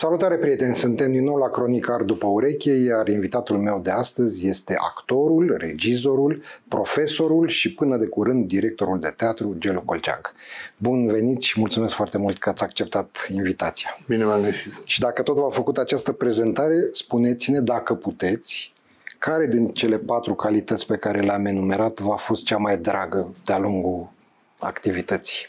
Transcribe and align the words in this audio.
Salutare 0.00 0.36
prieteni, 0.36 0.74
suntem 0.74 1.12
din 1.12 1.24
nou 1.24 1.36
la 1.36 1.48
Cronica 1.48 1.92
Art 1.92 2.06
după 2.06 2.26
ureche, 2.26 2.70
iar 2.70 3.08
invitatul 3.08 3.56
meu 3.56 3.80
de 3.80 3.90
astăzi 3.90 4.48
este 4.48 4.74
actorul, 4.78 5.56
regizorul, 5.58 6.42
profesorul 6.68 7.48
și 7.48 7.74
până 7.74 7.96
de 7.96 8.06
curând 8.06 8.46
directorul 8.46 9.00
de 9.00 9.12
teatru 9.16 9.56
Gelu 9.58 9.80
Colceag. 9.80 10.32
Bun 10.76 11.06
venit 11.06 11.40
și 11.40 11.60
mulțumesc 11.60 11.94
foarte 11.94 12.18
mult 12.18 12.38
că 12.38 12.48
ați 12.48 12.62
acceptat 12.62 13.26
invitația. 13.32 13.98
Bine 14.08 14.24
v-am 14.24 14.42
găsit. 14.42 14.82
Și 14.84 15.00
dacă 15.00 15.22
tot 15.22 15.36
v-a 15.36 15.50
făcut 15.50 15.78
această 15.78 16.12
prezentare, 16.12 16.88
spuneți-ne 16.92 17.60
dacă 17.60 17.94
puteți, 17.94 18.72
care 19.18 19.46
din 19.46 19.68
cele 19.68 19.96
patru 19.96 20.34
calități 20.34 20.86
pe 20.86 20.96
care 20.96 21.20
le-am 21.20 21.46
enumerat 21.46 21.98
v-a 21.98 22.16
fost 22.16 22.44
cea 22.44 22.56
mai 22.56 22.78
dragă 22.78 23.34
de-a 23.44 23.58
lungul 23.58 24.10
activității? 24.58 25.46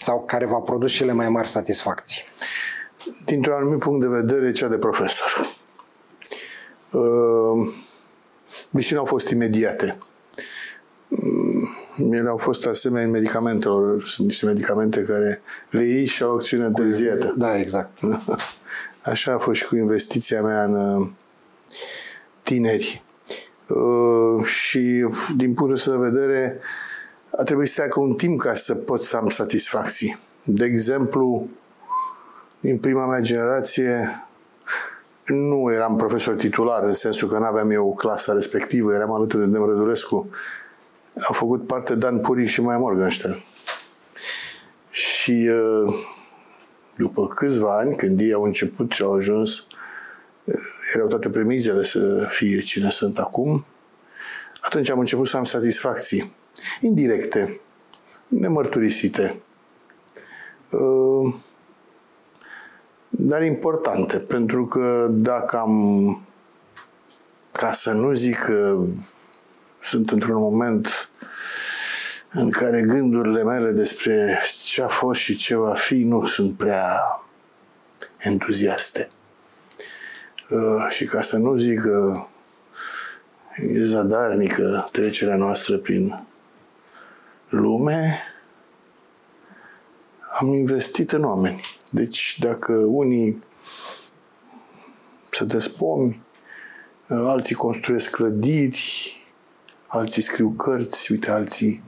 Sau 0.00 0.24
care 0.26 0.46
v-a 0.46 0.58
produs 0.58 0.92
cele 0.92 1.12
mai 1.12 1.28
mari 1.28 1.48
satisfacții? 1.48 2.22
Dintr-un 3.24 3.54
anumit 3.54 3.78
punct 3.78 4.00
de 4.00 4.06
vedere, 4.06 4.52
cea 4.52 4.68
de 4.68 4.78
profesor. 4.78 5.56
Uh, 6.90 7.72
deși 8.70 8.92
nu 8.92 8.98
au 8.98 9.04
fost 9.04 9.28
imediate. 9.28 9.98
Uh, 11.08 11.18
ele 12.10 12.28
au 12.28 12.36
fost 12.36 12.66
asemenea 12.66 13.08
medicamentelor. 13.08 14.02
Sunt 14.02 14.26
niște 14.26 14.46
medicamente 14.46 15.00
care 15.02 15.42
le 15.70 15.84
iei 15.84 16.06
și 16.06 16.22
au 16.22 16.34
acțiune 16.34 16.64
întârziată. 16.64 17.34
Da, 17.36 17.58
exact. 17.58 17.98
Așa 19.02 19.32
a 19.32 19.38
fost 19.38 19.60
și 19.60 19.66
cu 19.66 19.76
investiția 19.76 20.42
mea 20.42 20.64
în 20.64 20.74
uh, 20.74 21.08
tineri. 22.42 23.02
Uh, 23.68 24.44
și 24.44 25.08
din 25.36 25.54
punctul 25.54 25.92
de 25.92 26.08
vedere, 26.10 26.60
a 27.36 27.42
trebuit 27.42 27.68
să 27.68 27.74
treacă 27.74 28.00
un 28.00 28.14
timp 28.14 28.40
ca 28.40 28.54
să 28.54 28.74
pot 28.74 29.02
să 29.02 29.16
am 29.16 29.28
satisfacții. 29.28 30.18
De 30.42 30.64
exemplu, 30.64 31.48
în 32.60 32.78
prima 32.78 33.06
mea 33.06 33.20
generație 33.20 34.22
nu 35.26 35.72
eram 35.72 35.96
profesor 35.96 36.34
titular, 36.34 36.82
în 36.82 36.92
sensul 36.92 37.28
că 37.28 37.38
nu 37.38 37.44
aveam 37.44 37.70
eu 37.70 37.94
clasa 37.94 38.32
respectivă, 38.32 38.94
eram 38.94 39.12
alături 39.12 39.44
de 39.44 39.52
Demrădurescu. 39.52 40.30
Au 41.26 41.34
făcut 41.34 41.66
parte 41.66 41.94
Dan 41.94 42.20
Puric 42.20 42.48
și 42.48 42.60
mai 42.60 42.78
Morgenstern. 42.78 43.42
Și 44.90 45.50
uh, 45.52 45.94
după 46.96 47.26
câțiva 47.26 47.78
ani, 47.78 47.96
când 47.96 48.20
ei 48.20 48.32
au 48.32 48.42
început 48.42 48.92
și 48.92 49.02
au 49.02 49.14
ajuns, 49.14 49.66
uh, 50.44 50.54
erau 50.94 51.06
toate 51.06 51.30
premizele 51.30 51.82
să 51.82 52.26
fie 52.28 52.60
cine 52.60 52.90
sunt 52.90 53.18
acum, 53.18 53.66
atunci 54.60 54.90
am 54.90 54.98
început 54.98 55.28
să 55.28 55.36
am 55.36 55.44
satisfacții 55.44 56.32
indirecte, 56.80 57.60
nemărturisite, 58.28 59.40
uh, 60.70 61.34
dar 63.10 63.42
importante, 63.42 64.16
pentru 64.16 64.66
că 64.66 65.06
dacă 65.10 65.56
am, 65.56 66.26
ca 67.52 67.72
să 67.72 67.92
nu 67.92 68.12
zic 68.12 68.38
că 68.38 68.82
sunt 69.80 70.10
într-un 70.10 70.36
moment 70.36 71.10
în 72.32 72.50
care 72.50 72.82
gândurile 72.82 73.42
mele 73.42 73.70
despre 73.70 74.42
ce 74.62 74.82
a 74.82 74.88
fost 74.88 75.20
și 75.20 75.36
ce 75.36 75.54
va 75.54 75.74
fi 75.74 76.02
nu 76.02 76.26
sunt 76.26 76.56
prea 76.56 77.00
entuziaste. 78.18 79.10
Uh, 80.50 80.86
și 80.88 81.04
ca 81.04 81.22
să 81.22 81.36
nu 81.36 81.56
zic 81.56 81.80
că 81.80 82.26
e 83.56 83.84
zadarnică 83.84 84.88
trecerea 84.92 85.36
noastră 85.36 85.76
prin 85.76 86.27
lume, 87.48 88.22
am 90.40 90.46
investit 90.46 91.12
în 91.12 91.24
oameni. 91.24 91.60
Deci 91.90 92.38
dacă 92.40 92.72
unii 92.72 93.42
se 95.30 95.44
despomi, 95.44 96.22
alții 97.06 97.54
construiesc 97.54 98.10
clădiri, 98.10 99.16
alții 99.86 100.22
scriu 100.22 100.50
cărți, 100.50 101.12
uite, 101.12 101.30
alții 101.30 101.82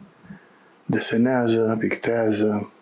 desenează, 0.84 1.76
pictează, 1.78 2.72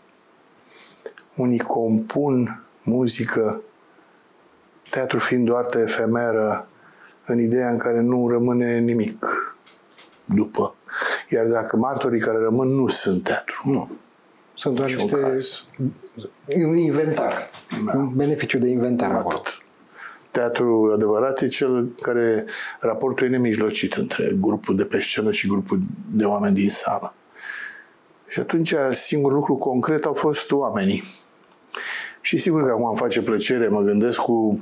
unii 1.37 1.59
compun 1.59 2.63
muzică, 2.83 3.63
teatru 4.91 5.19
fiind 5.19 5.51
o 5.51 5.57
artă 5.57 5.79
efemeră, 5.79 6.69
în 7.27 7.41
ideea 7.41 7.71
în 7.71 7.79
care 7.79 8.01
nu 8.01 8.29
rămâne 8.29 8.79
nimic 8.79 9.27
după. 10.25 10.78
Iar 11.29 11.47
dacă 11.47 11.77
martorii 11.77 12.21
care 12.21 12.39
rămân 12.39 12.69
nu 12.69 12.89
sunt 12.89 13.23
teatru. 13.23 13.63
Nu. 13.65 13.91
Sunt 14.55 14.75
doar 14.75 14.91
niște 14.91 15.37
un 16.57 16.77
inventar. 16.77 17.51
Da. 17.87 17.93
Un 17.99 18.13
beneficiu 18.15 18.59
de 18.59 18.69
inventar 18.69 19.11
Atât. 19.11 19.21
acolo. 19.21 19.43
Teatru 20.31 20.91
adevărat 20.95 21.41
e 21.41 21.47
cel 21.47 21.89
care 22.01 22.45
raportul 22.81 23.27
e 23.27 23.31
nemijlocit 23.31 23.93
între 23.93 24.37
grupul 24.41 24.77
de 24.77 24.85
pe 24.85 25.01
scenă 25.01 25.33
și 25.33 25.49
grupul 25.49 25.79
de 26.11 26.25
oameni 26.25 26.55
din 26.55 26.71
sală. 26.71 27.15
Și 28.27 28.41
atunci 28.41 28.75
singurul 28.93 29.37
lucru 29.37 29.55
concret 29.55 30.05
au 30.05 30.15
fost 30.15 30.51
oamenii. 30.51 31.03
Și 32.21 32.37
sigur 32.39 32.63
că 32.63 32.71
acum 32.71 32.87
îmi 32.87 32.97
face 32.97 33.23
plăcere, 33.23 33.69
mă 33.69 33.81
gândesc 33.81 34.19
cu... 34.19 34.61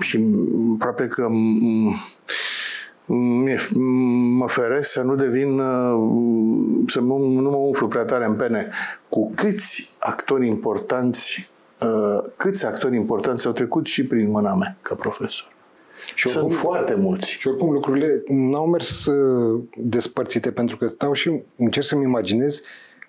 și 0.00 0.18
aproape 0.74 1.06
că 1.06 1.26
mă 4.36 4.48
feresc 4.48 4.90
să 4.90 5.02
nu 5.02 5.14
devin, 5.14 5.58
uh, 5.58 6.84
să 6.86 7.00
nu, 7.00 7.18
nu 7.18 7.50
mă 7.50 7.56
umflu 7.56 7.88
prea 7.88 8.04
tare 8.04 8.26
în 8.26 8.36
pene. 8.36 8.68
Cu 9.08 9.32
câți 9.34 9.94
actori 9.98 10.46
importanți, 10.46 11.50
uh, 11.82 12.24
câți 12.36 12.66
actori 12.66 12.96
importanți 12.96 13.46
au 13.46 13.52
trecut 13.52 13.86
și 13.86 14.06
prin 14.06 14.30
mâna 14.30 14.54
mea 14.54 14.76
ca 14.80 14.94
profesor. 14.94 15.54
Și 16.14 16.26
oricum, 16.26 16.48
Sunt 16.48 16.60
foarte 16.60 16.94
mulți. 16.94 17.30
Și 17.30 17.48
oricum 17.48 17.72
lucrurile 17.72 18.22
n-au 18.28 18.66
mers 18.66 19.06
uh, 19.06 19.62
despărțite 19.76 20.50
pentru 20.50 20.76
că 20.76 20.86
stau 20.86 21.12
și 21.12 21.42
încerc 21.56 21.86
să-mi 21.86 22.02
imaginez 22.02 22.60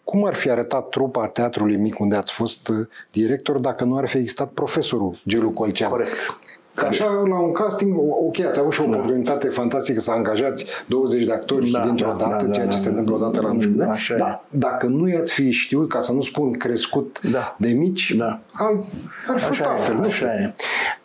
cum 0.03 0.25
ar 0.25 0.35
fi 0.35 0.49
arătat 0.49 0.89
trupa 0.89 1.27
teatrului 1.27 1.75
mic 1.75 1.99
unde 1.99 2.15
ați 2.15 2.33
fost 2.33 2.71
director 3.11 3.57
dacă 3.57 3.83
nu 3.83 3.97
ar 3.97 4.07
fi 4.07 4.17
existat 4.17 4.49
profesorul 4.51 5.21
Gelu 5.27 5.51
Colcean. 5.51 5.89
Corect. 5.89 6.46
Care? 6.77 6.89
Așa, 6.89 7.05
la 7.05 7.39
un 7.39 7.51
casting, 7.51 7.97
ok, 7.97 8.39
ați 8.39 8.59
avut 8.59 8.71
și 8.71 8.81
o 8.81 8.85
da. 8.85 8.95
oportunitate 8.95 9.47
fantastică 9.47 9.99
să 9.99 10.11
angajați 10.11 10.65
20 10.85 11.23
de 11.23 11.31
actori 11.33 11.69
da, 11.69 11.79
dintr-o 11.79 12.15
da, 12.17 12.25
dată, 12.25 12.45
da, 12.45 12.53
ceea 12.53 12.65
da, 12.65 12.71
ce 12.71 12.77
da, 12.77 12.83
se 12.83 12.89
întâmplă 12.89 13.15
o 13.15 13.17
dată 13.17 13.41
la 13.41 13.51
nu 13.51 13.61
știu 13.61 13.89
Așa 13.89 14.15
da, 14.15 14.43
Dacă 14.49 14.85
nu 14.85 15.09
i-ați 15.09 15.33
fi 15.33 15.51
știut, 15.51 15.89
ca 15.89 16.01
să 16.01 16.11
nu 16.11 16.21
spun 16.21 16.51
crescut 16.51 17.19
da. 17.31 17.55
de 17.59 17.69
mici, 17.69 18.13
da. 18.17 18.39
ar, 18.51 18.79
ar 19.27 19.39
fi 19.39 19.49
așa 19.49 19.69
altfel. 19.69 20.03
E, 20.03 20.05
așa 20.05 20.25
e. 20.25 20.53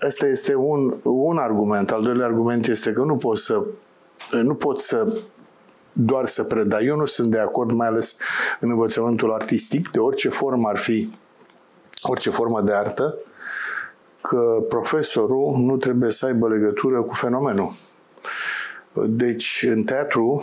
Ăsta 0.07 0.27
este 0.27 0.55
un, 0.55 0.97
un 1.03 1.37
argument. 1.37 1.91
Al 1.91 2.03
doilea 2.03 2.27
argument 2.27 2.67
este 2.67 2.91
că 2.93 3.03
nu 3.03 3.17
pot 3.17 3.39
să 3.39 3.63
nu 4.43 4.55
pot 4.55 4.81
să 4.81 5.17
doar 5.93 6.27
să 6.27 6.43
predai. 6.43 6.85
Eu 6.85 6.97
nu 6.97 7.07
sunt 7.07 7.31
de 7.31 7.39
acord, 7.39 7.73
mai 7.73 7.87
ales 7.87 8.17
în 8.61 8.71
învățământul 8.71 9.33
artistic, 9.33 9.91
de 9.91 9.99
orice 9.99 10.29
formă 10.29 10.69
ar 10.69 10.77
fi, 10.77 11.11
orice 12.03 12.31
formă 12.31 12.61
de 12.61 12.73
artă, 12.73 13.19
că 14.23 14.65
profesorul 14.69 15.57
nu 15.59 15.77
trebuie 15.77 16.11
să 16.11 16.27
aibă 16.27 16.49
legătură 16.49 17.03
cu 17.03 17.15
fenomenul. 17.15 17.73
Deci, 19.09 19.67
în 19.69 19.83
teatru, 19.83 20.43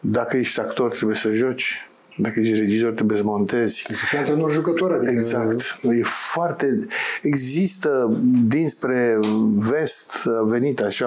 dacă 0.00 0.36
ești 0.36 0.60
actor, 0.60 0.90
trebuie 0.90 1.16
să 1.16 1.32
joci. 1.32 1.90
Dacă 2.16 2.40
ești 2.40 2.58
regizor, 2.58 2.92
trebuie 2.92 3.16
să 3.16 3.24
montezi. 3.24 3.86
Să 3.88 4.04
fii 4.08 4.18
antrenor 4.18 4.50
jucător. 4.50 4.92
Adică... 4.92 5.10
Exact. 5.10 5.78
E 5.82 6.02
foarte... 6.02 6.86
Există 7.22 8.20
dinspre 8.46 9.18
vest, 9.54 10.26
a 10.26 10.42
venit 10.44 10.80
așa, 10.80 11.06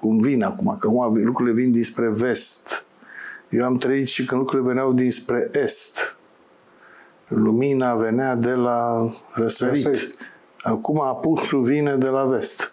cum 0.00 0.18
vin 0.18 0.42
acum, 0.42 0.76
că 0.78 0.88
acum 0.88 1.24
lucrurile 1.24 1.54
vin 1.54 1.72
dinspre 1.72 2.08
vest. 2.08 2.84
Eu 3.48 3.64
am 3.64 3.76
trăit 3.76 4.06
și 4.06 4.24
când 4.24 4.40
lucrurile 4.40 4.68
veneau 4.68 4.92
dinspre 4.92 5.50
est. 5.52 6.16
Lumina 7.28 7.94
venea 7.94 8.34
de 8.34 8.52
la 8.52 9.10
răsărit. 9.32 9.84
răsărit. 9.84 10.14
Acum 10.64 11.00
apusul 11.00 11.62
vine 11.62 11.94
de 11.94 12.08
la 12.08 12.24
vest. 12.24 12.72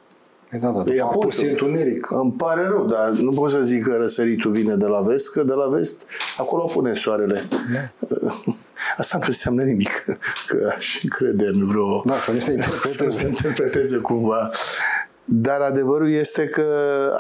E 0.51 0.57
da, 0.57 0.69
da, 0.69 0.93
e 0.93 1.01
apus 1.01 1.38
întuneric. 1.38 2.07
Îmi 2.09 2.31
pare 2.31 2.63
rău, 2.63 2.85
dar 2.88 3.09
nu 3.09 3.31
pot 3.31 3.51
să 3.51 3.61
zic 3.61 3.83
că 3.83 3.95
răsăritul 3.95 4.51
vine 4.51 4.75
de 4.75 4.85
la 4.85 5.01
vest, 5.01 5.31
că 5.31 5.43
de 5.43 5.53
la 5.53 5.67
vest 5.67 6.05
acolo 6.38 6.63
pune 6.63 6.93
soarele. 6.93 7.43
Da. 7.49 8.29
Asta 8.97 9.17
nu 9.17 9.23
înseamnă 9.27 9.63
nimic, 9.63 10.05
că 10.47 10.73
aș 10.75 10.97
crede 11.09 11.45
în 11.45 11.67
vreo... 11.67 12.03
Da, 12.05 12.13
să 12.13 12.31
nu 12.31 12.39
se 12.49 12.51
interpreteze. 12.51 13.11
Să 13.11 13.17
se 13.17 13.27
interpreteze 13.27 13.97
cumva. 13.97 14.49
Dar 15.25 15.62
adevărul 15.62 16.12
este 16.12 16.45
că 16.45 16.65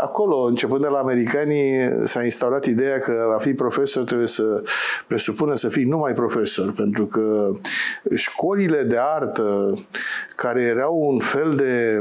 acolo, 0.01 0.37
începând 0.41 0.81
de 0.81 0.87
la 0.87 0.97
americanii, 0.97 1.91
s-a 2.03 2.23
instaurat 2.23 2.65
ideea 2.65 2.99
că 2.99 3.33
a 3.35 3.39
fi 3.39 3.53
profesor 3.53 4.03
trebuie 4.03 4.27
să 4.27 4.63
presupună 5.07 5.55
să 5.55 5.69
fii 5.69 5.83
numai 5.83 6.13
profesor, 6.13 6.71
pentru 6.71 7.05
că 7.05 7.51
școlile 8.15 8.83
de 8.83 8.97
artă, 8.99 9.73
care 10.35 10.61
erau 10.61 10.99
un 11.11 11.19
fel 11.19 11.51
de 11.51 11.99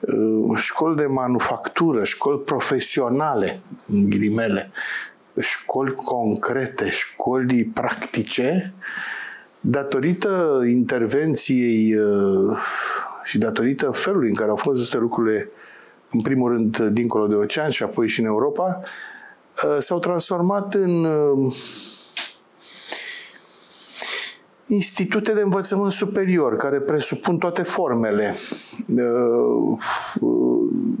uh, 0.00 0.56
școli 0.56 0.96
de 0.96 1.06
manufactură, 1.06 2.04
școli 2.04 2.38
profesionale, 2.38 3.60
în 3.86 4.10
ghilimele, 4.10 4.70
școli 5.40 5.94
concrete, 5.94 6.90
școli 6.90 7.64
practice, 7.64 8.74
datorită 9.60 10.60
intervenției 10.66 11.96
și 13.24 13.38
datorită 13.38 13.90
felului 13.90 14.28
în 14.28 14.34
care 14.34 14.50
au 14.50 14.56
fost 14.56 14.80
aceste 14.80 14.98
lucrurile, 14.98 15.50
în 16.10 16.20
primul 16.20 16.50
rând 16.50 16.78
dincolo 16.78 17.26
de 17.26 17.34
ocean 17.34 17.70
și 17.70 17.82
apoi 17.82 18.08
și 18.08 18.20
în 18.20 18.26
Europa, 18.26 18.80
s-au 19.78 19.98
transformat 19.98 20.74
în 20.74 21.06
institute 24.66 25.32
de 25.32 25.40
învățământ 25.40 25.92
superior, 25.92 26.56
care 26.56 26.80
presupun 26.80 27.38
toate 27.38 27.62
formele, 27.62 28.34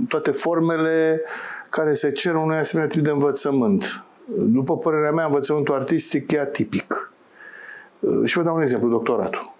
toate 0.08 0.30
formele 0.30 1.22
care 1.70 1.94
se 1.94 2.10
cer 2.10 2.34
unui 2.34 2.56
asemenea 2.56 2.90
tip 2.90 3.04
de 3.04 3.10
învățământ. 3.10 4.04
După 4.36 4.78
părerea 4.78 5.10
mea, 5.10 5.24
învățământul 5.24 5.74
artistic 5.74 6.32
e 6.32 6.40
atipic. 6.40 7.12
Și 8.24 8.36
vă 8.36 8.42
dau 8.42 8.54
un 8.54 8.62
exemplu, 8.62 8.88
doctoratul. 8.88 9.53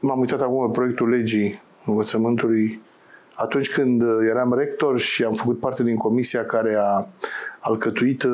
M-am 0.00 0.20
uitat 0.20 0.40
acum 0.40 0.66
pe 0.66 0.78
proiectul 0.78 1.08
legii 1.08 1.60
învățământului 1.84 2.80
atunci 3.34 3.70
când 3.70 4.02
eram 4.30 4.54
rector 4.54 4.98
și 4.98 5.24
am 5.24 5.32
făcut 5.32 5.58
parte 5.60 5.82
din 5.82 5.96
comisia 5.96 6.44
care 6.44 6.74
a 6.78 7.06
alcătuit 7.60 8.24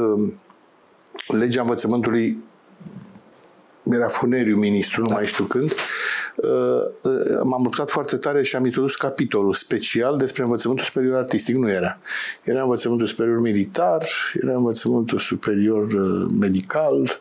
legea 1.26 1.60
învățământului 1.60 2.44
era 3.84 4.08
Funeriu 4.08 4.56
ministru, 4.56 5.02
nu 5.02 5.08
da. 5.08 5.14
mai 5.14 5.26
știu 5.26 5.44
când, 5.44 5.74
uh, 6.36 6.48
uh, 7.02 7.40
m-am 7.42 7.62
luptat 7.62 7.90
foarte 7.90 8.16
tare 8.16 8.42
și 8.42 8.56
am 8.56 8.64
introdus 8.64 8.96
capitolul 8.96 9.54
special 9.54 10.16
despre 10.16 10.42
învățământul 10.42 10.84
superior 10.84 11.16
artistic. 11.16 11.56
Nu 11.56 11.70
era. 11.70 11.98
Era 12.42 12.62
învățământul 12.62 13.06
superior 13.06 13.40
militar, 13.40 14.04
era 14.42 14.52
învățământul 14.52 15.18
superior 15.18 15.86
uh, 15.86 16.26
medical 16.40 17.20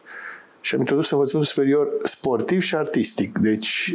și 0.62 0.74
am 0.74 0.80
introdus 0.80 1.12
învățământul 1.12 1.54
superior 1.54 1.88
sportiv 2.04 2.62
și 2.62 2.76
artistic. 2.76 3.38
Deci, 3.38 3.94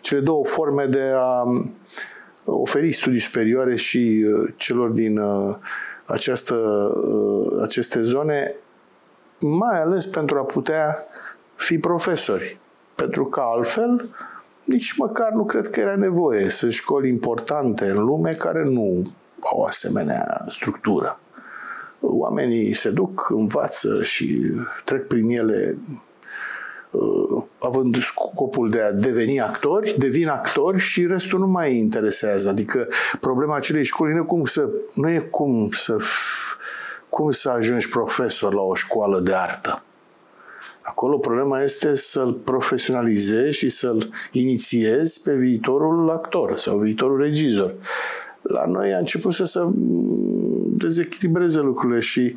cele 0.00 0.20
două 0.20 0.44
forme 0.44 0.86
de 0.86 1.12
a 1.14 1.44
oferi 2.44 2.92
studii 2.92 3.20
superioare 3.20 3.76
și 3.76 4.26
celor 4.56 4.90
din 4.90 5.20
această, 6.04 6.56
aceste 7.62 8.02
zone 8.02 8.54
mai 9.40 9.80
ales 9.80 10.06
pentru 10.06 10.38
a 10.38 10.42
putea 10.42 11.06
fi 11.54 11.78
profesori. 11.78 12.58
Pentru 12.94 13.24
că 13.24 13.40
altfel, 13.40 14.08
nici 14.64 14.96
măcar 14.96 15.30
nu 15.32 15.44
cred 15.44 15.70
că 15.70 15.80
era 15.80 15.96
nevoie. 15.96 16.48
Sunt 16.48 16.72
școli 16.72 17.08
importante 17.08 17.90
în 17.90 18.04
lume 18.04 18.32
care 18.32 18.62
nu 18.64 19.02
au 19.40 19.62
asemenea 19.62 20.44
structură. 20.48 21.20
Oamenii 22.04 22.74
se 22.74 22.90
duc, 22.90 23.30
învață 23.30 24.02
și 24.02 24.40
trec 24.84 25.06
prin 25.06 25.28
ele 25.28 25.78
uh, 26.90 27.44
având 27.58 28.02
scopul 28.02 28.68
de 28.68 28.80
a 28.80 28.92
deveni 28.92 29.40
actori, 29.40 29.94
devin 29.98 30.28
actori 30.28 30.78
și 30.78 31.06
restul 31.06 31.38
nu 31.38 31.46
mai 31.46 31.76
interesează. 31.76 32.48
Adică 32.48 32.88
problema 33.20 33.56
acelei 33.56 33.84
școli 33.84 34.12
nu 34.12 34.18
e 34.18 34.24
cum 34.26 34.44
să, 34.44 34.70
nu 34.94 35.10
e 35.10 35.18
cum 35.18 35.68
să 35.72 35.96
cum 37.08 37.30
să 37.30 37.48
ajungi 37.48 37.88
profesor 37.88 38.54
la 38.54 38.60
o 38.60 38.74
școală 38.74 39.20
de 39.20 39.34
artă. 39.34 39.82
Acolo 40.82 41.18
problema 41.18 41.62
este 41.62 41.94
să-l 41.94 42.32
profesionalizezi 42.32 43.58
și 43.58 43.68
să-l 43.68 44.10
inițiezi 44.32 45.22
pe 45.22 45.34
viitorul 45.34 46.10
actor 46.10 46.58
sau 46.58 46.78
viitorul 46.78 47.20
regizor. 47.20 47.74
La 48.42 48.66
noi 48.66 48.92
a 48.92 48.98
început 48.98 49.32
să 49.32 49.44
se 49.44 49.60
dezechilibreze 50.76 51.60
lucrurile 51.60 52.00
și 52.00 52.34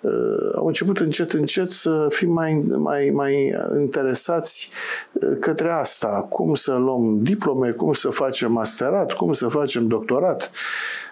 uh, 0.00 0.54
au 0.54 0.66
început 0.66 0.98
încet, 0.98 1.32
încet 1.32 1.70
să 1.70 2.06
fim 2.08 2.32
mai, 2.32 2.64
mai, 2.76 3.10
mai 3.14 3.54
interesați 3.78 4.70
uh, 5.12 5.36
către 5.40 5.70
asta. 5.70 6.26
Cum 6.28 6.54
să 6.54 6.74
luăm 6.74 7.22
diplome, 7.22 7.70
cum 7.70 7.92
să 7.92 8.08
facem 8.08 8.52
masterat, 8.52 9.12
cum 9.12 9.32
să 9.32 9.48
facem 9.48 9.86
doctorat. 9.86 10.50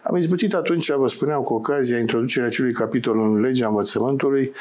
Am 0.02 0.16
izbutit 0.16 0.54
atunci, 0.54 0.92
vă 0.92 1.08
spuneam, 1.08 1.42
cu 1.42 1.54
ocazia 1.54 1.98
introducerea 1.98 2.48
acelui 2.48 2.72
capitol 2.72 3.18
în 3.18 3.40
legea 3.40 3.66
învățământului, 3.66 4.52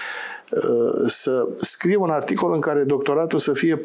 uh, 0.51 1.03
să 1.07 1.47
scriu 1.59 2.01
un 2.01 2.09
articol 2.09 2.53
în 2.53 2.59
care 2.59 2.83
doctoratul 2.83 3.39
să 3.39 3.53
fie 3.53 3.81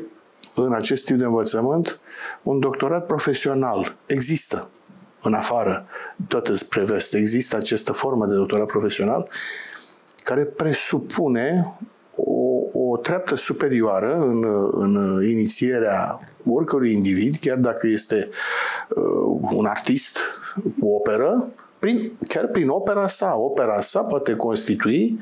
în 0.54 0.72
acest 0.72 1.04
tip 1.04 1.16
de 1.16 1.24
învățământ 1.24 2.00
un 2.42 2.58
doctorat 2.58 3.06
profesional. 3.06 3.96
Există 4.06 4.70
în 5.22 5.34
afară, 5.34 5.86
tot 6.28 6.50
spre 6.54 6.84
vest, 6.84 7.14
există 7.14 7.56
această 7.56 7.92
formă 7.92 8.26
de 8.26 8.34
doctorat 8.34 8.66
profesional 8.66 9.28
care 10.22 10.44
presupune 10.44 11.74
o, 12.16 12.80
o 12.90 12.96
treaptă 12.96 13.34
superioară 13.34 14.16
în, 14.20 14.44
în 14.72 15.22
inițierea 15.24 16.20
oricărui 16.46 16.92
individ, 16.92 17.36
chiar 17.40 17.56
dacă 17.56 17.86
este 17.86 18.28
uh, 18.88 19.54
un 19.54 19.64
artist 19.64 20.18
cu 20.80 20.88
operă, 20.88 21.52
prin, 21.78 22.12
chiar 22.28 22.46
prin 22.46 22.68
opera 22.68 23.06
sa. 23.06 23.36
Opera 23.36 23.80
sa 23.80 24.00
poate 24.00 24.36
constitui 24.36 25.20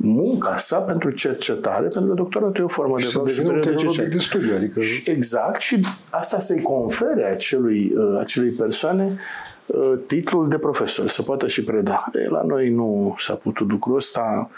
munca 0.00 0.56
sa 0.56 0.78
pentru 0.78 1.10
cercetare, 1.10 1.88
pentru 1.88 2.10
că 2.10 2.14
doctoratul 2.14 2.60
e 2.60 2.64
o 2.64 2.68
formă 2.68 2.98
și 2.98 3.12
de, 3.12 3.22
de, 3.62 3.70
de, 3.96 4.04
de 4.04 4.18
studiu. 4.18 4.54
Adică... 4.54 4.80
Exact, 5.04 5.60
și 5.60 5.80
asta 6.10 6.38
să-i 6.38 6.62
confere 6.62 7.24
acelui, 7.24 7.92
uh, 7.94 8.18
acelei 8.20 8.50
persoane 8.50 9.18
uh, 9.66 9.98
titlul 10.06 10.48
de 10.48 10.58
profesor, 10.58 11.08
să 11.08 11.22
poată 11.22 11.46
și 11.46 11.64
preda. 11.64 12.04
E, 12.12 12.28
la 12.28 12.42
noi 12.42 12.70
nu 12.70 13.16
s-a 13.18 13.34
putut 13.34 13.70
lucrul 13.70 13.96
ăsta. 13.96 14.48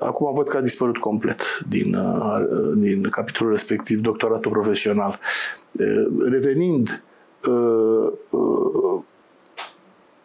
Acum 0.00 0.34
văd 0.34 0.48
că 0.48 0.56
a 0.56 0.60
dispărut 0.60 0.96
complet 0.96 1.42
din, 1.68 1.94
uh, 1.94 2.38
din 2.74 3.08
capitolul 3.10 3.52
respectiv, 3.52 4.00
doctoratul 4.00 4.50
profesional. 4.50 5.18
Revenind, 6.28 7.02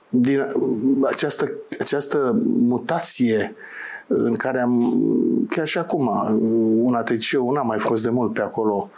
din 0.09 0.47
această, 1.03 1.51
această 1.79 2.39
mutație 2.43 3.55
în 4.13 4.35
care 4.35 4.61
am, 4.61 4.93
chiar 5.49 5.67
și 5.67 5.77
acum, 5.77 6.07
un 6.83 6.93
ATC, 6.93 7.39
un 7.39 7.55
am 7.55 7.67
mai 7.67 7.79
fost 7.79 8.03
de 8.03 8.09
mult 8.09 8.33
pe 8.33 8.41
acolo, 8.41 8.89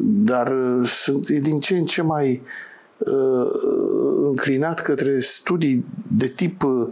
dar 0.00 0.54
sunt 0.84 1.28
din 1.28 1.60
ce 1.60 1.76
în 1.76 1.84
ce 1.84 2.02
mai 2.02 2.42
uh, 2.98 3.50
înclinat 4.24 4.80
către 4.80 5.18
studii 5.18 5.84
de 6.16 6.26
tip 6.26 6.62
uh, 6.62 6.88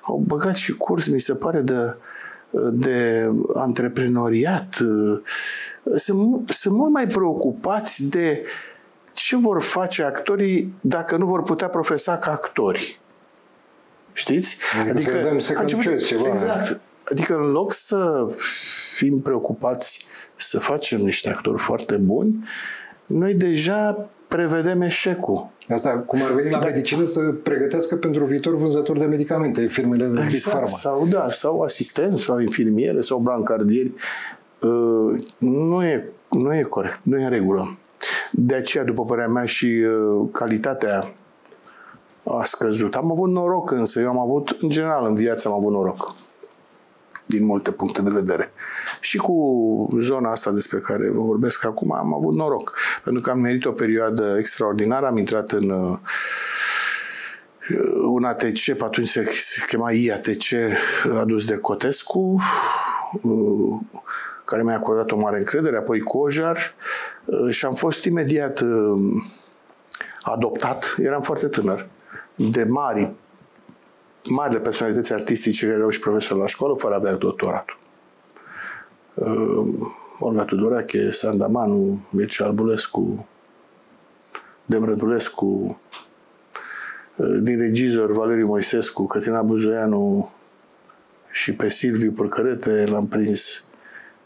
au 0.00 0.22
băgat 0.26 0.54
și 0.54 0.76
curs, 0.76 1.08
mi 1.08 1.20
se 1.20 1.34
pare, 1.34 1.60
de, 1.60 1.96
de 2.72 3.30
antreprenoriat. 3.54 4.76
Sunt, 5.96 6.48
sunt 6.48 6.74
mult 6.74 6.92
mai 6.92 7.06
preocupați 7.06 8.08
de 8.08 8.42
uh, 8.42 8.48
ce 9.16 9.36
vor 9.36 9.62
face 9.62 10.02
actorii 10.02 10.74
dacă 10.80 11.16
nu 11.16 11.26
vor 11.26 11.42
putea 11.42 11.68
profesa 11.68 12.16
ca 12.16 12.30
actori? 12.30 13.00
Știți? 14.16 14.56
Adică, 14.80 14.90
adică 14.90 15.40
să 15.40 15.52
dăm 15.52 15.62
început, 15.62 16.04
ceva. 16.06 16.28
Exact. 16.28 16.80
Adică 17.10 17.34
în 17.34 17.50
loc 17.50 17.72
să 17.72 18.28
fim 18.94 19.20
preocupați 19.20 20.06
să 20.36 20.58
facem 20.58 21.00
niște 21.00 21.28
actori 21.28 21.58
foarte 21.58 21.96
buni, 21.96 22.44
noi 23.06 23.34
deja 23.34 24.08
prevedem 24.28 24.80
eșecul. 24.80 25.48
Asta, 25.68 25.90
cum 25.90 26.22
ar 26.22 26.32
veni 26.32 26.50
la 26.50 26.58
da. 26.58 26.66
medicină 26.66 27.04
să 27.04 27.20
pregătească 27.20 27.96
pentru 27.96 28.24
viitor 28.24 28.56
vânzători 28.56 28.98
de 28.98 29.04
medicamente, 29.04 29.66
firmele 29.66 30.06
de 30.06 30.20
exact. 30.28 30.48
Pharma. 30.48 30.66
Sau, 30.66 31.06
da, 31.06 31.30
sau 31.30 31.60
asistenți, 31.60 32.22
sau 32.22 32.38
infirmiere, 32.38 33.00
sau 33.00 33.18
brancardieri. 33.18 33.92
Uh, 34.60 35.20
nu 35.38 35.84
e, 35.84 36.08
nu 36.30 36.54
e 36.54 36.62
corect, 36.62 37.00
nu 37.02 37.18
e 37.18 37.24
în 37.24 37.30
regulă. 37.30 37.78
De 38.30 38.54
aceea, 38.54 38.84
după 38.84 39.04
părerea 39.04 39.28
mea, 39.28 39.44
și 39.44 39.66
uh, 39.66 40.28
calitatea 40.32 41.14
a 42.28 42.44
scăzut. 42.44 42.94
Am 42.94 43.10
avut 43.10 43.28
noroc 43.28 43.70
însă, 43.70 44.00
eu 44.00 44.08
am 44.08 44.18
avut, 44.18 44.56
în 44.60 44.68
general, 44.68 45.04
în 45.04 45.14
viață 45.14 45.48
am 45.48 45.54
avut 45.54 45.72
noroc. 45.72 46.14
Din 47.26 47.44
multe 47.44 47.70
puncte 47.70 48.02
de 48.02 48.10
vedere. 48.10 48.52
Și 49.00 49.16
cu 49.16 49.88
zona 49.98 50.30
asta 50.30 50.50
despre 50.50 50.78
care 50.78 51.10
vă 51.10 51.20
vorbesc 51.20 51.64
acum, 51.64 51.92
am 51.92 52.14
avut 52.14 52.34
noroc. 52.34 52.74
Pentru 53.04 53.22
că 53.22 53.30
am 53.30 53.38
merit 53.38 53.64
o 53.64 53.70
perioadă 53.70 54.36
extraordinară, 54.38 55.06
am 55.06 55.16
intrat 55.16 55.52
în 55.52 55.70
uh, 55.70 55.98
un 58.04 58.24
ATC, 58.24 58.62
pe 58.64 58.84
atunci 58.84 59.08
se 59.08 59.26
chema 59.66 59.92
IATC, 59.92 60.44
adus 61.20 61.46
de 61.46 61.56
Cotescu, 61.56 62.40
uh, 63.22 63.80
care 64.44 64.62
mi-a 64.62 64.76
acordat 64.76 65.10
o 65.10 65.16
mare 65.16 65.38
încredere, 65.38 65.76
apoi 65.76 66.00
Cojar 66.00 66.58
uh, 67.24 67.50
și 67.50 67.64
am 67.64 67.74
fost 67.74 68.04
imediat 68.04 68.60
uh, 68.60 69.00
adoptat, 70.22 70.94
eram 70.98 71.22
foarte 71.22 71.46
tânăr, 71.46 71.88
de 72.36 72.64
mari, 72.64 73.12
marile 74.28 74.60
personalități 74.60 75.12
artistice 75.12 75.64
care 75.64 75.76
erau 75.76 75.90
și 75.90 76.00
profesori 76.00 76.40
la 76.40 76.46
școală, 76.46 76.74
fără 76.74 76.94
a 76.94 76.96
avea 76.96 77.14
doctoratul. 77.14 77.78
Uh, 79.14 79.88
Olga 80.18 80.44
Tudorache, 80.44 81.10
Sandamanu, 81.10 82.06
Mircea 82.10 82.44
Albulescu, 82.44 83.28
Demrădulescu, 84.64 85.80
din 87.40 87.58
regizor 87.58 88.12
Valeriu 88.12 88.46
Moisescu, 88.46 89.06
Cătina 89.06 89.42
Buzoianu 89.42 90.30
și 91.30 91.54
pe 91.54 91.70
Silviu 91.70 92.12
Părcărete 92.12 92.84
l-am 92.88 93.06
prins 93.06 93.64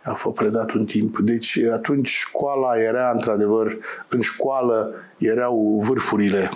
a 0.03 0.13
fost 0.13 0.35
predat 0.35 0.71
un 0.71 0.85
timp. 0.85 1.19
Deci 1.19 1.59
atunci 1.73 2.09
școala 2.09 2.79
era 2.79 3.11
într-adevăr, 3.11 3.77
în 4.09 4.21
școală 4.21 4.95
erau 5.19 5.81
vârfurile 5.83 6.51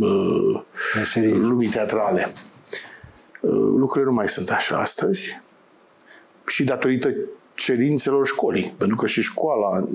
uh, 0.00 0.62
lumii 1.32 1.68
teatrale. 1.68 2.32
Uh, 3.40 3.52
lucrurile 3.76 4.10
nu 4.10 4.16
mai 4.16 4.28
sunt 4.28 4.50
așa 4.50 4.76
astăzi 4.76 5.40
și 6.46 6.64
datorită 6.64 7.14
cerințelor 7.54 8.26
școlii, 8.26 8.74
pentru 8.78 8.96
că 8.96 9.06
și 9.06 9.22
școala 9.22 9.88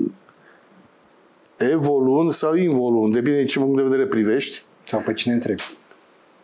evoluând 1.70 2.32
sau 2.32 2.54
involuând, 2.54 3.12
depinde 3.14 3.38
de 3.38 3.44
ce 3.44 3.58
punct 3.58 3.76
de 3.76 3.82
vedere 3.82 4.06
privești. 4.06 4.62
Sau 4.88 5.00
pe 5.00 5.12
cine 5.12 5.34
întrebi. 5.34 5.62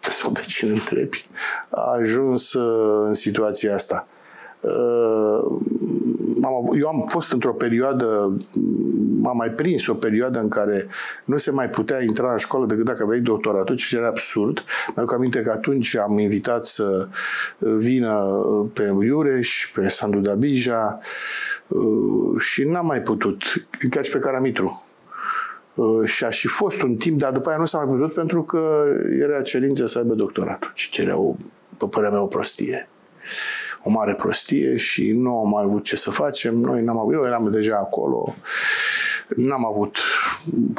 Sau 0.01 0.31
pe 0.31 0.41
cine 0.47 0.73
întrebi. 0.73 1.29
A 1.69 1.81
ajuns 1.81 2.53
uh, 2.53 3.07
în 3.07 3.15
situația 3.15 3.75
asta. 3.75 4.09
Uh, 4.61 5.61
eu 6.79 6.89
am 6.89 7.05
fost 7.09 7.33
într-o 7.33 7.53
perioadă, 7.53 8.37
m-am 9.21 9.37
mai 9.37 9.51
prins 9.51 9.87
o 9.87 9.95
perioadă 9.95 10.41
în 10.41 10.49
care 10.49 10.87
nu 11.25 11.37
se 11.37 11.51
mai 11.51 11.71
putea 11.71 12.03
intra 12.03 12.31
în 12.33 12.37
școală 12.37 12.67
decât 12.67 12.85
dacă 12.85 13.03
aveai 13.03 13.21
doctoratul, 13.21 13.77
ce 13.77 13.97
era 13.97 14.07
absurd. 14.07 14.65
Mă 14.87 14.95
aduc 14.97 15.13
aminte 15.13 15.41
că 15.41 15.51
atunci 15.51 15.97
am 15.97 16.19
invitat 16.19 16.65
să 16.65 17.09
vină 17.59 18.25
pe 18.73 18.95
Iureș, 19.03 19.71
pe 19.75 19.89
Sandu 19.89 20.19
Dabija 20.19 20.99
uh, 21.67 22.41
și 22.41 22.63
n-am 22.63 22.87
mai 22.87 23.01
putut, 23.01 23.43
chiar 23.91 24.05
și 24.05 24.11
pe 24.11 24.19
Caramitru. 24.19 24.83
Uh, 25.75 26.09
și 26.09 26.25
a 26.25 26.31
și 26.31 26.49
fost 26.49 26.83
un 26.83 26.97
timp, 26.97 27.19
dar 27.19 27.33
după 27.33 27.49
aia 27.49 27.59
nu 27.59 27.65
s-a 27.65 27.79
mai 27.79 27.97
putut 27.97 28.15
pentru 28.15 28.43
că 28.43 28.85
era 29.21 29.43
cerință 29.43 29.87
să 29.87 29.99
aibă 29.99 30.15
doctoratul, 30.15 30.71
ce 30.75 30.89
cerea, 30.91 31.19
o, 31.19 31.35
pe 31.79 31.87
părerea 31.91 32.15
mea, 32.15 32.23
o 32.23 32.27
prostie 32.27 32.89
o 33.89 33.91
mare 33.91 34.15
prostie 34.15 34.77
și 34.77 35.13
nu 35.13 35.39
am 35.39 35.49
mai 35.49 35.63
avut 35.63 35.85
ce 35.85 35.97
să 35.97 36.11
facem. 36.11 36.55
Noi 36.55 36.85
n-am 36.85 36.99
avut, 36.99 37.15
eu 37.15 37.25
eram 37.25 37.51
deja 37.51 37.77
acolo, 37.77 38.35
n-am 39.37 39.67
avut 39.67 39.97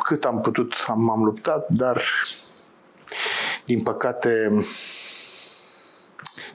cât 0.03 0.25
am 0.25 0.41
putut, 0.41 0.73
am, 0.87 1.03
m-am 1.03 1.23
luptat, 1.23 1.69
dar 1.69 2.03
din 3.65 3.81
păcate 3.81 4.49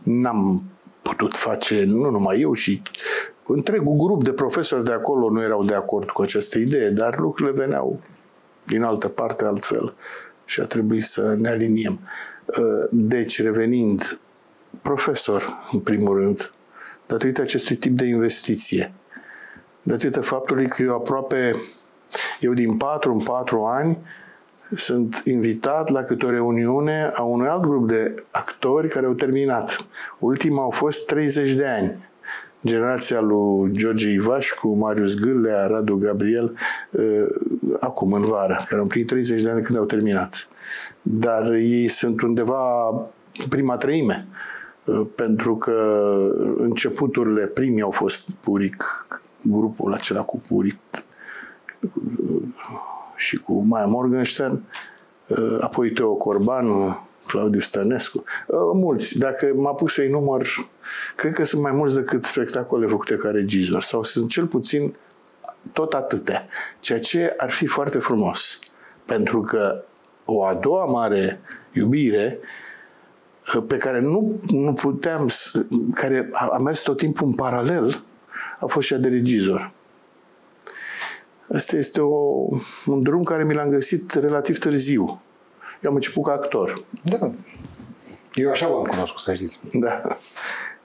n-am 0.02 0.62
putut 1.02 1.36
face, 1.36 1.84
nu 1.84 2.10
numai 2.10 2.40
eu, 2.40 2.52
și 2.52 2.82
întregul 3.46 3.96
grup 3.96 4.24
de 4.24 4.32
profesori 4.32 4.84
de 4.84 4.92
acolo 4.92 5.30
nu 5.30 5.42
erau 5.42 5.64
de 5.64 5.74
acord 5.74 6.10
cu 6.10 6.22
această 6.22 6.58
idee, 6.58 6.90
dar 6.90 7.18
lucrurile 7.18 7.64
veneau 7.64 8.00
din 8.66 8.82
altă 8.82 9.08
parte 9.08 9.44
altfel 9.44 9.94
și 10.44 10.60
a 10.60 10.64
trebuit 10.64 11.04
să 11.04 11.34
ne 11.38 11.48
aliniem. 11.48 12.00
Deci, 12.90 13.42
revenind 13.42 14.18
profesor, 14.84 15.58
în 15.72 15.80
primul 15.80 16.18
rând, 16.18 16.52
datorită 17.06 17.40
acestui 17.40 17.76
tip 17.76 17.96
de 17.96 18.04
investiție. 18.04 18.92
Datorită 19.82 20.20
faptului 20.20 20.66
că 20.66 20.82
eu 20.82 20.94
aproape, 20.94 21.54
eu 22.40 22.52
din 22.52 22.76
patru 22.76 23.12
în 23.12 23.20
patru 23.20 23.64
ani, 23.64 23.98
sunt 24.76 25.22
invitat 25.24 25.88
la 25.88 26.02
câte 26.02 26.26
o 26.26 26.30
reuniune 26.30 27.10
a 27.14 27.22
unui 27.22 27.48
alt 27.48 27.62
grup 27.62 27.88
de 27.88 28.14
actori 28.30 28.88
care 28.88 29.06
au 29.06 29.12
terminat. 29.12 29.86
Ultima 30.18 30.62
au 30.62 30.70
fost 30.70 31.06
30 31.06 31.52
de 31.52 31.66
ani. 31.66 32.12
Generația 32.64 33.20
lui 33.20 33.72
George 33.72 34.10
Ivașcu, 34.10 34.74
Marius 34.74 35.14
Gâlea, 35.14 35.66
Radu 35.66 35.96
Gabriel, 35.96 36.56
uh, 36.90 37.26
acum 37.80 38.12
în 38.12 38.22
vară, 38.22 38.54
care 38.54 38.76
au 38.76 38.82
împlinit 38.82 39.08
30 39.08 39.42
de 39.42 39.50
ani 39.50 39.62
când 39.62 39.78
au 39.78 39.84
terminat. 39.84 40.48
Dar 41.02 41.52
ei 41.52 41.88
sunt 41.88 42.20
undeva 42.20 42.94
prima 43.48 43.76
treime 43.76 44.26
pentru 45.14 45.56
că 45.56 45.72
începuturile 46.56 47.46
primii 47.46 47.82
au 47.82 47.90
fost 47.90 48.30
Puric, 48.30 49.06
grupul 49.44 49.92
acela 49.92 50.22
cu 50.22 50.40
Puric 50.48 50.78
și 53.16 53.36
cu 53.36 53.64
Maia 53.64 53.86
Morgenstern, 53.86 54.64
apoi 55.60 55.92
Teo 55.92 56.14
Corban, 56.14 56.66
Claudiu 57.26 57.60
Stănescu, 57.60 58.24
mulți. 58.74 59.18
Dacă 59.18 59.52
m-a 59.56 59.72
pus 59.72 59.94
să-i 59.94 60.08
număr, 60.08 60.46
cred 61.16 61.32
că 61.32 61.44
sunt 61.44 61.62
mai 61.62 61.72
mulți 61.72 61.94
decât 61.94 62.24
spectacole 62.24 62.86
făcute 62.86 63.14
ca 63.14 63.30
regizor 63.30 63.82
sau 63.82 64.02
sunt 64.02 64.28
cel 64.28 64.46
puțin 64.46 64.94
tot 65.72 65.92
atâtea, 65.92 66.46
ceea 66.80 67.00
ce 67.00 67.34
ar 67.36 67.50
fi 67.50 67.66
foarte 67.66 67.98
frumos. 67.98 68.58
Pentru 69.06 69.40
că 69.42 69.84
o 70.24 70.44
a 70.44 70.54
doua 70.54 70.84
mare 70.84 71.40
iubire 71.72 72.38
pe 73.66 73.76
care 73.76 74.00
nu, 74.00 74.40
nu 74.46 74.72
puteam, 74.72 75.30
care 75.94 76.30
a 76.32 76.58
mers 76.58 76.80
tot 76.80 76.96
timpul 76.96 77.26
în 77.26 77.34
paralel, 77.34 78.04
a 78.60 78.66
fost 78.66 78.86
și 78.86 78.94
a 78.94 78.98
de 78.98 79.08
regizor. 79.08 79.72
Asta 81.54 81.76
este 81.76 82.00
o, 82.00 82.48
un 82.86 83.02
drum 83.02 83.22
care 83.22 83.44
mi 83.44 83.54
l-am 83.54 83.68
găsit 83.68 84.12
relativ 84.12 84.58
târziu. 84.58 85.22
Eu 85.80 85.90
am 85.90 85.94
început 85.94 86.24
ca 86.24 86.32
actor. 86.32 86.84
Da. 87.02 87.30
Eu 88.34 88.50
așa 88.50 88.68
v-am 88.68 88.82
cunoscut, 88.82 89.20
să 89.20 89.34
știți. 89.34 89.58
Da. 89.72 90.02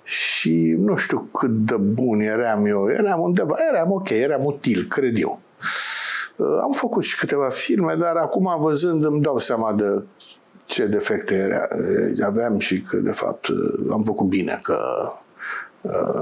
Și 0.03 0.75
nu 0.77 0.95
știu 0.95 1.19
cât 1.19 1.49
de 1.49 1.75
bun 1.75 2.19
eram 2.19 2.65
eu. 2.65 2.89
Eram 2.89 3.19
undeva, 3.19 3.55
eram 3.73 3.91
ok, 3.91 4.09
eram 4.09 4.45
util, 4.45 4.83
cred 4.83 5.17
eu. 5.17 5.39
Am 6.63 6.71
făcut 6.71 7.03
și 7.03 7.17
câteva 7.17 7.49
filme, 7.49 7.95
dar 7.95 8.15
acum 8.15 8.55
văzând 8.59 9.03
îmi 9.03 9.21
dau 9.21 9.37
seama 9.37 9.73
de 9.73 10.03
ce 10.69 10.85
defecte 10.85 11.67
aveam 12.25 12.59
și 12.59 12.81
că, 12.81 12.97
de 12.97 13.11
fapt, 13.11 13.47
am 13.91 14.03
făcut 14.03 14.27
bine, 14.27 14.59
că 14.63 14.77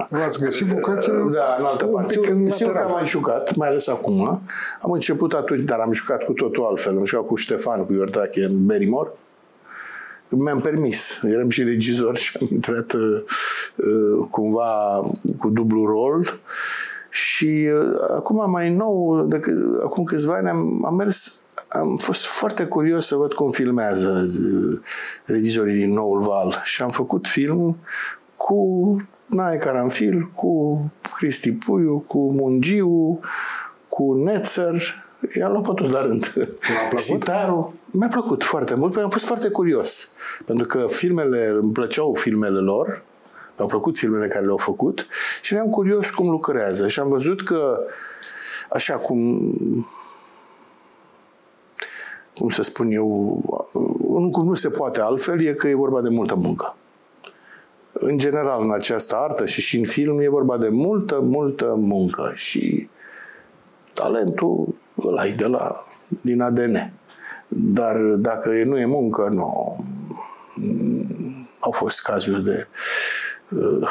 V-ați 0.10 0.39
găsit 0.39 0.66
vocație? 0.66 1.13
Da, 1.32 1.56
în 1.60 1.66
altă 1.66 1.86
parte. 1.86 2.12
Sigur 2.50 2.74
că 2.74 2.80
am 2.80 2.92
mai 2.92 3.06
jucat, 3.06 3.56
mai 3.56 3.68
ales 3.68 3.88
acum. 3.88 4.42
Am 4.82 4.92
început 4.92 5.34
atunci, 5.34 5.62
dar 5.62 5.80
am 5.80 5.92
jucat 5.92 6.24
cu 6.24 6.32
totul 6.32 6.66
altfel. 6.66 6.98
Am 6.98 7.06
jucat 7.06 7.25
cu 7.25 7.36
Ștefan, 7.36 7.86
cu 7.86 7.94
Iordache 7.94 8.44
în 8.44 8.66
Berimor. 8.66 9.13
Mi-am 10.30 10.60
permis. 10.60 11.22
Eram 11.24 11.50
și 11.50 11.63
regizor 11.63 12.16
și 12.16 12.38
am 12.42 12.48
intrat 12.51 12.94
uh, 12.94 14.27
cumva 14.30 15.04
cu 15.38 15.50
dublu 15.50 15.86
rol. 15.86 16.39
Și 17.10 17.70
uh, 17.74 18.00
acum 18.16 18.51
mai 18.51 18.74
nou, 18.74 19.24
decât, 19.24 19.82
acum 19.84 20.04
câțiva 20.04 20.34
ani, 20.34 20.50
am, 20.50 20.86
am 20.86 20.96
mers 20.96 21.47
am 21.80 21.98
fost 21.98 22.26
foarte 22.26 22.66
curios 22.66 23.06
să 23.06 23.16
văd 23.16 23.34
cum 23.34 23.52
filmează 23.52 24.28
uh, 24.28 24.80
regizorii 25.26 25.76
din 25.76 25.94
Noul 25.94 26.20
Val 26.20 26.62
și 26.64 26.82
am 26.82 26.90
făcut 26.90 27.28
film 27.28 27.78
cu 28.36 28.96
Nae 29.26 29.58
Caranfil, 29.58 30.30
cu 30.36 30.82
Cristi 31.18 31.52
Puiu, 31.52 32.04
cu 32.08 32.32
Mungiu, 32.32 33.20
cu 33.88 34.14
Netzer, 34.14 34.82
i-am 35.38 35.52
luat 35.52 35.68
pe 35.68 35.72
toți 35.76 35.92
la 35.92 36.02
rând. 36.02 36.34
Sitarul. 36.96 37.74
Mi-a 38.00 38.08
plăcut 38.08 38.44
foarte 38.44 38.76
mult, 38.76 38.94
pentru 38.94 39.00
că 39.00 39.04
am 39.04 39.10
fost 39.10 39.26
foarte 39.26 39.50
curios. 39.50 40.16
Pentru 40.46 40.66
că 40.66 40.86
filmele, 40.90 41.58
îmi 41.62 41.72
plăceau 41.72 42.14
filmele 42.14 42.60
lor, 42.60 43.04
mi-au 43.56 43.68
plăcut 43.68 43.98
filmele 43.98 44.28
care 44.28 44.46
le-au 44.46 44.58
făcut 44.58 45.08
și 45.42 45.54
eram 45.54 45.70
curios 45.70 46.10
cum 46.10 46.30
lucrează. 46.30 46.88
Și 46.88 47.00
am 47.00 47.10
văzut 47.10 47.42
că, 47.44 47.80
așa 48.70 48.94
cum 48.94 49.40
cum 52.38 52.50
să 52.50 52.62
spun 52.62 52.91
eu, 52.91 53.39
cum 54.32 54.46
nu 54.46 54.53
se 54.53 54.70
poate 54.70 55.01
altfel, 55.01 55.41
e 55.41 55.53
că 55.53 55.67
e 55.67 55.74
vorba 55.75 56.01
de 56.01 56.10
multă 56.10 56.36
muncă. 56.36 56.75
În 57.91 58.17
general, 58.17 58.63
în 58.63 58.72
această 58.72 59.15
artă 59.15 59.46
și 59.46 59.62
și 59.62 59.77
în 59.77 59.86
film, 59.86 60.20
e 60.20 60.29
vorba 60.29 60.58
de 60.58 60.70
multă, 60.70 61.22
multă 61.22 61.74
muncă 61.77 62.32
și 62.36 62.89
talentul 63.94 64.75
îl 64.96 65.17
ai 65.17 65.32
de 65.32 65.46
la, 65.46 65.86
din 66.22 66.41
ADN. 66.41 66.91
Dar 67.48 67.96
dacă 67.98 68.50
nu 68.65 68.77
e 68.77 68.86
muncă, 68.86 69.29
nu. 69.32 69.86
Au 71.60 71.72
fost 71.72 72.01
cazuri 72.01 72.44
de 72.44 72.67
uh, 73.50 73.88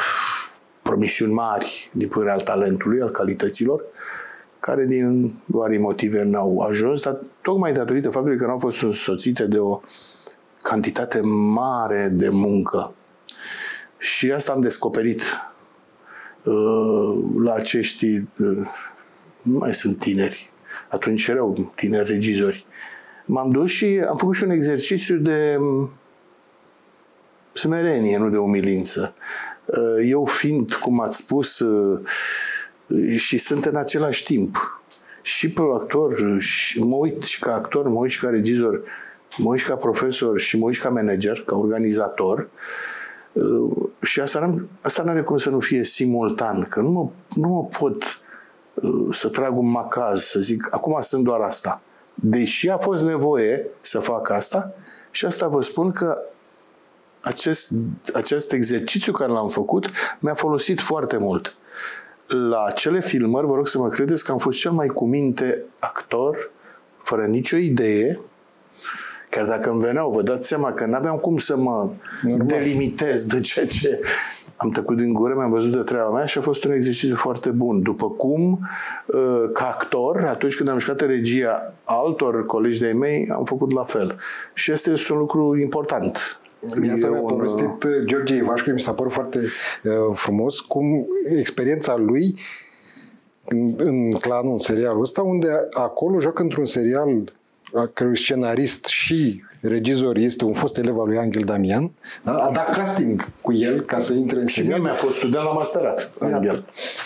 promisiuni 0.81 1.33
mari 1.33 1.89
din 1.93 2.07
punct 2.07 2.29
al 2.29 2.41
talentului, 2.41 3.01
al 3.01 3.09
calităților, 3.09 3.83
care 4.67 4.85
din 4.85 5.33
vari 5.45 5.77
motive 5.77 6.23
n-au 6.23 6.59
ajuns, 6.59 7.03
dar 7.03 7.19
tocmai 7.41 7.73
datorită 7.73 8.09
faptului 8.09 8.37
că 8.37 8.45
nu 8.45 8.51
au 8.51 8.57
fost 8.57 8.81
însoțite 8.81 9.45
de 9.45 9.59
o 9.59 9.79
cantitate 10.61 11.19
mare 11.53 12.09
de 12.13 12.29
muncă. 12.29 12.93
Și 13.97 14.31
asta 14.31 14.51
am 14.51 14.61
descoperit 14.61 15.21
uh, 16.43 17.23
la 17.43 17.53
acești, 17.53 18.05
uh, 18.15 18.67
nu 19.41 19.57
mai 19.57 19.73
sunt 19.73 19.99
tineri, 19.99 20.51
atunci 20.89 21.27
erau 21.27 21.71
tineri 21.75 22.11
regizori. 22.11 22.65
M-am 23.25 23.49
dus 23.49 23.69
și 23.69 24.03
am 24.09 24.17
făcut 24.17 24.35
și 24.35 24.43
un 24.43 24.49
exercițiu 24.49 25.17
de 25.17 25.57
um, 25.59 25.91
smerenie, 27.53 28.17
nu 28.17 28.29
de 28.29 28.37
umilință. 28.37 29.13
Uh, 29.65 30.09
eu 30.09 30.25
fiind, 30.25 30.73
cum 30.73 31.01
ați 31.01 31.17
spus, 31.17 31.59
uh, 31.59 32.01
și 33.15 33.37
sunt 33.37 33.65
în 33.65 33.75
același 33.75 34.23
timp 34.23 34.81
și 35.21 35.49
pe 35.49 35.61
actor, 35.73 36.39
și 36.39 36.79
mă 36.79 36.95
uit 36.95 37.23
și 37.23 37.39
ca 37.39 37.53
actor, 37.53 37.87
mă 37.87 37.99
uit 37.99 38.11
și 38.11 38.19
ca 38.19 38.29
regizor, 38.29 38.81
mă 39.37 39.49
uit 39.49 39.59
și 39.59 39.65
ca 39.65 39.75
profesor 39.75 40.39
și 40.39 40.57
mă 40.57 40.65
uit 40.65 40.75
și 40.75 40.81
ca 40.81 40.89
manager, 40.89 41.43
ca 41.45 41.55
organizator, 41.55 42.49
Uh, 43.37 43.89
și 44.01 44.19
asta, 44.19 44.39
n 44.39 44.67
asta 44.81 45.03
nu 45.03 45.09
are 45.09 45.21
cum 45.21 45.37
să 45.37 45.49
nu 45.49 45.59
fie 45.59 45.83
simultan, 45.83 46.63
că 46.63 46.81
nu 46.81 46.89
mă, 46.89 47.09
nu 47.35 47.47
mă 47.47 47.65
pot 47.65 48.21
uh, 48.73 49.07
să 49.11 49.27
trag 49.27 49.57
un 49.57 49.69
macaz, 49.69 50.23
să 50.23 50.39
zic, 50.39 50.67
acum 50.71 50.97
sunt 51.01 51.23
doar 51.23 51.39
asta. 51.39 51.81
Deși 52.13 52.69
a 52.69 52.77
fost 52.77 53.03
nevoie 53.03 53.65
să 53.81 53.99
fac 53.99 54.29
asta, 54.29 54.73
și 55.11 55.25
asta 55.25 55.47
vă 55.47 55.61
spun 55.61 55.91
că 55.91 56.21
acest, 57.21 57.71
acest 58.13 58.51
exercițiu 58.51 59.11
care 59.11 59.31
l-am 59.31 59.47
făcut 59.47 59.89
mi-a 60.19 60.33
folosit 60.33 60.79
foarte 60.79 61.17
mult. 61.17 61.55
La 62.27 62.63
acele 62.63 62.99
filmări, 63.01 63.47
vă 63.47 63.55
rog 63.55 63.67
să 63.67 63.79
mă 63.79 63.87
credeți 63.87 64.23
că 64.23 64.31
am 64.31 64.37
fost 64.37 64.59
cel 64.59 64.71
mai 64.71 64.87
cuminte 64.87 65.65
actor, 65.79 66.51
fără 66.97 67.25
nicio 67.25 67.55
idee, 67.55 68.19
Chiar 69.29 69.45
dacă 69.45 69.69
îmi 69.69 69.79
veneau, 69.79 70.11
vă 70.11 70.21
dați 70.21 70.47
seama 70.47 70.71
că 70.71 70.85
n-aveam 70.85 71.17
cum 71.17 71.37
să 71.37 71.57
mă 71.57 71.89
Normal. 72.21 72.47
delimitez 72.47 73.25
de 73.25 73.39
ceea 73.39 73.67
ce 73.67 73.99
am 74.55 74.69
tăcut 74.69 74.97
din 74.97 75.13
gură, 75.13 75.33
mi-am 75.35 75.49
văzut 75.49 75.71
de 75.71 75.81
treaba 75.81 76.09
mea 76.09 76.25
și 76.25 76.37
a 76.37 76.41
fost 76.41 76.63
un 76.63 76.71
exercițiu 76.71 77.15
foarte 77.15 77.49
bun. 77.49 77.81
După 77.81 78.09
cum, 78.09 78.59
uh, 79.05 79.49
ca 79.53 79.67
actor, 79.67 80.25
atunci 80.25 80.55
când 80.55 80.69
am 80.69 80.77
jucat 80.77 81.01
regia 81.01 81.73
altor 81.83 82.45
colegi 82.45 82.79
de-ai 82.79 82.93
mei, 82.93 83.29
am 83.31 83.43
făcut 83.43 83.73
la 83.73 83.83
fel. 83.83 84.17
Și 84.53 84.71
este 84.71 84.93
un 85.11 85.17
lucru 85.17 85.57
important. 85.57 86.39
Mi-a 86.79 87.09
un... 87.09 87.27
povestit 87.27 87.83
uh, 87.83 88.05
George 88.05 88.35
Ivașcu, 88.35 88.69
mi 88.69 88.79
s-a 88.79 88.93
părut 88.93 89.11
foarte 89.11 89.39
uh, 89.39 89.91
frumos 90.13 90.59
cum 90.59 91.07
experiența 91.37 91.95
lui 91.95 92.39
în, 93.45 93.73
în 93.77 94.11
clanul, 94.11 94.51
în 94.51 94.57
serialul 94.57 95.01
ăsta, 95.01 95.21
unde 95.21 95.47
acolo 95.71 96.19
joacă 96.19 96.41
într-un 96.41 96.65
serial 96.65 97.33
a 97.73 97.89
cărui 97.93 98.17
scenarist 98.17 98.85
și 98.85 99.43
regizor 99.61 100.17
este 100.17 100.45
un 100.45 100.53
fost 100.53 100.77
elev 100.77 100.99
al 100.99 101.07
lui 101.07 101.17
Angel 101.17 101.43
Damian, 101.43 101.91
da? 102.23 102.33
a 102.33 102.51
dat 102.51 102.75
casting 102.75 103.29
cu 103.41 103.53
el 103.53 103.81
ca 103.81 103.99
să 103.99 104.13
intre 104.13 104.39
în 104.39 104.45
Și 104.45 104.61
mie 104.61 104.77
mi-a 104.77 104.95
fost 104.95 105.17
student 105.17 105.43
la 105.43 105.51
masterat, 105.51 106.11
Angel. 106.19 106.65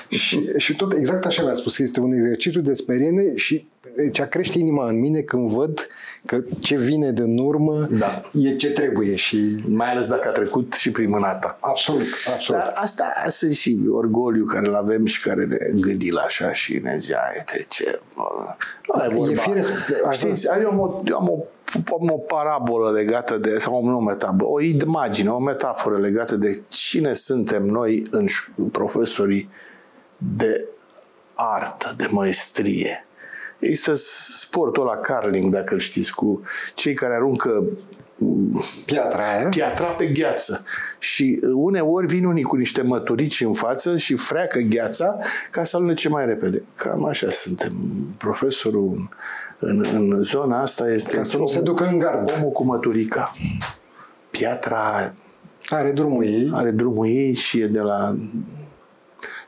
Și, 0.10 0.50
și 0.58 0.76
tot 0.76 0.94
exact 0.94 1.26
așa 1.26 1.44
mi-a 1.44 1.54
spus, 1.54 1.80
este 1.80 2.00
un 2.00 2.14
exercițiu 2.14 2.62
de 2.62 2.74
speriene 2.74 3.36
și 3.36 3.70
ce 4.12 4.28
crește 4.28 4.60
inima 4.60 4.88
în 4.88 5.00
mine 5.00 5.22
când 5.22 5.52
văd 5.52 5.88
că 6.26 6.40
ce 6.60 6.78
vine 6.78 7.12
din 7.12 7.38
urmă 7.38 7.88
da. 7.90 8.22
e 8.42 8.56
ce 8.56 8.72
trebuie. 8.72 9.16
și 9.16 9.64
Mai 9.68 9.92
ales 9.92 10.08
dacă 10.08 10.28
a 10.28 10.32
trecut 10.32 10.74
și 10.74 10.92
prin 10.92 11.10
mâna 11.10 11.32
ta. 11.32 11.58
Absolut, 11.62 12.02
absolut. 12.34 12.62
Dar 12.62 12.72
asta, 12.76 13.12
asta 13.26 13.46
e 13.46 13.54
și 13.54 13.80
orgoliu 13.90 14.46
care 14.46 14.68
îl 14.68 14.76
avem 14.76 15.06
și 15.06 15.22
care 15.22 15.46
ne 15.46 15.58
gândi 15.80 16.12
la 16.12 16.22
așa 16.22 16.54
și 16.54 16.80
ne 16.84 16.96
zicea, 17.00 17.20
de 17.46 17.66
ce... 17.70 18.00
Nu 18.88 19.04
e 19.04 19.16
vorba. 19.16 19.32
E 19.32 19.36
firesc, 19.36 19.72
Știți, 20.12 20.48
eu 20.62 20.70
am 20.70 20.80
o, 20.80 21.02
am 21.16 21.30
o 21.30 21.34
am 21.34 21.44
o 21.90 22.18
parabolă 22.18 22.92
legată 22.92 23.38
de, 23.38 23.58
sau 23.58 23.86
nu 23.86 23.98
o 23.98 24.02
metaforă, 24.02 24.46
o 24.46 24.62
imagine, 24.62 25.30
o 25.30 25.40
metaforă 25.40 25.98
legată 25.98 26.36
de 26.36 26.62
cine 26.68 27.14
suntem 27.14 27.64
noi 27.64 28.08
în 28.12 28.26
profesorii 28.72 29.50
de 30.18 30.66
artă, 31.34 31.94
de 31.98 32.08
maestrie. 32.12 33.06
Există 33.60 33.94
sportul 34.40 34.86
la 34.86 34.96
curling, 34.96 35.52
dacă 35.52 35.74
îl 35.74 35.80
știți, 35.80 36.14
cu 36.14 36.42
cei 36.74 36.94
care 36.94 37.14
aruncă 37.14 37.64
piatra, 38.86 39.24
aia. 39.38 39.50
piatra 39.50 39.86
pe 39.86 40.06
gheață. 40.06 40.64
Și 41.00 41.40
uneori 41.54 42.08
vin 42.08 42.26
unii 42.26 42.44
cu 42.44 42.56
niște 42.56 42.82
măturici 42.82 43.42
în 43.42 43.54
față 43.54 43.98
și 43.98 44.16
freacă 44.16 44.60
gheața 44.60 45.18
ca 45.52 45.64
să 45.64 45.76
alunece 45.76 46.10
mai 46.10 46.26
repede. 46.26 46.64
Cam 46.76 47.06
așa 47.06 47.30
suntem. 47.30 47.74
Profesorul 48.18 49.10
în, 49.62 49.86
în 49.94 50.24
zona 50.24 50.62
asta 50.62 50.92
este 50.92 51.18
ca 51.18 51.24
să 51.24 51.38
nu 51.38 51.48
se 51.48 51.60
ducă 51.60 51.86
în 51.86 52.00
gard. 52.00 52.32
Omul 52.38 52.52
cu 52.52 52.64
măturica. 52.64 53.32
Piatra 54.32 55.14
are 55.70 55.92
drumul 55.92 56.26
ei. 56.26 56.50
Are 56.54 56.72
drumul 56.72 57.08
ei 57.08 57.34
și 57.34 57.60
e 57.60 57.68
de 57.68 57.80
la 57.80 58.16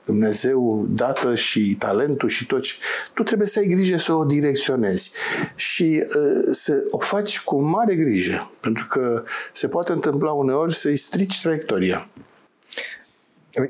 Dumnezeu 0.05 0.85
dată 0.89 1.35
și 1.35 1.75
talentul 1.75 2.29
și 2.29 2.45
tot 2.45 2.61
ce... 2.61 2.73
Tu 3.13 3.23
trebuie 3.23 3.47
să 3.47 3.59
ai 3.59 3.65
grijă 3.65 3.97
să 3.97 4.13
o 4.13 4.23
direcționezi 4.23 5.11
și 5.55 6.03
uh, 6.03 6.47
să 6.51 6.87
o 6.91 6.97
faci 6.97 7.41
cu 7.41 7.61
mare 7.61 7.95
grijă, 7.95 8.51
pentru 8.61 8.87
că 8.89 9.23
se 9.53 9.67
poate 9.67 9.91
întâmpla 9.91 10.31
uneori 10.31 10.73
să-i 10.73 10.97
strici 10.97 11.41
traiectoria. 11.41 12.07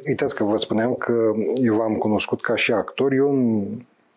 Uitați 0.08 0.36
că 0.36 0.43
vă 0.43 0.58
spuneam 0.58 0.93
că 0.93 1.13
eu 1.56 1.75
v-am 1.75 1.95
cunoscut 1.95 2.41
ca 2.41 2.56
și 2.56 2.71
actor. 2.71 3.12
Eu 3.12 3.32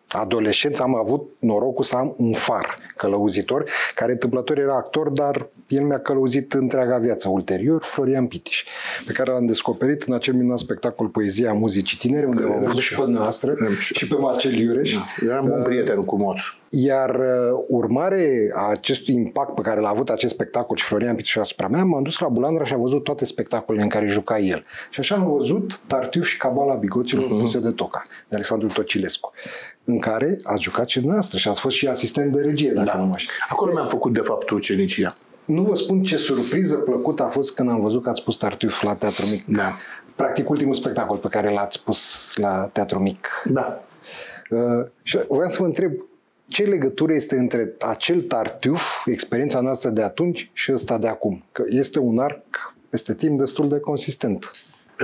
adolescență 0.07 0.83
am 0.83 0.95
avut 0.95 1.29
norocul 1.39 1.83
să 1.83 1.95
am 1.95 2.13
un 2.17 2.33
far 2.33 2.77
călăuzitor, 2.95 3.69
care 3.95 4.11
întâmplător 4.11 4.57
era 4.57 4.75
actor, 4.75 5.09
dar 5.09 5.47
el 5.67 5.83
mi-a 5.83 5.99
călăuzit 5.99 6.53
întreaga 6.53 6.97
viață. 6.97 7.29
Ulterior, 7.29 7.83
Florian 7.83 8.27
Pitiș, 8.27 8.63
pe 9.05 9.11
care 9.11 9.31
l-am 9.31 9.45
descoperit 9.45 10.01
în 10.01 10.13
acel 10.13 10.33
minunat 10.33 10.57
spectacol 10.57 11.07
Poezia 11.07 11.53
Muzicii 11.53 11.97
Tinere, 11.97 12.25
unde 12.25 12.43
am 12.43 12.63
văzut 12.63 12.81
și 12.81 12.95
pe 12.95 13.05
noastră 13.07 13.53
și 13.79 14.07
pe 14.07 14.15
Marcel 14.15 14.53
Iureș. 14.53 14.93
Da. 14.93 14.99
Eram 15.25 15.45
un 15.45 15.57
uh, 15.57 15.63
prieten 15.63 16.05
cu 16.05 16.17
Moțu. 16.17 16.59
Iar 16.69 17.09
uh, 17.09 17.63
urmare 17.67 18.51
a 18.53 18.69
acestui 18.69 19.13
impact 19.13 19.55
pe 19.55 19.61
care 19.61 19.79
l-a 19.79 19.89
avut 19.89 20.09
acest 20.09 20.33
spectacol 20.33 20.77
și 20.77 20.83
Florian 20.83 21.15
Pitiș 21.15 21.35
asupra 21.35 21.67
mea, 21.67 21.83
m-am 21.83 22.03
dus 22.03 22.19
la 22.19 22.27
Bulandra 22.27 22.63
și 22.63 22.73
am 22.73 22.81
văzut 22.81 23.03
toate 23.03 23.25
spectacolele 23.25 23.83
în 23.83 23.89
care 23.89 24.07
juca 24.07 24.39
el. 24.39 24.65
Și 24.89 24.99
așa 24.99 25.15
am 25.15 25.31
văzut 25.37 25.79
Tartiuș 25.87 26.29
și 26.29 26.37
Cabala 26.37 26.73
Bigoților 26.73 27.25
uh-huh. 27.25 27.41
puse 27.41 27.59
de 27.59 27.69
Toca, 27.69 28.01
de 28.27 28.35
Alexandru 28.35 28.67
Tocilescu 28.67 29.31
în 29.89 29.99
care 29.99 30.39
ați 30.43 30.61
jucat 30.61 30.87
și 30.87 30.95
dumneavoastră 30.95 31.37
și 31.37 31.47
ați 31.47 31.59
fost 31.59 31.75
și 31.75 31.87
asistent 31.87 32.31
de 32.31 32.41
regie, 32.41 32.71
dacă 32.71 32.87
da. 32.93 32.97
nu 32.97 33.05
mă 33.05 33.15
Acolo 33.49 33.73
mi-am 33.73 33.87
făcut, 33.87 34.13
de 34.13 34.19
fapt, 34.19 34.49
ucenicia. 34.49 35.15
Nu 35.45 35.61
vă 35.61 35.75
spun 35.75 36.03
ce 36.03 36.17
surpriză 36.17 36.75
plăcută 36.75 37.23
a 37.23 37.27
fost 37.27 37.55
când 37.55 37.69
am 37.69 37.81
văzut 37.81 38.03
că 38.03 38.09
ați 38.09 38.23
pus 38.23 38.35
Tartuf 38.35 38.81
la 38.81 38.93
Teatru 38.93 39.25
Mic. 39.31 39.45
Da. 39.45 39.73
Practic 40.15 40.49
ultimul 40.49 40.73
spectacol 40.73 41.17
pe 41.17 41.27
care 41.27 41.51
l-ați 41.51 41.83
pus 41.83 42.31
la 42.35 42.69
Teatru 42.73 42.99
Mic. 42.99 43.27
Da. 43.45 43.83
Uh, 44.49 44.85
și 45.03 45.19
vreau 45.27 45.49
să 45.49 45.57
vă 45.59 45.65
întreb, 45.65 45.91
ce 46.47 46.63
legătură 46.63 47.13
este 47.13 47.35
între 47.35 47.73
acel 47.79 48.21
tartuf, 48.21 49.05
experiența 49.05 49.59
noastră 49.59 49.89
de 49.89 50.01
atunci 50.01 50.49
și 50.53 50.71
ăsta 50.73 50.97
de 50.97 51.07
acum? 51.07 51.43
Că 51.51 51.63
este 51.69 51.99
un 51.99 52.17
arc 52.17 52.75
peste 52.89 53.13
timp 53.13 53.39
destul 53.39 53.69
de 53.69 53.79
consistent. 53.79 54.51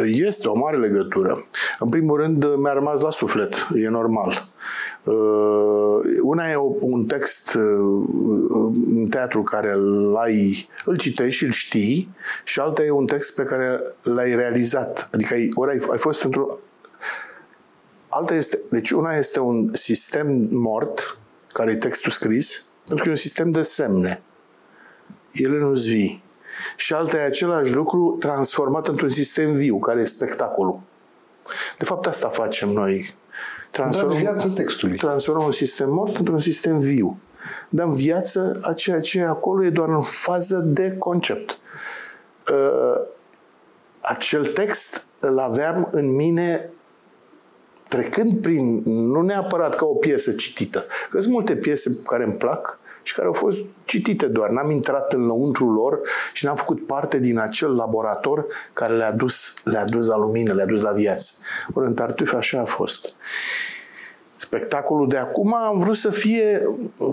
Este 0.02 0.48
o 0.48 0.58
mare 0.58 0.78
legătură. 0.78 1.44
În 1.80 1.90
primul 1.90 2.18
rând, 2.18 2.56
mi-a 2.56 2.74
rămas 2.74 3.02
la 3.02 3.10
suflet, 3.10 3.68
e 3.76 3.88
normal. 3.90 4.52
Uh, 5.04 6.00
una 6.22 6.50
e 6.50 6.56
un 6.80 7.06
text 7.06 7.54
în 7.54 9.02
uh, 9.02 9.10
teatru 9.10 9.44
care 9.44 9.72
îl 9.72 10.16
ai, 10.16 10.70
îl 10.86 10.98
citești 10.98 11.38
și 11.38 11.44
îl 11.44 11.52
știi 11.52 12.16
și 12.44 12.60
alta 12.60 12.84
e 12.84 12.90
un 12.90 13.06
text 13.06 13.36
pe 13.36 13.44
care 13.44 13.82
l-ai 14.02 14.36
realizat. 14.36 15.10
Adică 15.14 15.34
ai, 15.34 15.50
ori 15.54 15.72
ai, 15.72 15.80
ai 15.92 15.98
fost 15.98 16.24
într-o... 16.24 16.48
Alta 18.10 18.36
este... 18.36 18.60
Deci 18.70 18.92
una 18.92 19.16
este 19.16 19.40
un 19.40 19.70
sistem 19.74 20.48
mort, 20.52 21.18
care 21.52 21.72
e 21.72 21.76
textul 21.76 22.12
scris, 22.12 22.64
pentru 22.86 23.04
că 23.04 23.10
e 23.10 23.14
un 23.14 23.18
sistem 23.18 23.52
de 23.52 23.62
semne. 23.62 24.22
Ele 25.32 25.58
nu 25.58 25.72
vii. 25.72 26.23
Și 26.76 26.94
alta 26.94 27.18
e 27.18 27.22
același 27.22 27.72
lucru 27.72 28.16
transformat 28.20 28.88
într-un 28.88 29.10
sistem 29.10 29.52
viu, 29.52 29.80
care 29.80 30.02
e 30.02 30.06
spectacolul. 30.06 30.80
De 31.78 31.86
fapt, 31.86 32.06
asta 32.06 32.28
facem 32.28 32.70
noi 32.70 33.16
Transformăm, 33.74 34.18
viață 34.18 34.50
textului. 34.56 34.98
Transformăm 34.98 35.46
un 35.46 35.52
sistem 35.52 35.90
mort 35.90 36.18
într-un 36.18 36.40
sistem 36.40 36.80
viu. 36.80 37.18
Dăm 37.70 37.94
viață 37.94 38.52
a 38.62 38.74
ceea 38.74 39.00
ce 39.00 39.22
acolo 39.22 39.66
e 39.66 39.70
doar 39.70 39.90
în 39.90 40.02
fază 40.02 40.58
de 40.58 40.96
concept. 40.98 41.58
Uh, 42.52 43.08
acel 44.02 44.46
text 44.46 45.06
îl 45.20 45.40
aveam 45.40 45.88
în 45.92 46.16
mine 46.16 46.70
trecând 47.88 48.42
prin, 48.42 48.82
nu 48.86 49.22
neapărat 49.22 49.76
ca 49.76 49.86
o 49.86 49.94
piesă 49.94 50.32
citită, 50.32 50.86
că 51.10 51.22
sunt 51.22 51.34
multe 51.34 51.56
piese 51.56 52.00
care 52.06 52.24
îmi 52.24 52.36
plac 52.36 52.80
și 53.04 53.14
care 53.14 53.28
au 53.28 53.34
fost 53.34 53.58
citite 53.86 54.26
doar. 54.26 54.50
N-am 54.50 54.72
intrat 54.72 55.14
înăuntru 55.14 55.72
lor 55.72 56.00
și 56.34 56.46
n-am 56.46 56.56
făcut 56.56 56.86
parte 56.86 57.20
din 57.20 57.40
acel 57.40 57.76
laborator 57.76 58.46
care 58.74 58.98
le-a 58.98 59.12
dus, 59.12 59.54
le-a 59.64 59.86
dus 59.86 60.08
la 60.08 60.18
lumină, 60.18 60.54
le-a 60.54 60.66
dus 60.66 60.82
la 60.82 60.92
viață. 60.92 61.34
Ori 61.74 61.88
în 61.88 61.94
Tartuf 61.94 62.34
așa 62.34 62.60
a 62.60 62.66
fost. 62.66 63.14
Spectacolul 64.36 65.08
de 65.08 65.18
acum 65.18 65.54
am 65.54 65.80
vrut 65.80 65.96
să 65.96 66.10
fie, 66.10 66.62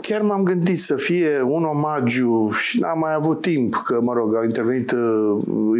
chiar 0.02 0.20
m-am 0.20 0.42
gândit 0.42 0.80
să 0.80 0.96
fie 0.96 1.42
un 1.46 1.64
omagiu 1.64 2.50
și 2.50 2.80
n-am 2.80 2.98
mai 2.98 3.12
avut 3.12 3.40
timp, 3.40 3.74
că, 3.74 3.98
mă 4.02 4.12
rog, 4.12 4.34
au 4.34 4.44
intervenit, 4.44 4.90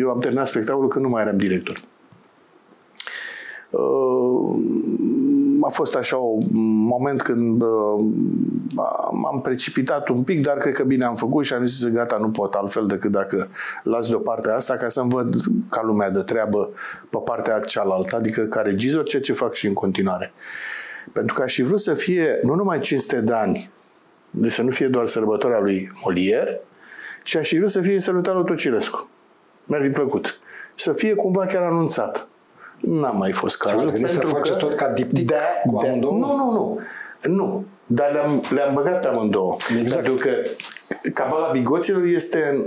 eu 0.00 0.10
am 0.10 0.18
terminat 0.20 0.46
spectacolul 0.46 0.88
când 0.88 1.04
nu 1.04 1.10
mai 1.10 1.22
eram 1.22 1.36
director. 1.36 1.82
Uh, 3.70 4.60
a 5.60 5.68
fost 5.68 5.94
așa 5.94 6.16
un 6.16 6.86
moment 6.86 7.22
când 7.22 7.62
uh, 7.62 8.04
m-am 9.10 9.40
precipitat 9.42 10.08
un 10.08 10.22
pic, 10.22 10.42
dar 10.42 10.56
cred 10.56 10.74
că 10.74 10.84
bine 10.84 11.04
am 11.04 11.14
făcut 11.14 11.44
și 11.44 11.52
am 11.52 11.64
zis 11.64 11.88
gata, 11.88 12.16
nu 12.16 12.30
pot 12.30 12.54
altfel 12.54 12.86
decât 12.86 13.10
dacă 13.10 13.48
las 13.82 14.08
deoparte 14.08 14.50
asta 14.50 14.74
ca 14.74 14.88
să-mi 14.88 15.10
văd 15.10 15.34
ca 15.70 15.82
lumea 15.82 16.10
de 16.10 16.22
treabă 16.22 16.70
pe 17.10 17.18
partea 17.24 17.58
cealaltă, 17.58 18.16
adică 18.16 18.42
ca 18.42 18.60
regizor 18.60 19.04
ceea 19.04 19.22
ce 19.22 19.32
fac 19.32 19.54
și 19.54 19.66
în 19.66 19.74
continuare. 19.74 20.32
Pentru 21.12 21.34
că 21.34 21.42
aș 21.42 21.54
fi 21.54 21.62
vrut 21.62 21.80
să 21.80 21.94
fie 21.94 22.38
nu 22.42 22.54
numai 22.54 22.80
500 22.80 23.20
de 23.20 23.32
ani, 23.32 23.70
deci 24.30 24.52
să 24.52 24.62
nu 24.62 24.70
fie 24.70 24.88
doar 24.88 25.06
sărbătoarea 25.06 25.60
lui 25.60 25.92
Molière, 25.94 26.60
ci 27.22 27.34
aș 27.34 27.48
fi 27.48 27.56
vrut 27.56 27.70
să 27.70 27.80
fie 27.80 28.00
sărbătoarea 28.00 28.42
lui 28.42 28.50
Tocilescu. 28.50 29.08
Mi-ar 29.64 29.82
fi 29.82 29.90
plăcut 29.90 30.38
să 30.74 30.92
fie 30.92 31.14
cumva 31.14 31.46
chiar 31.46 31.62
anunțat. 31.62 32.28
N-a 32.80 33.10
mai 33.10 33.32
fost 33.32 33.58
cazul. 33.58 33.90
Pentru 33.90 34.08
să 34.08 34.20
face 34.20 34.52
tot 34.52 34.74
ca 34.74 34.88
diptic 34.88 35.26
de, 35.26 35.34
cu 35.70 35.78
de, 35.80 35.86
amândouă? 35.88 36.12
Nu, 36.12 36.36
nu, 36.36 36.50
nu. 36.52 36.78
Nu. 37.34 37.64
Dar 37.86 38.12
le-am, 38.12 38.42
le-am 38.50 38.74
băgat 38.74 39.00
pe 39.00 39.08
amândouă. 39.08 39.56
Exact. 39.80 40.04
Pentru 40.04 40.14
că 40.14 40.30
Cabala 41.14 41.50
Bigoților 41.50 42.04
este 42.04 42.50
în 42.52 42.64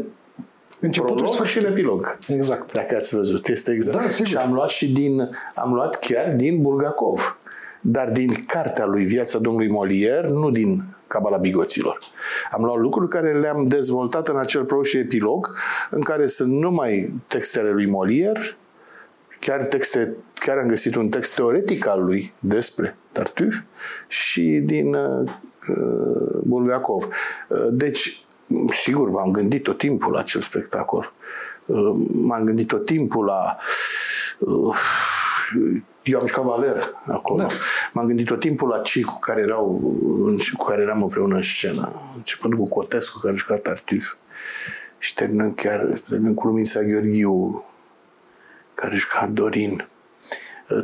Începutul 0.79 1.15
prolog 1.15 1.33
sfârșit. 1.33 1.59
și 1.59 1.65
în 1.65 1.71
epilog. 1.71 2.17
Exact. 2.27 2.71
Dacă 2.71 2.95
ați 2.95 3.15
văzut, 3.15 3.47
este 3.47 3.71
exact. 3.71 3.97
Da, 3.97 4.09
sigur. 4.09 4.27
și 4.27 4.37
am 4.37 4.53
luat 4.53 4.69
și 4.69 4.91
din, 4.91 5.29
am 5.55 5.73
luat 5.73 5.99
chiar 5.99 6.33
din 6.35 6.61
Bulgakov. 6.61 7.37
Dar 7.81 8.11
din 8.11 8.43
cartea 8.47 8.85
lui 8.85 9.03
Viața 9.03 9.39
Domnului 9.39 9.69
Molière, 9.69 10.27
nu 10.27 10.51
din 10.51 10.83
Cabala 11.07 11.37
Bigoților. 11.37 11.99
Am 12.51 12.63
luat 12.63 12.77
lucruri 12.77 13.09
care 13.09 13.39
le-am 13.39 13.65
dezvoltat 13.67 14.27
în 14.27 14.37
acel 14.37 14.63
prolog 14.63 14.85
și 14.85 14.97
epilog, 14.97 15.49
în 15.89 16.01
care 16.01 16.27
sunt 16.27 16.51
numai 16.51 17.13
textele 17.27 17.69
lui 17.69 17.87
Molière, 17.87 18.57
chiar 19.45 19.65
texte, 19.65 20.15
chiar 20.33 20.57
am 20.57 20.67
găsit 20.67 20.95
un 20.95 21.09
text 21.09 21.35
teoretic 21.35 21.87
al 21.87 22.03
lui 22.03 22.33
despre 22.39 22.97
Tartuffe 23.11 23.65
și 24.07 24.41
din 24.63 24.93
uh, 24.93 25.31
uh, 25.69 26.39
Bulgakov. 26.43 27.03
Uh, 27.03 27.57
deci, 27.71 28.25
sigur, 28.69 29.09
m-am 29.09 29.31
gândit 29.31 29.63
tot 29.63 29.77
timpul 29.77 30.11
la 30.11 30.19
acel 30.19 30.41
spectacol. 30.41 31.13
Uh, 31.65 32.07
m-am 32.13 32.43
gândit 32.43 32.67
tot 32.67 32.85
timpul 32.85 33.25
la 33.25 33.57
uh, 34.39 34.77
eu 36.03 36.19
am 36.19 36.27
jucat 36.27 36.43
Valer 36.43 36.93
acolo. 37.07 37.41
Da. 37.41 37.47
M-am 37.93 38.05
gândit 38.05 38.25
tot 38.25 38.39
timpul 38.39 38.67
la 38.67 38.79
cei 38.79 39.03
cu 39.03 39.19
care, 39.19 39.41
erau, 39.41 39.95
cu 40.57 40.65
care 40.65 40.81
eram 40.81 41.03
împreună 41.03 41.35
în 41.35 41.41
scenă. 41.41 41.91
Începând 42.15 42.53
cu 42.53 42.67
Cotescu, 42.67 43.19
care 43.19 43.33
a 43.33 43.37
jucat 43.37 43.61
Tartuffe. 43.61 44.17
Și 44.97 45.13
terminând 45.13 45.55
chiar 45.55 46.01
terminând 46.09 46.35
cu 46.35 46.47
Lumința 46.47 46.81
Gheorghiu, 46.81 47.65
care 48.73 48.95
juca 48.95 49.29
Dorin. 49.33 49.87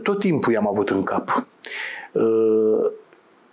Tot 0.03 0.19
timpul 0.19 0.53
i-am 0.53 0.67
avut 0.67 0.89
în 0.89 1.03
cap. 1.03 1.47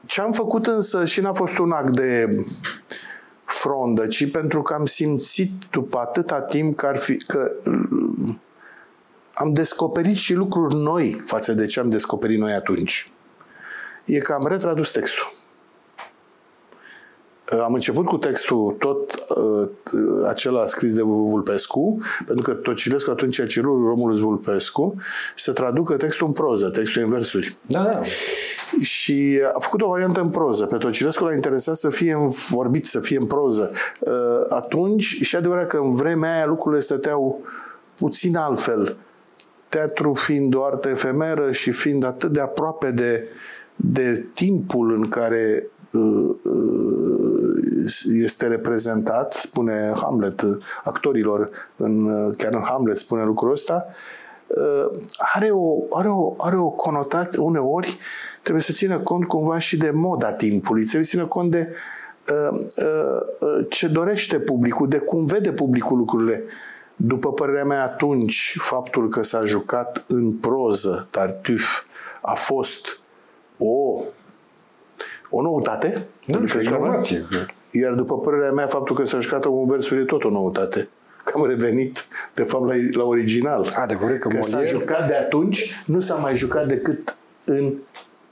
Ce 0.06 0.20
am 0.20 0.32
făcut 0.32 0.66
însă 0.66 1.04
și 1.04 1.20
n-a 1.20 1.32
fost 1.32 1.58
un 1.58 1.70
act 1.70 1.92
de 1.96 2.28
frondă, 3.44 4.06
ci 4.06 4.30
pentru 4.30 4.62
că 4.62 4.74
am 4.74 4.86
simțit 4.86 5.50
după 5.70 5.98
atâta 5.98 6.40
timp 6.40 6.76
că, 6.76 6.86
ar 6.86 6.96
fi, 6.96 7.16
că 7.16 7.52
am 9.34 9.52
descoperit 9.52 10.16
și 10.16 10.34
lucruri 10.34 10.74
noi 10.74 11.22
față 11.24 11.52
de 11.52 11.66
ce 11.66 11.80
am 11.80 11.90
descoperit 11.90 12.38
noi 12.38 12.52
atunci. 12.52 13.10
E 14.04 14.18
că 14.18 14.32
am 14.32 14.46
retradus 14.46 14.90
textul. 14.90 15.26
Am 17.64 17.74
început 17.74 18.04
cu 18.04 18.16
textul 18.16 18.76
tot 18.78 19.14
uh, 19.28 19.68
acela 20.26 20.66
scris 20.66 20.94
de 20.94 21.02
Vulpescu, 21.02 21.98
pentru 22.26 22.44
că 22.44 22.52
Tocilescu 22.52 23.10
atunci 23.10 23.40
a 23.40 23.46
cerut 23.46 23.86
Romulus 23.86 24.18
Vulpescu 24.18 24.94
să 25.36 25.52
traducă 25.52 25.96
textul 25.96 26.26
în 26.26 26.32
proză, 26.32 26.68
textul 26.68 27.02
în 27.02 27.08
versuri. 27.08 27.56
Da, 27.66 27.82
da. 27.82 28.00
Și 28.80 29.40
a 29.52 29.58
făcut 29.58 29.82
o 29.82 29.88
variantă 29.88 30.20
în 30.20 30.28
proză. 30.28 30.64
Pe 30.64 30.76
Tocilescu 30.76 31.24
l-a 31.24 31.32
interesat 31.32 31.76
să 31.76 31.88
fie 31.88 32.12
în 32.12 32.30
vorbit, 32.50 32.86
să 32.86 33.00
fie 33.00 33.18
în 33.18 33.26
proză. 33.26 33.70
Uh, 34.00 34.12
atunci, 34.48 35.18
și 35.22 35.36
adevărat 35.36 35.66
că 35.66 35.76
în 35.76 35.94
vremea 35.94 36.34
aia 36.34 36.46
lucrurile 36.46 36.80
stăteau 36.80 37.40
puțin 37.94 38.36
altfel. 38.36 38.96
Teatru 39.68 40.14
fiind 40.14 40.54
o 40.54 40.64
artă 40.64 40.88
efemeră 40.88 41.52
și 41.52 41.70
fiind 41.70 42.04
atât 42.04 42.32
de 42.32 42.40
aproape 42.40 42.90
de, 42.90 43.28
de 43.76 44.26
timpul 44.34 44.94
în 44.96 45.08
care 45.08 45.70
este 48.12 48.46
reprezentat, 48.46 49.32
spune 49.32 49.92
Hamlet 49.94 50.42
actorilor, 50.84 51.50
în, 51.76 52.06
chiar 52.32 52.52
în 52.52 52.62
Hamlet 52.62 52.96
spune 52.96 53.24
lucrul 53.24 53.50
ăsta, 53.50 53.86
are 55.34 55.50
o, 55.50 55.76
are 55.90 56.08
o, 56.08 56.34
are 56.36 56.58
o 56.58 56.68
conotație, 56.68 57.42
uneori 57.42 57.98
trebuie 58.42 58.62
să 58.62 58.72
țină 58.72 58.98
cont 58.98 59.26
cumva 59.26 59.58
și 59.58 59.76
de 59.76 59.90
moda 59.90 60.32
timpului, 60.32 60.82
trebuie 60.82 61.04
să 61.04 61.10
țină 61.10 61.26
cont 61.26 61.50
de 61.50 61.74
ce 63.68 63.88
dorește 63.88 64.38
publicul, 64.40 64.88
de 64.88 64.98
cum 64.98 65.24
vede 65.24 65.52
publicul 65.52 65.98
lucrurile. 65.98 66.44
După 66.96 67.32
părerea 67.32 67.64
mea 67.64 67.82
atunci, 67.82 68.56
faptul 68.58 69.08
că 69.08 69.22
s-a 69.22 69.44
jucat 69.44 70.04
în 70.08 70.32
proză 70.32 71.06
Tartuffe 71.10 71.82
a 72.20 72.34
fost 72.34 73.00
o 73.58 74.00
o 75.30 75.42
noutate. 75.42 76.06
Nu, 76.24 76.38
că 76.38 76.58
inovație. 76.62 77.26
Iar 77.82 77.92
după 77.92 78.18
părerea 78.18 78.52
mea, 78.52 78.66
faptul 78.66 78.96
că 78.96 79.04
s-a 79.04 79.20
jucat 79.20 79.44
în 79.44 79.66
versuri 79.66 80.00
e 80.00 80.04
tot 80.04 80.24
o 80.24 80.30
noutate. 80.30 80.88
Că 81.24 81.32
am 81.36 81.46
revenit, 81.46 82.06
de 82.34 82.42
fapt, 82.42 82.66
la, 82.66 82.74
la 82.90 83.04
original. 83.04 83.72
Adevărul 83.76 84.16
că, 84.16 84.28
că 84.28 84.36
Molière... 84.36 84.40
s-a 84.40 84.62
jucat 84.62 85.06
de 85.06 85.14
atunci, 85.14 85.82
nu 85.86 86.00
s-a 86.00 86.14
mai 86.14 86.36
jucat 86.36 86.66
decât 86.66 87.16
în 87.44 87.72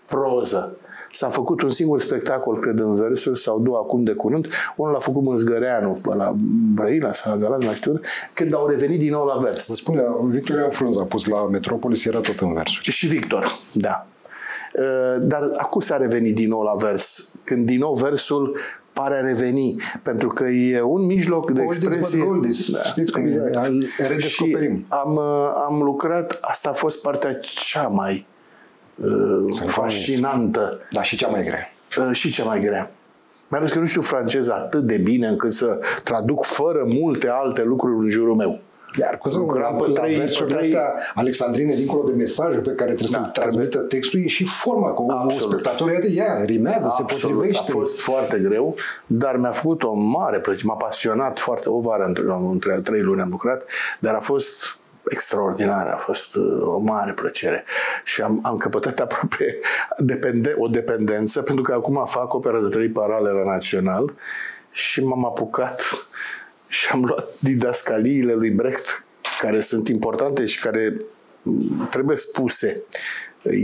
proză. 0.06 0.76
S-a 1.12 1.28
făcut 1.28 1.62
un 1.62 1.70
singur 1.70 2.00
spectacol, 2.00 2.58
cred, 2.60 2.78
în 2.78 2.94
versuri, 2.94 3.38
sau 3.38 3.58
două 3.58 3.76
acum 3.76 4.02
de 4.02 4.12
curând. 4.12 4.48
Unul 4.76 4.92
l-a 4.92 4.98
făcut 4.98 5.22
Mânzgăreanu, 5.22 6.00
la 6.16 6.34
Brăila 6.74 7.12
sau 7.12 7.32
la 7.32 7.38
Galați, 7.38 7.64
mai 7.64 7.74
știu, 7.74 8.00
când 8.32 8.54
au 8.54 8.66
revenit 8.66 8.98
din 8.98 9.10
nou 9.10 9.24
la 9.24 9.36
vers. 9.36 9.68
Vă 9.68 9.74
spune, 9.74 10.02
Victoria 10.22 10.68
Frunza 10.68 11.00
a 11.00 11.04
pus 11.04 11.26
la 11.26 11.46
Metropolis, 11.46 12.04
era 12.04 12.20
tot 12.20 12.40
în 12.40 12.54
versuri. 12.54 12.90
Și 12.90 13.06
Victor, 13.06 13.56
da. 13.72 14.06
Dar 15.20 15.42
acum 15.56 15.80
s-a 15.80 15.96
revenit 15.96 16.34
din 16.34 16.48
nou 16.48 16.62
la 16.62 16.74
vers, 16.74 17.34
când 17.44 17.66
din 17.66 17.78
nou 17.78 17.94
versul 17.94 18.56
pare 18.94 19.14
a 19.14 19.20
reveni, 19.20 19.76
pentru 20.02 20.28
că 20.28 20.44
e 20.44 20.80
un 20.80 21.06
mijloc 21.06 21.50
de 21.50 21.60
oldies 21.60 21.76
expresie. 21.76 22.18
but 22.18 22.28
goldies. 22.28 22.70
Da, 22.70 22.82
Știți 22.82 23.12
cum 23.12 23.22
exact. 23.22 23.54
e, 23.54 23.58
îl 23.58 23.84
redescoperim. 23.98 24.76
Și 24.76 24.84
am, 24.88 25.18
am 25.68 25.82
lucrat, 25.82 26.38
asta 26.40 26.68
a 26.68 26.72
fost 26.72 27.02
partea 27.02 27.34
cea 27.40 27.88
mai 27.88 28.26
uh, 28.94 29.62
fascinantă. 29.66 30.78
Da, 30.90 31.02
și 31.02 31.16
cea 31.16 31.28
mai 31.28 31.44
grea. 31.44 31.72
Uh, 31.98 32.14
și 32.14 32.30
cea 32.30 32.44
mai 32.44 32.60
grea. 32.60 32.90
Mai 33.48 33.58
ales 33.58 33.72
că 33.72 33.78
nu 33.78 33.86
știu 33.86 34.00
franceză 34.00 34.52
atât 34.52 34.82
de 34.82 34.98
bine 34.98 35.26
încât 35.26 35.52
să 35.52 35.78
traduc 36.04 36.44
fără 36.44 36.84
multe 36.86 37.28
alte 37.28 37.62
lucruri 37.62 38.04
în 38.04 38.10
jurul 38.10 38.34
meu. 38.34 38.60
Iar 39.00 39.18
cu 39.18 39.28
lucram 39.28 39.76
pe 39.76 39.90
trei, 39.92 40.14
versurile 40.14 40.56
trei... 40.56 40.74
astea 40.74 40.92
alexandrine, 41.14 41.74
dincolo 41.74 42.08
de 42.08 42.12
mesajul 42.12 42.60
pe 42.60 42.70
care 42.70 42.92
trebuie 42.92 43.08
da, 43.12 43.22
să-l 43.22 43.30
transmită 43.42 43.78
textul, 43.78 44.22
e 44.24 44.26
și 44.26 44.44
forma, 44.44 44.94
că 44.94 45.02
spectatorul, 45.28 45.92
iată, 45.92 46.06
ea 46.06 46.44
rimează, 46.44 46.86
Absolut. 46.86 47.10
se 47.10 47.26
potrivește. 47.26 47.70
A 47.70 47.72
fost 47.72 48.00
foarte 48.00 48.38
greu, 48.38 48.76
dar 49.06 49.36
mi-a 49.36 49.50
făcut 49.50 49.82
o 49.82 49.92
mare 49.92 50.38
plăcere, 50.38 50.66
m-a 50.66 50.74
pasionat 50.74 51.38
foarte, 51.38 51.68
o 51.68 51.80
vară, 51.80 52.04
între, 52.04 52.24
între 52.50 52.80
trei 52.80 53.00
luni 53.00 53.20
am 53.20 53.28
lucrat, 53.30 53.64
dar 53.98 54.14
a 54.14 54.20
fost 54.20 54.78
extraordinar, 55.08 55.86
a 55.86 55.96
fost 55.96 56.36
uh, 56.36 56.62
o 56.62 56.78
mare 56.78 57.12
plăcere 57.12 57.64
și 58.04 58.22
am, 58.22 58.40
am 58.42 58.56
căpătat 58.56 59.00
aproape 59.00 59.58
depende, 59.98 60.54
o 60.58 60.68
dependență, 60.68 61.42
pentru 61.42 61.62
că 61.62 61.72
acum 61.72 62.04
fac 62.06 62.34
opera 62.34 62.60
de 62.60 62.68
trei 62.68 62.88
parale 62.88 63.30
la 63.30 63.42
Național 63.50 64.12
și 64.70 65.04
m-am 65.04 65.24
apucat 65.24 65.82
și 66.74 66.88
am 66.92 67.04
luat 67.04 67.28
didascaliile 67.38 68.32
lui 68.32 68.50
Brecht, 68.50 69.06
care 69.40 69.60
sunt 69.60 69.88
importante 69.88 70.44
și 70.44 70.60
care 70.60 70.96
trebuie 71.90 72.16
spuse. 72.16 72.82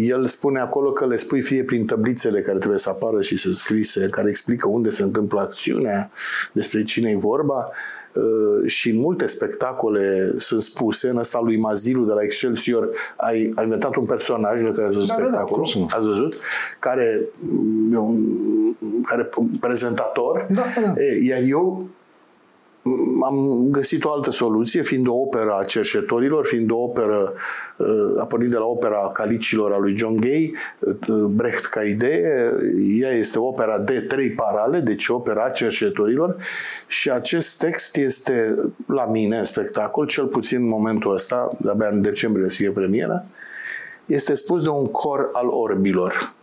El 0.08 0.26
spune 0.26 0.60
acolo 0.60 0.92
că 0.92 1.06
le 1.06 1.16
spui 1.16 1.40
fie 1.40 1.64
prin 1.64 1.86
tablițele 1.86 2.40
care 2.40 2.58
trebuie 2.58 2.78
să 2.78 2.88
apară 2.88 3.22
și 3.22 3.36
să 3.36 3.50
scrise, 3.52 4.08
care 4.10 4.28
explică 4.28 4.68
unde 4.68 4.90
se 4.90 5.02
întâmplă 5.02 5.40
acțiunea, 5.40 6.10
despre 6.52 6.82
cine 6.82 7.10
e 7.10 7.16
vorba, 7.16 7.70
și 8.66 8.90
în 8.90 8.98
multe 8.98 9.26
spectacole 9.26 10.34
sunt 10.38 10.62
spuse, 10.62 11.08
în 11.08 11.16
ăsta 11.16 11.40
lui 11.40 11.58
Mazilu 11.58 12.04
de 12.04 12.12
la 12.12 12.22
Excelsior 12.22 12.88
ai, 13.16 13.52
ai 13.54 13.64
inventat 13.64 13.94
un 13.94 14.04
personaj, 14.04 14.60
care 14.60 14.84
ați 14.84 14.96
văzut 14.96 15.06
da, 15.06 15.14
spectacolul, 15.14 15.70
da, 15.74 15.86
da, 15.90 15.96
ați 15.96 16.06
văzut, 16.06 16.38
care 16.78 17.20
e 17.92 17.96
un 17.96 18.36
care, 19.04 19.28
un 19.36 19.48
prezentator, 19.60 20.46
da, 20.50 20.64
da. 20.82 21.02
E, 21.02 21.24
iar 21.26 21.42
eu 21.44 21.88
am 23.24 23.66
găsit 23.70 24.04
o 24.04 24.10
altă 24.10 24.30
soluție, 24.30 24.82
fiind 24.82 25.06
o 25.06 25.14
operă 25.14 25.56
a 25.60 25.64
cerșetorilor, 25.64 26.44
fiind 26.44 26.70
o 26.70 26.76
operă, 26.76 27.32
a 28.20 28.24
pornit 28.24 28.50
de 28.50 28.56
la 28.56 28.64
opera 28.64 29.10
Calicilor 29.12 29.72
a 29.72 29.78
lui 29.78 29.96
John 29.96 30.20
Gay, 30.20 30.54
Brecht 31.30 31.64
ca 31.64 31.82
idee, 31.82 32.52
ea 33.00 33.10
este 33.10 33.38
opera 33.38 33.78
de 33.78 34.00
trei 34.00 34.30
parale, 34.30 34.78
deci 34.78 35.08
opera 35.08 35.44
a 35.44 35.50
cerșetorilor. 35.50 36.36
Și 36.86 37.10
acest 37.10 37.58
text 37.58 37.96
este 37.96 38.58
la 38.86 39.06
mine 39.06 39.38
în 39.38 39.44
spectacol, 39.44 40.06
cel 40.06 40.26
puțin 40.26 40.58
în 40.58 40.68
momentul 40.68 41.12
ăsta, 41.12 41.48
de-abia 41.58 41.88
în 41.88 42.02
decembrie 42.02 42.48
să 42.48 42.56
fie 42.56 42.70
premiera, 42.70 43.24
este 44.06 44.34
spus 44.34 44.62
de 44.62 44.68
un 44.68 44.86
cor 44.86 45.28
al 45.32 45.46
orbilor. 45.48 46.38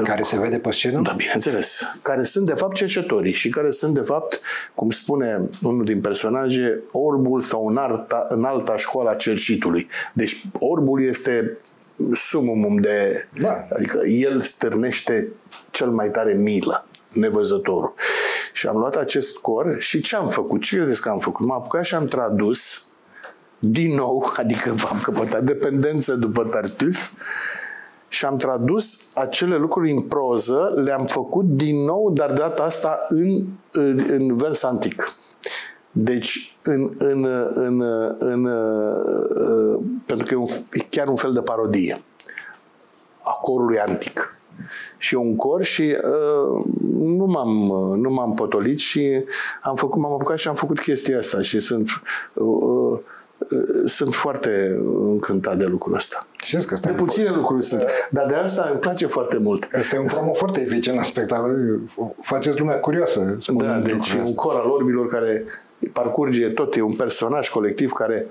Care 0.00 0.22
se 0.22 0.38
vede 0.38 0.58
pe 0.58 0.70
scenă? 0.70 1.00
Da, 1.02 1.12
bineînțeles. 1.12 1.82
Care 2.02 2.22
sunt, 2.22 2.46
de 2.46 2.54
fapt, 2.54 2.74
cercetorii 2.74 3.32
și 3.32 3.48
care 3.48 3.70
sunt, 3.70 3.94
de 3.94 4.00
fapt, 4.00 4.40
cum 4.74 4.90
spune 4.90 5.48
unul 5.62 5.84
din 5.84 6.00
personaje, 6.00 6.80
orbul 6.92 7.40
sau 7.40 7.66
în, 7.66 7.76
alta, 7.76 8.26
în 8.28 8.44
alta 8.44 8.76
școală 8.76 9.10
a 9.10 9.14
cercitului. 9.14 9.88
Deci, 10.12 10.42
orbul 10.58 11.02
este 11.02 11.58
sumumum 12.12 12.76
de... 12.76 13.28
Da. 13.40 13.66
Adică 13.72 14.00
el 14.06 14.40
stârnește 14.40 15.28
cel 15.70 15.90
mai 15.90 16.10
tare 16.10 16.32
milă, 16.32 16.86
nevăzătorul. 17.12 17.94
Și 18.52 18.66
am 18.66 18.76
luat 18.76 18.96
acest 18.96 19.36
cor 19.36 19.76
și 19.78 20.00
ce 20.00 20.16
am 20.16 20.28
făcut? 20.28 20.62
Ce 20.62 20.76
credeți 20.76 21.00
că 21.00 21.08
am 21.08 21.18
făcut? 21.18 21.46
M-am 21.46 21.58
apucat 21.58 21.84
și 21.84 21.94
am 21.94 22.06
tradus 22.06 22.86
din 23.58 23.94
nou, 23.94 24.30
adică 24.36 24.74
am 24.88 25.00
căpătat 25.02 25.42
dependență 25.42 26.14
după 26.14 26.44
Tartuf 26.44 27.10
și 28.22 28.28
am 28.28 28.36
tradus 28.36 29.10
acele 29.14 29.56
lucruri 29.56 29.90
în 29.90 30.00
proză, 30.00 30.72
le-am 30.84 31.06
făcut 31.06 31.44
din 31.44 31.84
nou, 31.84 32.10
dar 32.12 32.28
de 32.28 32.34
data 32.34 32.62
asta 32.62 32.98
în, 33.08 33.46
în, 33.72 34.04
în 34.08 34.36
vers 34.36 34.62
antic. 34.62 35.14
Deci, 35.92 36.56
în, 36.62 36.94
în, 36.98 37.24
în, 37.54 37.80
în, 38.18 38.46
în, 38.46 38.48
pentru 40.06 40.26
că 40.26 40.34
e, 40.34 40.36
un, 40.36 40.46
e 40.72 40.86
chiar 40.90 41.08
un 41.08 41.16
fel 41.16 41.32
de 41.32 41.40
parodie 41.40 42.02
a 43.22 43.38
corului 43.42 43.78
antic. 43.78 44.36
Și 44.98 45.14
un 45.14 45.36
cor 45.36 45.62
și 45.62 45.82
uh, 45.82 46.64
nu, 46.92 47.24
m-am, 47.24 47.48
nu 47.96 48.10
m-am 48.10 48.34
potolit 48.34 48.78
și 48.78 49.24
am 49.62 49.74
făcut, 49.74 50.00
m-am 50.00 50.12
apucat 50.12 50.38
și 50.38 50.48
am 50.48 50.54
făcut 50.54 50.80
chestia 50.80 51.18
asta 51.18 51.40
și 51.40 51.58
sunt 51.58 51.88
uh, 52.34 52.46
uh, 52.60 52.98
sunt 53.84 54.14
foarte 54.14 54.80
încântat 55.02 55.56
de 55.56 55.64
lucrul 55.64 55.94
ăsta. 55.94 56.26
Știți 56.44 56.66
că 56.66 56.76
de 56.82 56.90
puține 56.90 57.28
un... 57.28 57.36
lucruri 57.36 57.64
sunt, 57.64 57.84
dar 58.10 58.26
de 58.26 58.34
asta 58.34 58.68
îmi 58.70 58.80
place 58.80 59.06
foarte 59.06 59.38
mult. 59.38 59.68
Este 59.78 59.98
un 59.98 60.06
promo 60.06 60.32
foarte 60.32 60.60
eficient 60.60 60.96
la 60.96 61.04
spectacol. 61.04 61.80
Faceți 62.20 62.58
lumea 62.58 62.76
curioasă. 62.76 63.36
Da, 63.54 63.78
deci 63.78 64.12
un 64.12 64.34
cor 64.34 64.54
al 64.54 64.70
orbilor 64.70 65.06
care 65.06 65.44
parcurge 65.92 66.48
tot, 66.48 66.76
e 66.76 66.80
un 66.80 66.94
personaj 66.94 67.48
colectiv 67.48 67.90
care 67.90 68.26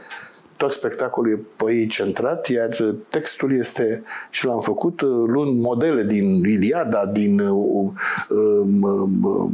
tot 0.57 0.71
spectacolul 0.71 1.31
e 1.31 1.39
pe 1.55 1.71
ei 1.73 1.87
centrat, 1.87 2.47
iar 2.47 2.69
textul 3.07 3.57
este, 3.57 4.03
și 4.29 4.45
l-am 4.45 4.59
făcut, 4.59 5.01
luând 5.01 5.61
modele 5.61 6.03
din 6.03 6.43
Iliada, 6.43 7.05
din 7.05 7.39
uh, 7.39 7.91
uh, 8.27 8.67
uh, 8.81 9.49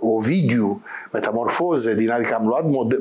Ovidiu, 0.00 0.82
metamorfoze, 1.12 1.94
din, 1.94 2.10
adică 2.10 2.34
am 2.34 2.46
luat 2.46 2.70
modele, 2.70 3.00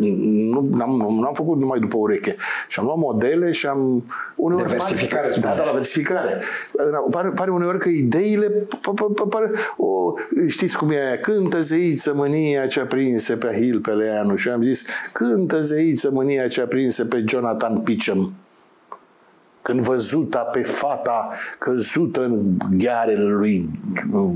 nu, 0.51 0.67
n-am, 0.71 0.89
nu 1.19 1.25
am 1.27 1.33
făcut 1.33 1.59
numai 1.59 1.79
după 1.79 1.97
ureche, 1.97 2.35
și 2.67 2.79
am 2.79 2.85
luat 2.85 2.97
modele 2.97 3.51
și 3.51 3.67
am... 3.67 4.05
Uneori 4.35 4.67
de 4.67 4.69
versificare, 4.69 5.27
pare, 5.27 5.39
Da, 5.39 5.53
da, 5.53 5.63
la 5.63 5.71
versificare. 5.71 6.41
Pare, 7.11 7.29
pare 7.29 7.51
uneori 7.51 7.79
că 7.79 7.89
ideile, 7.89 8.67
pare, 9.29 9.51
o, 9.77 10.13
știți 10.47 10.77
cum 10.77 10.89
e 10.91 11.05
aia, 11.05 11.19
cântă 11.19 11.61
zeiță 11.61 12.13
mânia 12.13 12.67
cea 12.67 12.85
prinse 12.85 13.35
pe 13.35 13.53
Hill 13.57 13.79
pe 13.79 13.91
Leanu 13.91 14.35
și 14.35 14.49
am 14.49 14.61
zis, 14.61 14.85
cântă 15.11 15.61
zeiță 15.61 16.09
mânia 16.11 16.47
cea 16.47 16.65
prinse 16.65 17.05
pe 17.05 17.23
Jonathan 17.27 17.77
Pitcham 17.77 18.33
când 19.61 19.79
văzuta 19.79 20.39
pe 20.39 20.61
fata 20.61 21.29
căzută 21.59 22.23
în 22.23 22.57
ghearele 22.77 23.23
lui 23.23 23.69
uh, 24.13 24.31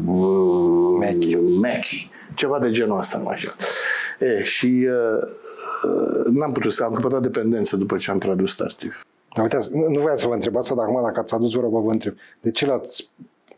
Mackie. 1.61 2.09
Ceva 2.35 2.59
de 2.59 2.69
genul 2.69 2.97
ăsta, 2.97 3.17
nu 3.17 3.27
așa. 3.27 3.55
E, 4.19 4.43
și 4.43 4.87
uh, 4.89 5.29
uh, 5.83 6.25
n-am 6.25 6.51
putut 6.51 6.71
să 6.71 6.83
am 6.83 6.93
căpătat 6.93 7.21
dependență 7.21 7.77
după 7.77 7.97
ce 7.97 8.11
am 8.11 8.17
tradus 8.17 8.55
Tartif. 8.55 9.03
Da, 9.35 9.41
uitați, 9.41 9.69
nu, 9.71 9.89
nu 9.89 9.99
voiam 10.01 10.17
să 10.17 10.27
vă 10.27 10.33
întreb 10.33 10.57
asta, 10.57 10.75
dar 10.75 10.85
acum 10.85 11.03
dacă 11.03 11.19
ați 11.19 11.33
adus 11.33 11.53
vorba, 11.53 11.79
vă 11.79 11.91
întreb. 11.91 12.13
De 12.41 12.51
ce 12.51 12.65
l-ați 12.65 13.09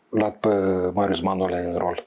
luat 0.08 0.36
pe 0.36 0.48
Marius 0.92 1.20
Manole 1.20 1.70
în 1.72 1.78
rol? 1.78 2.06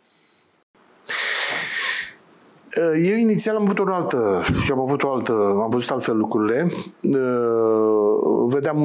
Uh, 2.78 3.08
eu 3.10 3.18
inițial 3.18 3.56
am 3.56 3.62
avut 3.62 3.80
o 3.80 3.94
altă, 3.94 4.42
eu 4.70 4.76
am 4.76 4.82
avut 4.82 5.04
o 5.04 5.12
altă, 5.12 5.32
am 5.62 5.70
văzut 5.70 5.90
altfel 5.90 6.18
lucrurile. 6.18 6.72
Uh, 7.02 8.46
vedeam 8.48 8.80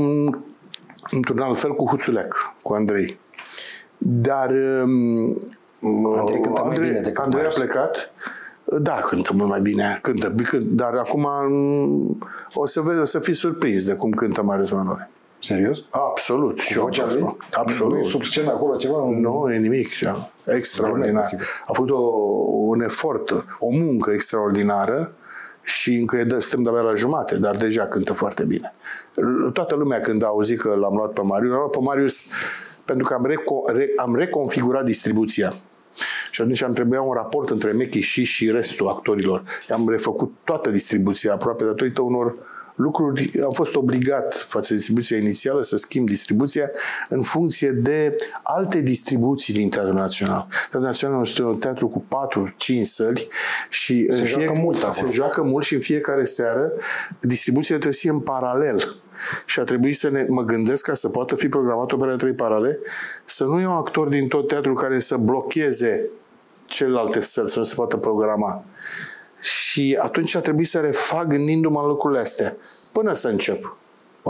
într-un 1.10 1.38
alt 1.38 1.58
fel 1.58 1.74
cu 1.74 1.88
Huțuleac, 1.88 2.54
cu 2.62 2.72
Andrei. 2.72 3.18
Dar 3.98 4.50
um, 4.50 5.38
Andrei 6.18 6.40
cântă 6.40 6.60
Andrei, 6.60 6.78
mai 6.78 6.88
bine 6.88 7.00
decât 7.00 7.24
Andrei 7.24 7.44
a 7.44 7.48
plecat. 7.48 8.10
Da, 8.78 8.92
cântă 8.92 9.32
mult 9.32 9.48
mai 9.48 9.60
bine, 9.60 9.98
cântă, 10.02 10.34
dar 10.60 10.94
acum 10.94 11.28
o 12.54 12.66
să 12.66 12.80
vezi, 12.80 12.98
o 12.98 13.04
să 13.04 13.18
fii 13.18 13.34
surprins 13.34 13.84
de 13.84 13.94
cum 13.94 14.10
cântă 14.10 14.42
Marius 14.42 14.70
Manole. 14.70 15.10
Serios? 15.42 15.78
Absolut. 15.90 16.58
Și 16.58 16.78
vocea 16.78 17.06
lui? 17.06 17.36
Absolut. 17.52 17.98
Nu 17.98 18.04
sub 18.04 18.22
scenă 18.22 18.50
acolo 18.50 18.76
ceva? 18.76 18.96
Nu, 19.20 19.52
e 19.52 19.58
nimic. 19.58 19.88
Extraordinar. 20.44 21.30
A 21.66 21.72
făcut 21.72 21.90
o, 21.90 22.00
un 22.48 22.80
efort, 22.80 23.30
o 23.58 23.68
muncă 23.70 24.10
extraordinară 24.12 25.12
și 25.62 25.94
încă 25.94 26.16
e 26.16 26.38
stăm 26.38 26.62
de 26.62 26.70
la 26.70 26.94
jumate, 26.94 27.38
dar 27.38 27.56
deja 27.56 27.86
cântă 27.86 28.12
foarte 28.12 28.44
bine. 28.44 28.74
Toată 29.52 29.74
lumea 29.74 30.00
când 30.00 30.22
a 30.22 30.26
auzit 30.26 30.60
că 30.60 30.74
l-am 30.74 30.94
luat 30.94 31.12
pe 31.12 31.22
Marius, 31.22 31.50
l-am 31.50 31.58
luat 31.58 31.70
pe 31.70 31.78
Marius 31.80 32.24
pentru 32.86 33.06
că 33.06 33.14
am, 33.14 33.26
reco- 33.26 33.72
re- 33.72 33.92
am 33.96 34.14
reconfigurat 34.14 34.84
distribuția. 34.84 35.54
Și 36.30 36.40
atunci 36.40 36.62
am 36.62 36.72
trebuia 36.72 37.00
un 37.00 37.12
raport 37.12 37.50
între 37.50 37.72
Mechi 37.72 38.00
și 38.00 38.24
și 38.24 38.50
restul 38.50 38.88
actorilor. 38.88 39.42
Am 39.68 39.88
refăcut 39.88 40.34
toată 40.44 40.70
distribuția 40.70 41.32
aproape 41.32 41.64
datorită 41.64 42.00
unor 42.02 42.34
lucruri. 42.76 43.30
Am 43.44 43.52
fost 43.52 43.74
obligat 43.74 44.46
față 44.48 44.66
de 44.68 44.74
distribuția 44.74 45.16
inițială 45.16 45.62
să 45.62 45.76
schimb 45.76 46.08
distribuția 46.08 46.70
în 47.08 47.22
funcție 47.22 47.70
de 47.70 48.16
alte 48.42 48.80
distribuții 48.80 49.54
din 49.54 49.68
Teatrul 49.68 49.94
Național. 49.94 50.46
Teatrul 50.50 50.82
Național 50.82 51.22
este 51.22 51.42
un 51.42 51.58
teatru 51.58 51.88
cu 51.88 52.04
4-5 52.80 52.82
săli 52.82 53.28
și 53.68 54.06
se, 54.08 54.22
joacă 54.24 54.52
mult 54.60 54.92
se 54.92 55.06
joacă 55.10 55.42
mult 55.42 55.64
și 55.64 55.74
în 55.74 55.80
fiecare 55.80 56.24
seară 56.24 56.72
distribuția 57.20 57.74
trebuie 57.74 57.92
să 57.92 58.00
fie 58.00 58.10
în 58.10 58.20
paralel 58.20 58.96
și 59.44 59.60
a 59.60 59.62
trebuit 59.62 59.96
să 59.96 60.10
ne, 60.10 60.26
mă 60.28 60.42
gândesc 60.42 60.84
ca 60.84 60.94
să 60.94 61.08
poată 61.08 61.34
fi 61.34 61.48
programat 61.48 61.92
opera 61.92 62.16
trei 62.16 62.32
parale, 62.32 62.78
să 63.24 63.44
nu 63.44 63.60
iau 63.60 63.78
actor 63.78 64.08
din 64.08 64.28
tot 64.28 64.48
teatrul 64.48 64.74
care 64.74 64.98
să 64.98 65.16
blocheze 65.16 66.10
celelalte 66.66 67.20
săli, 67.20 67.48
să 67.48 67.58
nu 67.58 67.64
se 67.64 67.74
poată 67.74 67.96
programa. 67.96 68.64
Și 69.40 69.98
atunci 70.00 70.34
a 70.34 70.40
trebuit 70.40 70.68
să 70.68 70.78
refac 70.78 71.26
gândindu-mă 71.26 71.80
în 71.80 71.86
lucrurile 71.86 72.20
astea, 72.20 72.56
până 72.92 73.14
să 73.14 73.28
încep. 73.28 73.76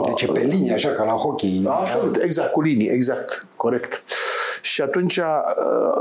Deci 0.05 0.23
e 0.23 0.27
pe 0.27 0.41
linie, 0.41 0.73
așa, 0.73 0.89
ca 0.89 1.05
la 1.05 1.13
hockey. 1.13 1.61
Da, 1.63 1.75
absolut, 1.75 2.17
exact, 2.23 2.53
cu 2.53 2.61
linii, 2.61 2.89
exact, 2.89 3.47
corect. 3.57 4.03
Și 4.63 4.83
atunci, 4.83 5.17
uh, 5.17 5.25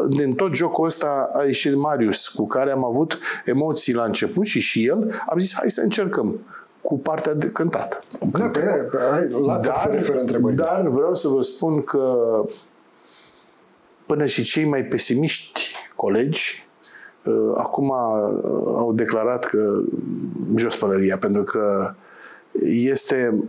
din 0.10 0.34
tot 0.34 0.54
jocul 0.54 0.86
ăsta 0.86 1.30
a 1.34 1.43
ieșit 1.43 1.76
Marius, 1.76 2.28
cu 2.28 2.48
care 2.48 2.71
am 2.71 2.86
avut 2.86 3.19
emoții 3.45 3.93
la 3.93 4.04
început 4.04 4.45
și 4.45 4.60
și 4.60 4.86
el, 4.86 5.21
am 5.30 5.39
zis, 5.39 5.54
hai 5.54 5.69
să 5.69 5.82
încercăm 5.82 6.39
cu 6.86 7.00
partea 7.00 7.34
de 7.34 7.50
cântat. 7.50 8.04
Da, 8.32 8.48
dar, 8.48 9.60
dar 10.54 10.88
vreau 10.88 11.13
să 11.13 11.28
vă 11.28 11.41
spun 11.41 11.82
că 11.82 12.15
până 14.06 14.26
și 14.26 14.43
cei 14.43 14.65
mai 14.65 14.84
pesimiști 14.84 15.76
colegi 15.95 16.67
uh, 17.24 17.54
acum 17.58 17.89
uh, 17.89 18.74
au 18.76 18.93
declarat 18.93 19.45
că 19.45 19.82
jos 20.56 20.76
pălăria, 20.76 21.17
pentru 21.17 21.43
că 21.43 21.93
este 22.62 23.48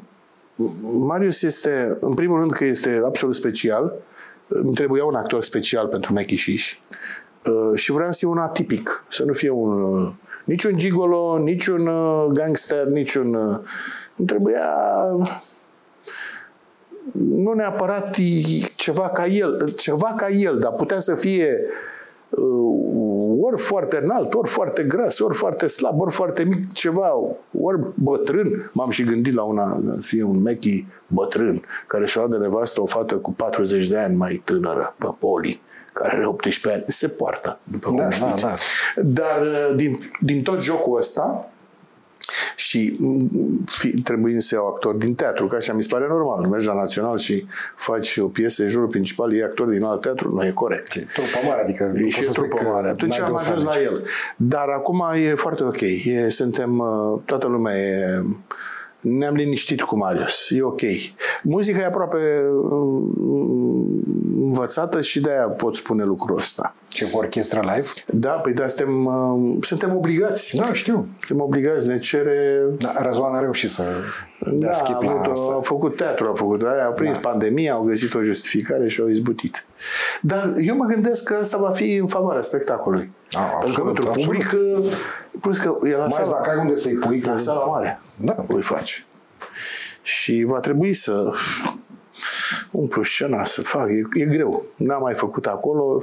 Marius 1.07 1.43
este, 1.43 1.97
în 2.01 2.15
primul 2.15 2.39
rând 2.39 2.53
că 2.53 2.65
este 2.65 3.01
absolut 3.05 3.35
special, 3.35 3.93
îmi 4.49 4.75
trebuia 4.75 5.05
un 5.05 5.15
actor 5.15 5.43
special 5.43 5.87
pentru 5.87 6.13
Mechișiș 6.13 6.79
uh, 7.47 7.79
și 7.79 7.93
vreau 7.93 8.13
să 8.13 8.19
fie 8.19 8.29
un 8.29 8.39
atipic, 8.39 9.05
să 9.11 9.25
nu 9.25 9.33
fie 9.33 9.51
un 9.51 10.13
Niciun 10.47 10.77
gigolo, 10.77 11.39
niciun 11.39 11.87
uh, 11.87 12.27
gangster, 12.33 12.87
niciun... 12.87 13.35
Uh, 13.35 13.57
nu 14.17 14.25
trebuia 14.25 14.69
nu 17.13 17.53
neapărat 17.53 18.17
ceva 18.75 19.09
ca 19.09 19.27
el, 19.27 19.73
ceva 19.77 20.15
ca 20.17 20.29
el, 20.29 20.59
dar 20.59 20.73
putea 20.73 21.01
să 21.01 21.15
fie 21.15 21.61
uh, 22.29 23.41
ori 23.41 23.61
foarte 23.61 24.01
înalt, 24.03 24.35
ori 24.35 24.49
foarte 24.49 24.83
gras, 24.83 25.19
ori 25.19 25.35
foarte 25.35 25.67
slab, 25.67 26.01
ori 26.01 26.13
foarte 26.13 26.45
mic, 26.45 26.73
ceva, 26.73 27.13
ori 27.61 27.81
bătrân. 27.95 28.71
M-am 28.73 28.91
și 28.91 29.05
gândit 29.05 29.35
la 29.35 29.43
una, 29.43 29.81
fie 30.01 30.23
un 30.23 30.43
mechi 30.43 30.87
bătrân, 31.07 31.63
care 31.87 32.07
și-a 32.07 32.27
de 32.27 32.37
nevastă 32.37 32.81
o 32.81 32.87
fată 32.87 33.15
cu 33.15 33.33
40 33.33 33.87
de 33.87 33.99
ani 33.99 34.17
mai 34.17 34.43
tânără, 34.45 34.95
pe 34.99 35.07
Poli 35.19 35.61
care 36.01 36.17
are 36.17 36.27
18 36.27 36.73
ani, 36.73 36.85
se 36.87 37.09
poartă, 37.09 37.59
după 37.65 37.89
cum 37.89 37.99
da, 37.99 38.11
știți. 38.11 38.43
Da, 38.43 38.49
da. 38.49 38.55
Dar 39.03 39.41
uh, 39.43 39.77
din, 39.77 40.13
din 40.21 40.43
tot 40.43 40.63
jocul 40.63 40.99
ăsta, 40.99 41.51
și 42.57 42.97
mm, 42.99 43.65
fi, 43.67 44.01
trebuind 44.03 44.41
să 44.41 44.55
iau 44.55 44.67
actor 44.67 44.95
din 44.95 45.15
teatru, 45.15 45.47
că 45.47 45.57
așa 45.57 45.73
mi 45.73 45.83
se 45.83 45.89
pare 45.91 46.07
normal. 46.09 46.41
Nu 46.43 46.49
mergi 46.49 46.67
la 46.67 46.75
național 46.75 47.19
și 47.19 47.47
faci 47.77 48.17
o 48.17 48.27
piesă 48.27 48.63
în 48.63 48.69
jurul 48.69 48.89
principal, 48.89 49.35
e 49.35 49.45
actor 49.45 49.67
din 49.67 49.83
alt 49.83 50.01
teatru, 50.01 50.33
nu 50.33 50.45
e 50.45 50.51
corect. 50.51 50.95
E 50.95 51.07
trupă 51.13 51.47
mare, 51.47 51.63
adică 51.63 51.93
e 51.95 52.09
și 52.09 52.23
trupă 52.23 52.63
mare. 52.65 52.89
Atunci 52.89 53.21
am 53.21 53.37
ajuns 53.37 53.65
la 53.65 53.81
el. 53.81 54.05
Dar 54.37 54.69
acum 54.69 55.05
e 55.15 55.35
foarte 55.35 55.63
ok. 55.63 55.81
E, 55.81 56.29
suntem, 56.29 56.79
uh, 56.79 57.21
toată 57.25 57.47
lumea 57.47 57.77
e 57.77 58.23
ne-am 59.09 59.35
liniștit 59.35 59.83
cu 59.83 59.97
Marius. 59.97 60.51
E 60.51 60.63
ok. 60.63 60.81
Muzica 61.43 61.81
e 61.81 61.85
aproape 61.85 62.19
mm, 62.71 63.13
învățată 64.41 65.01
și 65.01 65.21
de-aia 65.21 65.49
pot 65.49 65.75
spune 65.75 66.05
lucrul 66.05 66.39
ăsta. 66.39 66.73
Ce 66.89 67.11
cu 67.11 67.19
orchestra 67.19 67.61
live? 67.61 67.89
Da, 68.07 68.31
păi 68.31 68.53
da, 68.53 68.67
suntem, 68.67 69.05
uh, 69.05 69.57
suntem 69.61 69.97
obligați. 69.97 70.57
Da, 70.57 70.73
știu. 70.73 71.09
Suntem 71.27 71.45
obligați, 71.47 71.87
ne 71.87 71.99
cere... 71.99 72.63
Da, 72.79 72.95
Răzvan 72.99 73.35
a 73.35 73.41
reușit 73.41 73.71
să 73.71 73.83
da, 74.39 74.71
a, 74.71 74.99
avut, 75.03 75.33
asta. 75.33 75.57
a 75.59 75.61
făcut 75.61 75.97
teatru, 75.97 76.29
a 76.29 76.35
făcut, 76.35 76.63
da, 76.63 76.87
a 76.87 76.91
prins 76.91 77.19
da. 77.19 77.29
pandemia, 77.29 77.75
au 77.75 77.83
găsit 77.83 78.15
o 78.15 78.23
justificare 78.23 78.89
și 78.89 79.01
au 79.01 79.09
izbutit. 79.09 79.67
Dar 80.21 80.53
eu 80.57 80.77
mă 80.77 80.85
gândesc 80.85 81.25
că 81.25 81.35
asta 81.35 81.57
va 81.57 81.71
fi 81.71 81.95
în 81.95 82.07
favoarea 82.07 82.43
spectacolului. 82.43 83.11
A, 83.33 83.41
Pentru 83.41 83.85
că 83.85 83.91
pentru 83.91 84.05
public, 84.05 84.55
plus 85.41 85.59
că 85.59 85.79
e 85.83 85.91
la 85.91 85.99
Mai 85.99 86.11
sala, 86.11 86.31
dacă 86.31 86.51
ai 86.51 86.57
unde 86.59 86.77
să-i 86.77 86.95
pui, 86.95 87.21
la 87.21 87.37
sala 87.37 87.65
mare. 87.65 88.01
Da. 88.17 88.45
Îi 88.49 88.63
faci. 88.63 89.07
Și 90.03 90.45
va 90.47 90.61
trebui 90.61 90.93
să 90.93 91.33
umplu 92.71 93.03
scena, 93.03 93.45
să 93.45 93.63
fac. 93.63 93.89
E, 93.89 94.21
e 94.21 94.25
greu. 94.25 94.63
N-am 94.77 95.03
mai 95.03 95.15
făcut 95.15 95.47
acolo. 95.47 96.03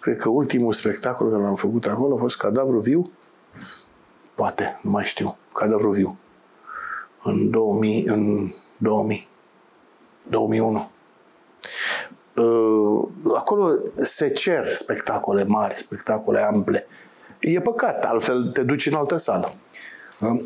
Cred 0.00 0.16
că 0.16 0.28
ultimul 0.28 0.72
spectacol 0.72 1.30
care 1.30 1.42
l-am 1.42 1.54
făcut 1.54 1.86
acolo 1.86 2.14
a 2.14 2.18
fost 2.18 2.36
Cadavru 2.36 2.78
Viu. 2.78 3.10
Poate, 4.34 4.78
nu 4.82 4.90
mai 4.90 5.04
știu. 5.04 5.36
Cadavru 5.52 5.90
Viu. 5.90 6.18
În 7.28 7.50
2000, 7.50 8.04
în 8.06 8.50
2000. 8.76 9.28
2001. 10.30 10.90
Uh, 12.36 13.08
acolo 13.34 13.70
se 13.94 14.28
cer 14.28 14.66
spectacole 14.66 15.44
mari, 15.44 15.76
spectacole 15.76 16.40
ample. 16.40 16.86
E 17.40 17.60
păcat, 17.60 18.04
altfel 18.04 18.46
te 18.46 18.62
duci 18.62 18.86
în 18.86 18.94
altă 18.94 19.16
sală. 19.16 19.52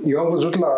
Eu 0.05 0.21
am 0.21 0.31
văzut 0.31 0.59
la, 0.59 0.69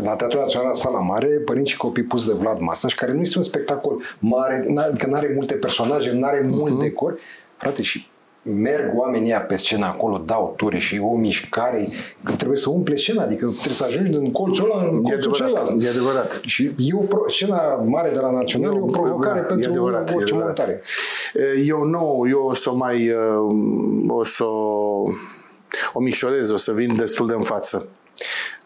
la 0.00 0.14
Teatrul 0.14 0.40
Național 0.40 0.74
Sala 0.74 0.98
Mare 0.98 1.26
Părinți 1.26 1.70
și 1.70 1.76
copii 1.76 2.02
pus 2.02 2.26
de 2.26 2.32
Vlad 2.32 2.58
Masaș, 2.58 2.94
care 2.94 3.12
nu 3.12 3.20
este 3.20 3.38
un 3.38 3.44
spectacol 3.44 4.02
mare, 4.18 4.66
că 4.98 5.06
nu 5.06 5.14
are 5.14 5.32
multe 5.34 5.54
personaje, 5.54 6.12
nu 6.12 6.26
are 6.26 6.40
mult 6.40 6.76
uh-huh. 6.76 6.82
decor. 6.82 7.18
Frate, 7.56 7.82
și 7.82 8.06
merg 8.42 8.98
oamenii 8.98 9.32
pe 9.32 9.56
scenă 9.56 9.86
acolo, 9.86 10.22
dau 10.26 10.54
ture 10.56 10.78
și 10.78 11.00
o 11.04 11.16
mișcare, 11.16 11.86
că 12.22 12.32
trebuie 12.32 12.58
să 12.58 12.70
umple 12.70 12.96
scena, 12.96 13.22
adică 13.22 13.46
trebuie 13.46 13.74
să 13.74 13.84
ajungi 13.84 14.10
din 14.10 14.32
colțul 14.32 14.70
ăla 14.72 14.88
în 14.90 15.02
colțul 15.02 15.32
e 15.32 15.34
celălalt. 15.34 15.84
E 15.84 15.88
adevărat. 15.88 16.40
Și 16.42 16.70
e 16.76 16.94
o, 16.94 17.28
scena 17.28 17.74
mare 17.74 18.10
de 18.10 18.18
la 18.18 18.30
Național 18.30 18.74
e, 18.74 18.80
o 18.80 18.84
provocare 18.84 19.38
e 19.38 19.42
pentru 19.42 19.68
adevărat, 19.68 20.14
orice 20.14 20.34
montare. 20.34 20.82
Eu 21.66 21.84
nu, 21.84 22.24
eu 22.30 22.44
o 22.44 22.54
să 22.54 22.70
mai, 22.70 23.10
uh, 23.10 24.08
o 24.08 24.24
să 24.24 24.44
o 25.92 26.00
mișorez, 26.00 26.50
o 26.50 26.56
să 26.56 26.72
vin 26.72 26.96
destul 26.96 27.26
de 27.26 27.32
în 27.32 27.42
față. 27.42 27.88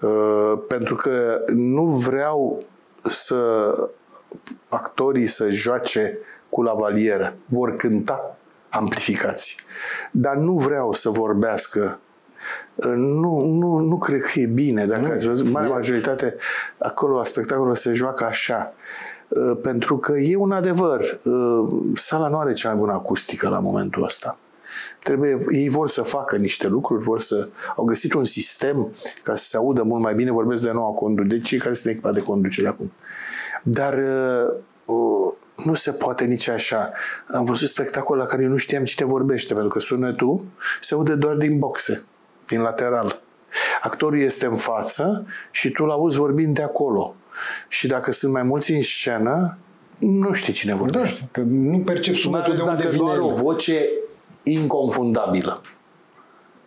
Uh, 0.00 0.58
pentru 0.68 0.94
că 0.94 1.40
nu 1.54 1.84
vreau 1.84 2.62
să 3.02 3.70
actorii 4.68 5.26
să 5.26 5.50
joace 5.50 6.18
cu 6.48 6.62
lavalieră. 6.62 7.36
Vor 7.44 7.76
cânta 7.76 8.35
amplificați. 8.76 9.56
Dar 10.10 10.36
nu 10.36 10.52
vreau 10.52 10.92
să 10.92 11.10
vorbească 11.10 11.98
uh, 12.74 12.92
nu, 12.96 13.44
nu, 13.44 13.78
nu 13.78 13.98
cred 13.98 14.20
că 14.20 14.40
e 14.40 14.46
bine. 14.46 14.86
Dacă 14.86 15.00
nu, 15.00 15.12
ați 15.12 15.26
văzut, 15.26 15.48
mai 15.48 15.68
majoritate 15.68 16.36
acolo 16.78 17.16
la 17.16 17.24
spectacol 17.24 17.74
se 17.74 17.92
joacă 17.92 18.24
așa. 18.24 18.74
Uh, 19.28 19.58
pentru 19.62 19.98
că 19.98 20.12
e 20.12 20.36
un 20.36 20.52
adevăr. 20.52 21.20
Sala 21.94 22.28
nu 22.28 22.38
are 22.38 22.52
cea 22.52 22.68
mai 22.68 22.78
bună 22.78 22.92
acustică 22.92 23.48
la 23.48 23.58
momentul 23.58 24.04
ăsta. 24.04 24.38
Trebuie, 25.02 25.36
ei 25.50 25.68
vor 25.68 25.88
să 25.88 26.02
facă 26.02 26.36
niște 26.36 26.68
lucruri, 26.68 27.04
vor 27.04 27.20
să, 27.20 27.48
au 27.76 27.84
găsit 27.84 28.12
un 28.12 28.24
sistem 28.24 28.92
ca 29.22 29.34
să 29.34 29.44
se 29.44 29.56
audă 29.56 29.82
mult 29.82 30.02
mai 30.02 30.14
bine, 30.14 30.30
vorbesc 30.30 30.62
de 30.62 30.70
noua 30.70 30.90
conducere, 30.90 31.36
de 31.36 31.40
cei 31.40 31.58
care 31.58 31.74
sunt 31.74 31.92
echipa 31.92 32.12
de 32.12 32.22
conducere 32.22 32.68
acum. 32.68 32.92
Dar 33.62 33.94
uh, 33.94 34.54
uh, 34.84 35.32
nu 35.64 35.74
se 35.74 35.90
poate 35.90 36.24
nici 36.24 36.48
așa. 36.48 36.92
Am 37.32 37.44
văzut 37.44 37.68
spectacol 37.68 38.16
la 38.16 38.24
care 38.24 38.42
eu 38.42 38.48
nu 38.48 38.56
știam 38.56 38.84
cine 38.84 39.08
vorbește, 39.08 39.52
pentru 39.52 39.72
că 39.72 39.80
sunetul 39.80 40.46
se 40.80 40.94
aude 40.94 41.14
doar 41.14 41.34
din 41.34 41.58
boxe, 41.58 42.04
din 42.46 42.60
lateral. 42.60 43.22
Actorul 43.80 44.18
este 44.18 44.46
în 44.46 44.56
față 44.56 45.26
și 45.50 45.70
tu 45.70 45.84
l-auzi 45.84 46.16
vorbind 46.16 46.54
de 46.54 46.62
acolo. 46.62 47.14
Și 47.68 47.86
dacă 47.86 48.12
sunt 48.12 48.32
mai 48.32 48.42
mulți 48.42 48.72
în 48.72 48.82
scenă, 48.82 49.58
nu 49.98 50.32
știi 50.32 50.52
cine 50.52 50.74
vorbește. 50.74 51.20
Da, 51.20 51.26
că 51.30 51.40
nu 51.48 51.78
percep 51.78 52.14
sunetul 52.14 52.54
de 52.54 52.62
unde 52.62 52.88
vine 52.88 52.96
doar 52.96 53.18
o 53.18 53.28
voce 53.28 53.88
inconfundabilă. 54.42 55.62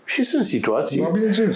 Și 0.10 0.24
sunt 0.24 0.44
situații. 0.44 1.08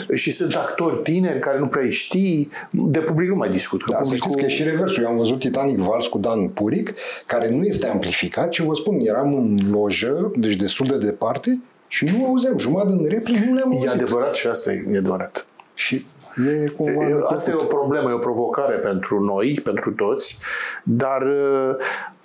Da, 0.08 0.16
și 0.16 0.32
sunt 0.32 0.56
actori 0.56 1.02
tineri 1.02 1.40
care 1.40 1.60
nu 1.60 1.68
prea 1.68 1.90
știi. 1.90 2.50
De 2.70 3.00
public 3.00 3.30
nu 3.30 3.36
mai 3.36 3.50
discut. 3.50 3.84
Că 3.84 3.92
da, 3.92 3.98
publicul... 3.98 4.18
să 4.18 4.24
știți 4.26 4.38
că 4.38 4.46
e 4.46 4.56
și 4.56 4.70
reversul. 4.70 5.04
Eu 5.04 5.10
am 5.10 5.18
văzut 5.18 5.40
Titanic 5.40 5.78
Vals 5.78 6.08
cu 6.08 6.18
Dan 6.18 6.48
Puric, 6.48 6.94
care 7.26 7.50
nu 7.50 7.64
este 7.64 7.88
amplificat, 7.88 8.54
și 8.54 8.62
vă 8.62 8.74
spun, 8.74 8.98
eram 9.00 9.36
în 9.36 9.72
lojă, 9.72 10.32
deci 10.36 10.56
destul 10.56 10.86
de 10.86 10.98
departe, 10.98 11.62
și 11.88 12.06
nu 12.06 12.26
auzeam. 12.26 12.58
Jumătate 12.58 12.96
din 12.96 13.08
replici 13.08 13.38
nu 13.38 13.54
le-am 13.54 13.70
auzit. 13.72 13.90
E 13.90 13.92
adevărat 13.92 14.36
și 14.36 14.48
asta 14.48 14.72
e 14.72 14.98
adevărat. 14.98 15.48
Și 15.74 16.06
E 16.38 16.70
cumva 16.70 17.28
Asta 17.30 17.52
e 17.52 17.54
o 17.54 17.66
problemă, 17.66 18.10
e 18.10 18.14
o 18.14 18.18
provocare 18.18 18.76
pentru 18.76 19.20
noi, 19.20 19.60
pentru 19.64 19.92
toți, 19.92 20.38
dar 20.84 21.22
uh, 21.22 21.76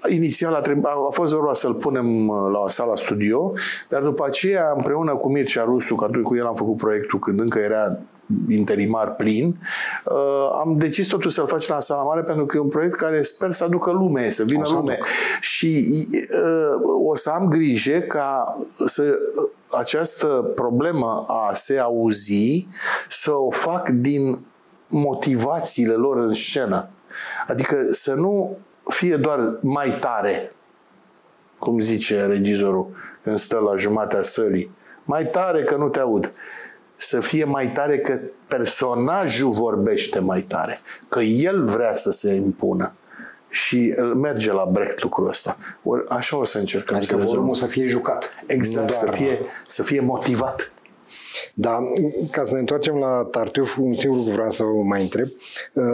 inițial 0.08 0.54
a, 0.54 0.60
treb- 0.60 0.86
a 0.86 1.08
fost 1.10 1.34
vorba 1.34 1.54
să-l 1.54 1.74
punem 1.74 2.28
uh, 2.28 2.50
la 2.52 2.68
sala 2.68 2.96
studio, 2.96 3.52
dar 3.88 4.02
după 4.02 4.24
aceea, 4.26 4.72
împreună 4.76 5.14
cu 5.14 5.28
Mircea 5.28 5.64
Rusu, 5.64 5.94
că 5.94 6.04
atunci 6.04 6.24
cu 6.24 6.36
el 6.36 6.46
am 6.46 6.54
făcut 6.54 6.76
proiectul 6.76 7.18
când 7.18 7.40
încă 7.40 7.58
era 7.58 7.98
interimar 8.48 9.14
plin, 9.14 9.56
uh, 10.04 10.50
am 10.52 10.76
decis 10.78 11.06
totul 11.06 11.30
să-l 11.30 11.46
facem 11.46 11.74
la 11.74 11.80
sala 11.80 12.02
mare 12.02 12.22
pentru 12.22 12.46
că 12.46 12.56
e 12.56 12.60
un 12.60 12.68
proiect 12.68 12.94
care 12.94 13.22
sper 13.22 13.50
să 13.50 13.64
aducă 13.64 13.90
lume, 13.90 14.30
să 14.30 14.44
vină 14.44 14.68
lume. 14.70 14.92
Aduc. 14.92 15.06
Și 15.40 15.86
uh, 16.12 16.80
o 17.08 17.16
să 17.16 17.30
am 17.30 17.48
grijă 17.48 17.98
ca 17.98 18.58
să 18.86 19.18
această 19.78 20.26
problemă 20.54 21.24
a 21.28 21.50
se 21.52 21.78
auzi 21.78 22.66
să 23.08 23.32
o 23.32 23.50
fac 23.50 23.88
din 23.88 24.38
motivațiile 24.88 25.92
lor 25.92 26.16
în 26.16 26.32
scenă. 26.32 26.88
Adică 27.46 27.86
să 27.90 28.14
nu 28.14 28.56
fie 28.88 29.16
doar 29.16 29.58
mai 29.60 29.98
tare, 30.00 30.52
cum 31.58 31.78
zice 31.78 32.24
regizorul 32.24 32.86
când 33.22 33.38
stă 33.38 33.58
la 33.58 33.76
jumatea 33.76 34.22
sălii. 34.22 34.70
Mai 35.04 35.26
tare 35.26 35.64
că 35.64 35.76
nu 35.76 35.88
te 35.88 35.98
aud 35.98 36.32
să 37.00 37.20
fie 37.20 37.44
mai 37.44 37.70
tare 37.70 37.98
că 37.98 38.20
personajul 38.46 39.50
vorbește 39.50 40.18
mai 40.18 40.40
tare, 40.40 40.80
că 41.08 41.20
el 41.20 41.64
vrea 41.64 41.94
să 41.94 42.10
se 42.10 42.34
impună. 42.34 42.92
Și 43.50 43.94
merge 44.14 44.52
la 44.52 44.68
Brecht 44.72 45.02
lucrul 45.02 45.28
ăsta. 45.28 45.56
Or, 45.82 46.04
așa 46.08 46.36
o 46.36 46.44
să 46.44 46.58
încercăm 46.58 46.96
adică 46.96 47.18
să 47.18 47.24
volumul 47.24 47.54
să 47.54 47.66
fie 47.66 47.86
jucat. 47.86 48.30
Exact, 48.46 48.86
doar... 48.86 48.98
să, 48.98 49.10
fie, 49.10 49.40
să 49.68 49.82
fie 49.82 50.00
motivat. 50.00 50.72
Da, 51.54 51.78
ca 52.30 52.44
să 52.44 52.54
ne 52.54 52.58
întoarcem 52.58 52.96
la 52.96 53.28
Tartuf, 53.30 53.76
un 53.76 53.94
singur 53.94 54.18
lucru 54.18 54.32
vreau 54.32 54.50
să 54.50 54.62
vă 54.62 54.82
mai 54.82 55.02
întreb. 55.02 55.28
Uh, 55.72 55.84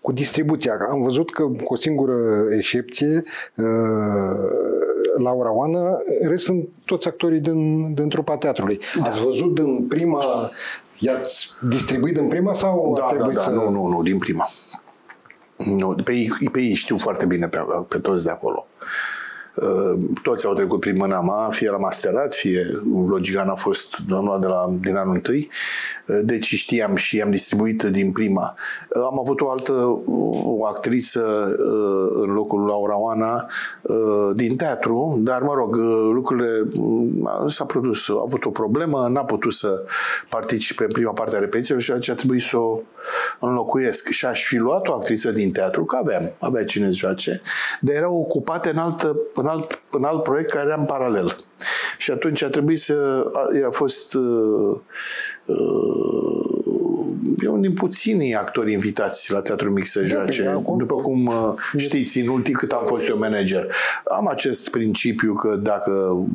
cu 0.00 0.12
distribuția, 0.12 0.78
am 0.90 1.02
văzut 1.02 1.30
că 1.32 1.42
cu 1.42 1.72
o 1.72 1.76
singură 1.76 2.46
excepție 2.56 3.22
uh, 3.54 3.64
Laura 5.18 5.52
Oană, 5.52 6.02
rest 6.22 6.44
sunt 6.44 6.68
toți 6.84 7.08
actorii 7.08 7.40
din, 7.40 7.94
din 7.94 8.08
trupa 8.08 8.36
teatrului. 8.36 8.80
Da. 8.98 9.04
Ați 9.04 9.20
văzut 9.20 9.54
din 9.54 9.86
prima, 9.86 10.24
i-ați 10.98 11.50
distribuit 11.68 12.14
din 12.14 12.28
prima 12.28 12.52
sau 12.52 12.94
da, 12.98 13.04
a 13.04 13.14
da, 13.14 13.26
da, 13.26 13.40
să... 13.40 13.50
nu, 13.50 13.70
nu, 13.70 13.86
nu, 13.86 14.02
din 14.02 14.18
prima. 14.18 14.46
Nu, 15.76 15.94
pe 16.04 16.12
ei, 16.12 16.30
pe 16.52 16.60
ei 16.60 16.74
știu 16.74 16.98
foarte 16.98 17.26
bine 17.26 17.48
pe, 17.48 17.58
pe 17.88 17.98
toți 17.98 18.24
de 18.24 18.30
acolo. 18.30 18.66
Uh, 18.80 18.86
toți 20.22 20.46
au 20.46 20.52
trecut 20.52 20.80
prin 20.80 20.96
mâna 20.96 21.20
mea, 21.20 21.48
fie 21.50 21.70
la 21.70 21.76
masterat, 21.76 22.34
fie 22.34 22.66
Logigan 23.06 23.48
a 23.48 23.54
fost 23.54 23.98
doamna 24.06 24.38
de 24.38 24.46
la, 24.46 24.66
din 24.80 24.96
anul 24.96 25.14
întâi, 25.14 25.48
uh, 26.06 26.20
deci 26.22 26.54
știam 26.54 26.96
și 26.96 27.20
am 27.20 27.30
distribuit 27.30 27.82
din 27.82 28.12
prima. 28.12 28.54
Uh, 28.88 29.02
am 29.02 29.18
avut 29.18 29.40
o 29.40 29.50
altă 29.50 30.02
o 30.44 30.66
actriță 30.66 31.54
în 32.14 32.32
locul 32.32 32.58
lui 32.58 32.68
Laura 32.68 32.98
Oana 32.98 33.46
din 34.34 34.56
teatru, 34.56 35.18
dar 35.22 35.42
mă 35.42 35.54
rog, 35.54 35.76
lucrurile 36.12 36.68
s-a 37.48 37.64
produs, 37.64 38.08
a 38.08 38.22
avut 38.24 38.44
o 38.44 38.50
problemă, 38.50 39.06
n-a 39.10 39.24
putut 39.24 39.52
să 39.52 39.84
participe 40.28 40.84
în 40.84 40.90
prima 40.92 41.12
parte 41.12 41.36
a 41.36 41.38
repetițiilor 41.38 41.82
și 41.82 41.90
atunci 41.90 42.08
a 42.08 42.14
trebuit 42.14 42.42
să 42.42 42.56
o 42.56 42.80
înlocuiesc. 43.40 44.08
Și 44.08 44.26
aș 44.26 44.46
fi 44.46 44.56
luat 44.56 44.88
o 44.88 44.92
actriță 44.92 45.30
din 45.30 45.52
teatru, 45.52 45.84
că 45.84 45.96
aveam, 45.96 46.32
avea 46.40 46.64
cine 46.64 46.86
să 46.86 46.92
joace, 46.92 47.40
dar 47.80 47.94
erau 47.94 48.16
ocupate 48.16 48.70
în, 48.70 48.76
altă, 48.76 49.16
în, 49.34 49.43
alt, 49.46 49.82
în 49.90 50.04
alt 50.04 50.22
proiect 50.22 50.50
care 50.50 50.66
era 50.66 50.76
în 50.78 50.84
paralel. 50.84 51.36
Și 51.98 52.10
atunci 52.10 52.42
a 52.42 52.48
trebuit 52.48 52.80
să... 52.80 53.24
A, 53.32 53.66
a 53.66 53.70
fost... 53.70 54.14
Uh, 54.14 54.78
uh, 55.44 56.34
e 57.42 57.48
unul 57.48 57.60
din 57.60 57.74
puținii 57.74 58.34
actori 58.34 58.72
invitați 58.72 59.32
la 59.32 59.40
Teatru 59.40 59.72
Mic 59.72 59.86
să 59.86 60.00
da, 60.00 60.06
joace. 60.06 60.42
Da, 60.42 60.62
După 60.76 60.94
cum 60.94 61.26
uh, 61.26 61.54
știți, 61.76 62.18
în 62.18 62.28
ultim 62.28 62.54
cât 62.54 62.72
am 62.72 62.82
fost 62.84 63.08
eu 63.08 63.18
manager, 63.18 63.74
am 64.18 64.28
acest 64.28 64.70
principiu 64.70 65.34
că 65.34 65.56
dacă 65.56 65.90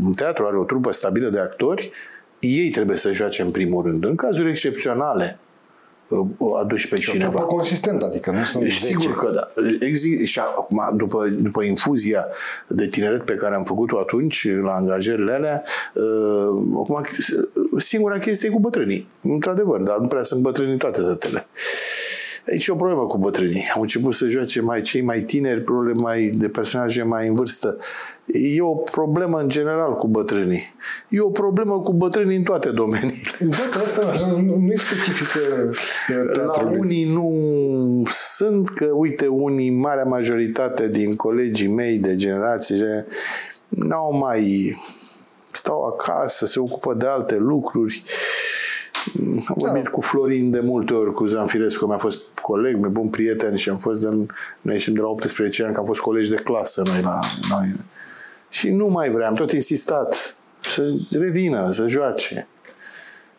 un 0.05 0.13
teatru 0.13 0.45
are 0.45 0.57
o 0.57 0.63
trupă 0.63 0.91
stabilă 0.91 1.29
de 1.29 1.39
actori, 1.39 1.91
ei 2.39 2.69
trebuie 2.69 2.97
să 2.97 3.11
joace 3.11 3.41
în 3.41 3.51
primul 3.51 3.83
rând. 3.83 4.05
În 4.05 4.15
cazuri 4.15 4.49
excepționale, 4.49 5.39
aduci 6.59 6.89
pe 6.89 6.99
și 6.99 7.11
cineva. 7.11 7.41
consistent, 7.41 8.01
adică 8.01 8.31
nu 8.31 8.43
sunt 8.43 8.71
Sigur 8.71 9.15
că 9.15 9.31
da. 9.33 9.61
Exist, 9.79 10.25
și 10.25 10.39
acum, 10.39 10.97
după, 10.97 11.27
după 11.27 11.63
infuzia 11.63 12.25
de 12.67 12.87
tineret 12.87 13.23
pe 13.23 13.33
care 13.33 13.55
am 13.55 13.63
făcut-o 13.63 13.99
atunci, 13.99 14.47
la 14.61 14.73
angajările 14.73 15.31
alea, 15.31 15.63
uh, 15.93 16.03
acum, 16.75 17.01
singura 17.77 18.19
chestie 18.19 18.49
e 18.49 18.51
cu 18.51 18.59
bătrânii. 18.59 19.07
Într-adevăr, 19.21 19.81
dar 19.81 19.97
nu 19.97 20.07
prea 20.07 20.23
sunt 20.23 20.41
bătrânii 20.41 20.77
toate 20.77 21.01
datele. 21.01 21.47
Aici 22.47 22.67
e 22.67 22.71
o 22.71 22.75
problemă 22.75 23.05
cu 23.05 23.17
bătrânii. 23.17 23.71
Au 23.75 23.81
început 23.81 24.13
să 24.13 24.27
joace 24.27 24.61
mai 24.61 24.81
cei 24.81 25.01
mai 25.01 25.21
tineri, 25.21 25.61
probleme 25.61 26.01
mai, 26.01 26.33
de 26.37 26.49
personaje 26.49 27.03
mai 27.03 27.27
în 27.27 27.33
vârstă. 27.33 27.77
E 28.25 28.61
o 28.61 28.75
problemă 28.75 29.39
în 29.39 29.49
general 29.49 29.95
cu 29.95 30.07
bătrânii. 30.07 30.75
E 31.09 31.19
o 31.19 31.29
problemă 31.29 31.81
cu 31.81 31.93
bătrânii 31.93 32.37
în 32.37 32.43
toate 32.43 32.69
domeniile. 32.69 33.31
Da, 33.39 33.79
asta 33.79 34.35
nu 34.41 34.71
e 34.71 34.75
specifică 34.75 35.39
teatrului. 36.07 36.45
La 36.45 36.79
unii 36.79 37.13
nu 37.13 37.33
sunt, 38.09 38.69
că 38.69 38.85
uite, 38.85 39.27
unii, 39.27 39.69
marea 39.69 40.03
majoritate 40.03 40.87
din 40.87 41.15
colegii 41.15 41.67
mei 41.67 41.97
de 41.97 42.15
generație, 42.15 43.05
n-au 43.67 44.17
mai 44.17 44.75
stau 45.51 45.85
acasă, 45.85 46.45
se 46.45 46.59
ocupă 46.59 46.93
de 46.93 47.05
alte 47.05 47.37
lucruri. 47.37 48.03
Am 49.47 49.55
vorbit 49.55 49.83
da. 49.83 49.89
cu 49.89 50.01
Florin 50.01 50.51
de 50.51 50.59
multe 50.59 50.93
ori, 50.93 51.13
cu 51.13 51.25
Zanfirescu, 51.25 51.85
mi-a 51.85 51.97
fost 51.97 52.19
coleg, 52.41 52.75
mi 52.75 52.89
bun 52.89 53.09
prieten 53.09 53.55
și 53.55 53.69
am 53.69 53.77
fost 53.77 54.01
de, 54.01 54.07
noi 54.61 54.73
ieșim 54.73 54.93
de 54.93 54.99
la 54.99 55.07
18 55.07 55.63
ani, 55.63 55.73
că 55.73 55.79
am 55.79 55.85
fost 55.85 55.99
colegi 55.99 56.29
de 56.29 56.35
clasă 56.35 56.83
noi 56.85 57.01
la 57.01 57.19
noi. 57.49 57.67
Și 58.49 58.69
nu 58.69 58.87
mai 58.87 59.09
vrea, 59.09 59.27
am 59.27 59.33
tot 59.33 59.51
insistat 59.51 60.35
să 60.61 60.93
revină, 61.11 61.71
să 61.71 61.87
joace. 61.87 62.47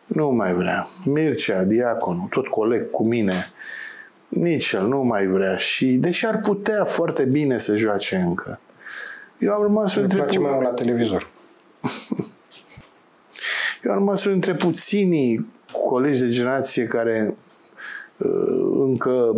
Nu 0.05 0.29
mai 0.29 0.53
vrea. 0.53 0.87
Mircea, 1.05 1.63
diaconul, 1.63 2.27
tot 2.29 2.47
coleg 2.47 2.89
cu 2.89 3.07
mine, 3.07 3.51
nici 4.27 4.71
el 4.71 4.87
nu 4.87 5.03
mai 5.03 5.25
vrea. 5.25 5.55
Și 5.55 5.85
deși 5.85 6.25
ar 6.25 6.39
putea 6.39 6.83
foarte 6.85 7.23
bine 7.23 7.57
să 7.57 7.75
joace 7.75 8.15
încă, 8.15 8.59
eu 9.37 9.53
am 9.53 9.61
rămas 9.61 9.95
între... 9.95 10.17
place 10.17 10.39
mai 10.39 10.51
mult 10.53 10.65
la 10.65 10.73
televizor. 10.73 11.27
eu 13.83 13.91
am 13.91 13.97
rămas 13.97 14.25
între 14.25 14.55
puținii 14.55 15.47
colegi 15.71 16.21
de 16.21 16.27
generație 16.27 16.83
care 16.83 17.35
uh, 18.17 18.27
încă 18.79 19.35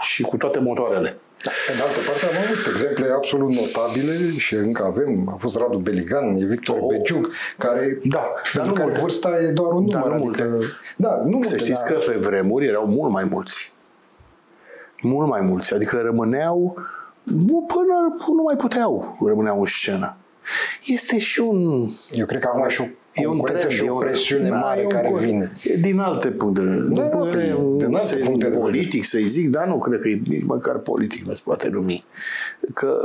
și 0.00 0.22
cu 0.22 0.36
toate 0.36 0.58
motoarele. 0.58 1.16
Da. 1.42 1.50
Pe 1.66 1.72
de 1.76 1.82
altă 1.82 1.98
parte 2.06 2.24
am 2.26 2.42
avut 2.44 2.72
exemple 2.72 3.12
absolut 3.16 3.50
notabile 3.50 4.12
și 4.38 4.54
încă 4.54 4.84
avem. 4.84 5.28
A 5.28 5.36
fost 5.38 5.56
Radu 5.56 5.78
Beligan, 5.78 6.36
e 6.36 6.44
Victor 6.44 6.78
oh. 6.80 6.86
Begiuc, 6.88 7.30
care, 7.58 7.98
da, 8.04 8.32
dar 8.54 8.66
nu 8.66 8.72
care 8.72 8.84
multe. 8.84 9.00
vârsta 9.00 9.38
e 9.40 9.50
doar 9.50 9.72
un 9.72 9.84
număr. 9.84 10.02
Da, 10.02 10.08
nu 10.08 10.24
adică, 10.24 10.44
multe. 10.44 10.66
Da, 10.96 11.22
nu 11.26 11.42
Să 11.42 11.56
știți 11.56 11.84
da. 11.88 11.94
că 11.94 12.00
pe 12.06 12.16
vremuri 12.18 12.66
erau 12.66 12.86
mult 12.86 13.12
mai 13.12 13.24
mulți. 13.24 13.72
Mult 15.02 15.28
mai 15.28 15.40
mulți. 15.40 15.74
Adică 15.74 16.00
rămâneau 16.04 16.76
până 17.66 18.16
nu 18.34 18.42
mai 18.42 18.56
puteau 18.56 19.18
rămâneau 19.26 19.58
în 19.58 19.66
scenă. 19.66 20.16
Este 20.86 21.18
și 21.18 21.40
un... 21.40 21.88
Eu 22.12 22.26
cred 22.26 22.40
că 22.40 22.50
am 22.54 22.68
și 22.68 22.80
o 22.80 22.84
e 23.14 23.26
un 23.26 23.40
trend, 23.40 23.70
și 23.70 23.88
o 23.88 23.94
presiune 23.94 24.48
da, 24.48 24.56
mare 24.56 24.82
care 24.82 25.08
un, 25.12 25.18
vine. 25.18 25.52
Din 25.80 25.98
alte 25.98 26.30
puncte 26.30 26.60
de 26.60 26.70
vedere. 26.70 27.08
Da, 27.08 27.30
din, 27.30 27.54
din, 27.54 27.78
din 27.78 27.94
alte 27.96 28.16
puncte 28.16 28.46
politic, 28.46 29.04
să-i 29.04 29.26
zic, 29.26 29.50
dar 29.50 29.66
nu 29.66 29.78
cred 29.78 30.00
că 30.00 30.08
e 30.08 30.20
nici 30.28 30.44
măcar 30.44 30.78
politic 30.78 31.26
nu 31.26 31.34
se 31.34 31.40
poate 31.44 31.68
numi. 31.68 32.04
Că 32.74 32.96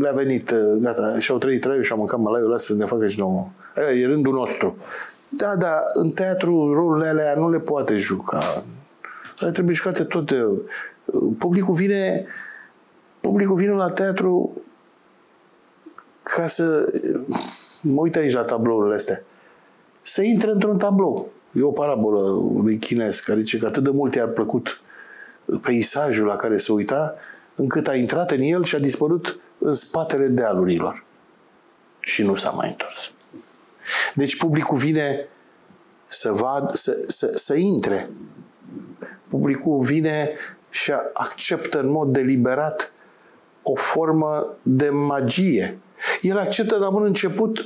le-a 0.00 0.12
venit, 0.12 0.54
gata, 0.78 1.18
și-au 1.18 1.38
trăit 1.38 1.60
trăiul 1.60 1.82
și-au 1.82 1.98
mâncat 1.98 2.18
mălaiul 2.18 2.46
ăla 2.46 2.58
să 2.58 2.74
ne 2.74 2.84
facă 2.84 3.06
și 3.06 3.18
nouă. 3.18 3.48
E 4.00 4.06
rândul 4.06 4.32
nostru. 4.32 4.76
Da, 5.28 5.56
da, 5.56 5.82
în 5.92 6.10
teatru 6.10 6.72
rolurile 6.72 7.08
alea 7.08 7.34
nu 7.34 7.50
le 7.50 7.58
poate 7.58 7.96
juca. 7.96 8.64
Le 9.38 9.50
trebuie 9.50 9.74
jucate 9.74 10.04
toate. 10.04 10.46
Publicul 11.38 11.74
vine 11.74 12.26
publicul 13.20 13.56
vine 13.56 13.72
la 13.72 13.90
teatru 13.90 14.62
ca 16.22 16.46
să... 16.46 16.92
Mă 17.80 18.00
uit 18.00 18.16
aici 18.16 18.32
la 18.32 18.42
tablourile 18.42 18.94
astea. 18.94 19.22
Să 20.02 20.22
intre 20.22 20.50
într-un 20.50 20.78
tablou. 20.78 21.28
E 21.52 21.62
o 21.62 21.72
parabolă 21.72 22.20
lui 22.62 22.78
chinez 22.78 23.18
care 23.18 23.40
zice 23.40 23.58
că 23.58 23.66
atât 23.66 23.84
de 23.84 23.90
mult 23.90 24.14
i-a 24.14 24.26
plăcut 24.26 24.80
peisajul 25.62 26.26
la 26.26 26.36
care 26.36 26.56
se 26.56 26.72
uita, 26.72 27.14
încât 27.54 27.88
a 27.88 27.94
intrat 27.94 28.30
în 28.30 28.40
el 28.40 28.64
și 28.64 28.74
a 28.74 28.78
dispărut 28.78 29.40
în 29.58 29.72
spatele 29.72 30.26
dealurilor. 30.26 31.04
Și 32.00 32.22
nu 32.22 32.36
s-a 32.36 32.50
mai 32.50 32.68
întors. 32.68 33.12
Deci 34.14 34.36
publicul 34.36 34.76
vine 34.76 35.28
să, 36.06 36.32
vad, 36.32 36.70
să, 36.74 37.04
să, 37.06 37.26
să 37.26 37.54
intre. 37.54 38.10
Publicul 39.28 39.80
vine 39.80 40.30
și 40.70 40.92
acceptă 41.12 41.80
în 41.80 41.90
mod 41.90 42.12
deliberat 42.12 42.92
o 43.62 43.74
formă 43.74 44.56
de 44.62 44.90
magie. 44.90 45.78
El 46.20 46.38
acceptă 46.38 46.76
la 46.76 46.90
bun 46.90 47.04
început 47.04 47.58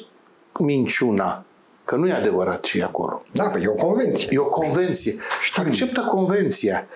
minciuna, 0.59 1.45
că 1.85 1.97
nu 1.97 2.09
e 2.09 2.13
adevărat 2.13 2.61
ce 2.61 2.79
e 2.79 2.83
acolo. 2.83 3.23
Da, 3.33 3.53
e 3.63 3.69
o 3.69 3.73
convenție. 3.73 4.29
E 4.31 4.39
o 4.39 4.45
convenție. 4.45 5.15
Știm. 5.43 5.65
Acceptă 5.67 6.01
convenția. 6.01 6.87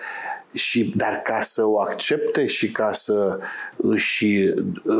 Și, 0.53 0.93
dar 0.95 1.21
ca 1.23 1.41
să 1.41 1.65
o 1.65 1.79
accepte 1.79 2.45
și 2.45 2.71
ca 2.71 2.91
să 2.93 3.39
și 3.95 4.53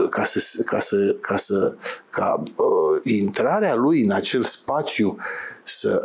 ca 0.09 0.23
să 0.23 0.63
ca 0.65 0.79
să 0.79 1.15
ca 1.21 1.37
să 1.37 1.75
ca 2.09 2.43
uh, 2.43 3.01
intrarea 3.03 3.75
lui 3.75 4.01
în 4.01 4.11
acel 4.11 4.41
spațiu 4.41 5.17
să 5.63 5.99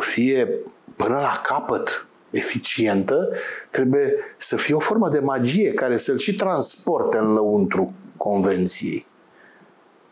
fie 0.00 0.48
până 0.96 1.14
la 1.14 1.40
capăt 1.42 2.06
eficientă, 2.30 3.28
trebuie 3.70 4.14
să 4.36 4.56
fie 4.56 4.74
o 4.74 4.78
formă 4.78 5.08
de 5.08 5.18
magie 5.18 5.72
care 5.72 5.96
să-l 5.96 6.18
și 6.18 6.34
transporte 6.34 7.16
în 7.16 7.32
lăuntru 7.32 7.92
convenției. 8.16 9.06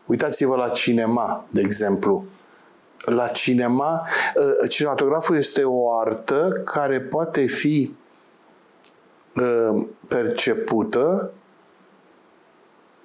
Uitați-vă 0.05 0.55
la 0.55 0.69
cinema, 0.69 1.47
de 1.49 1.61
exemplu. 1.61 2.25
La 3.15 3.27
cinema, 3.27 4.07
ă, 4.63 4.67
cinematograful 4.67 5.37
este 5.37 5.63
o 5.63 5.99
artă 5.99 6.61
care 6.65 7.01
poate 7.01 7.45
fi 7.45 7.95
ă, 9.37 9.85
percepută 10.07 11.31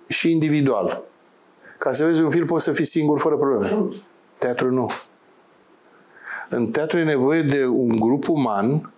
și 0.09 0.31
individual. 0.31 1.03
Ca 1.79 1.93
să 1.93 2.05
vezi 2.05 2.23
un 2.23 2.31
film 2.31 2.47
poți 2.47 2.65
să 2.65 2.73
fii 2.73 2.85
singur 2.85 3.19
fără 3.19 3.37
probleme. 3.37 3.97
Teatru 4.39 4.71
nu. 4.71 4.91
În 6.49 6.71
teatru 6.71 6.99
e 6.99 7.05
nevoie 7.05 7.43
de 7.43 7.67
un 7.67 8.01
grup 8.01 8.29
uman 8.29 8.93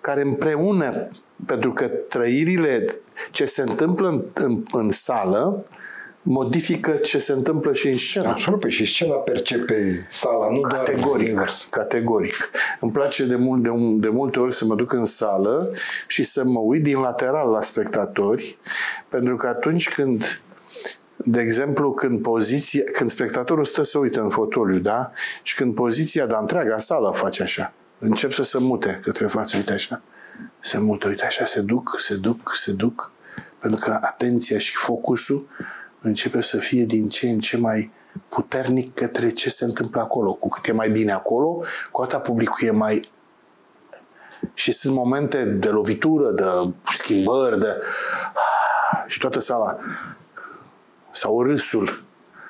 care 0.00 0.20
împreună, 0.20 1.08
pentru 1.46 1.72
că 1.72 1.86
trăirile, 1.86 2.84
ce 3.30 3.44
se 3.44 3.62
întâmplă 3.62 4.08
în, 4.08 4.24
în, 4.32 4.62
în 4.72 4.90
sală, 4.90 5.64
modifică 6.22 6.90
ce 6.90 7.18
se 7.18 7.32
întâmplă 7.32 7.72
și 7.72 7.88
în 7.88 7.96
scenă. 7.96 8.28
Absolut, 8.28 8.60
păi 8.60 8.70
și 8.70 8.86
scena 8.86 9.14
percepe 9.14 10.06
sala, 10.10 10.50
nu 10.50 10.60
categoric, 10.60 11.34
doar 11.34 11.50
Categoric. 11.70 12.50
Îmi 12.80 12.92
place 12.92 13.24
de, 13.24 13.36
mult, 13.36 13.62
de, 13.62 13.70
de 13.98 14.08
multe 14.08 14.38
ori 14.38 14.54
să 14.54 14.64
mă 14.64 14.74
duc 14.74 14.92
în 14.92 15.04
sală 15.04 15.70
și 16.06 16.22
să 16.22 16.44
mă 16.44 16.58
uit 16.58 16.82
din 16.82 16.98
lateral 16.98 17.48
la 17.48 17.60
spectatori, 17.60 18.58
pentru 19.08 19.36
că 19.36 19.46
atunci 19.46 19.88
când 19.88 20.42
de 21.24 21.40
exemplu, 21.40 21.92
când 21.92 22.22
poziția, 22.22 22.82
când 22.92 23.10
spectatorul 23.10 23.64
stă 23.64 23.82
să 23.82 23.98
uită 23.98 24.20
în 24.20 24.28
fotoliu, 24.28 24.78
da? 24.78 25.10
Și 25.42 25.54
când 25.54 25.74
poziția, 25.74 26.26
dar 26.26 26.40
întreaga 26.40 26.78
sală 26.78 27.12
face 27.14 27.42
așa 27.42 27.72
încep 28.02 28.32
să 28.32 28.42
se 28.42 28.58
mute 28.58 29.00
către 29.02 29.26
față, 29.26 29.56
uite 29.56 29.72
așa. 29.72 30.02
Se 30.60 30.78
mută, 30.78 31.08
uite 31.08 31.24
așa, 31.24 31.44
se 31.44 31.60
duc, 31.60 31.96
se 31.98 32.14
duc, 32.14 32.52
se 32.54 32.72
duc, 32.72 33.12
pentru 33.58 33.80
că 33.84 33.98
atenția 34.02 34.58
și 34.58 34.76
focusul 34.76 35.48
începe 36.02 36.42
să 36.42 36.56
fie 36.56 36.84
din 36.84 37.08
ce 37.08 37.28
în 37.28 37.38
ce 37.38 37.56
mai 37.56 37.90
puternic 38.28 38.94
către 38.94 39.30
ce 39.30 39.50
se 39.50 39.64
întâmplă 39.64 40.00
acolo. 40.00 40.32
Cu 40.32 40.48
cât 40.48 40.66
e 40.66 40.72
mai 40.72 40.90
bine 40.90 41.12
acolo, 41.12 41.62
cu 41.90 42.02
atât 42.02 42.22
publicul 42.22 42.68
e 42.68 42.70
mai... 42.70 43.00
Și 44.54 44.72
sunt 44.72 44.94
momente 44.94 45.44
de 45.44 45.68
lovitură, 45.68 46.30
de 46.30 46.44
schimbări, 46.94 47.60
de... 47.60 47.80
Și 49.06 49.18
toată 49.18 49.40
sala. 49.40 49.78
Sau 51.10 51.42
râsul. 51.42 52.04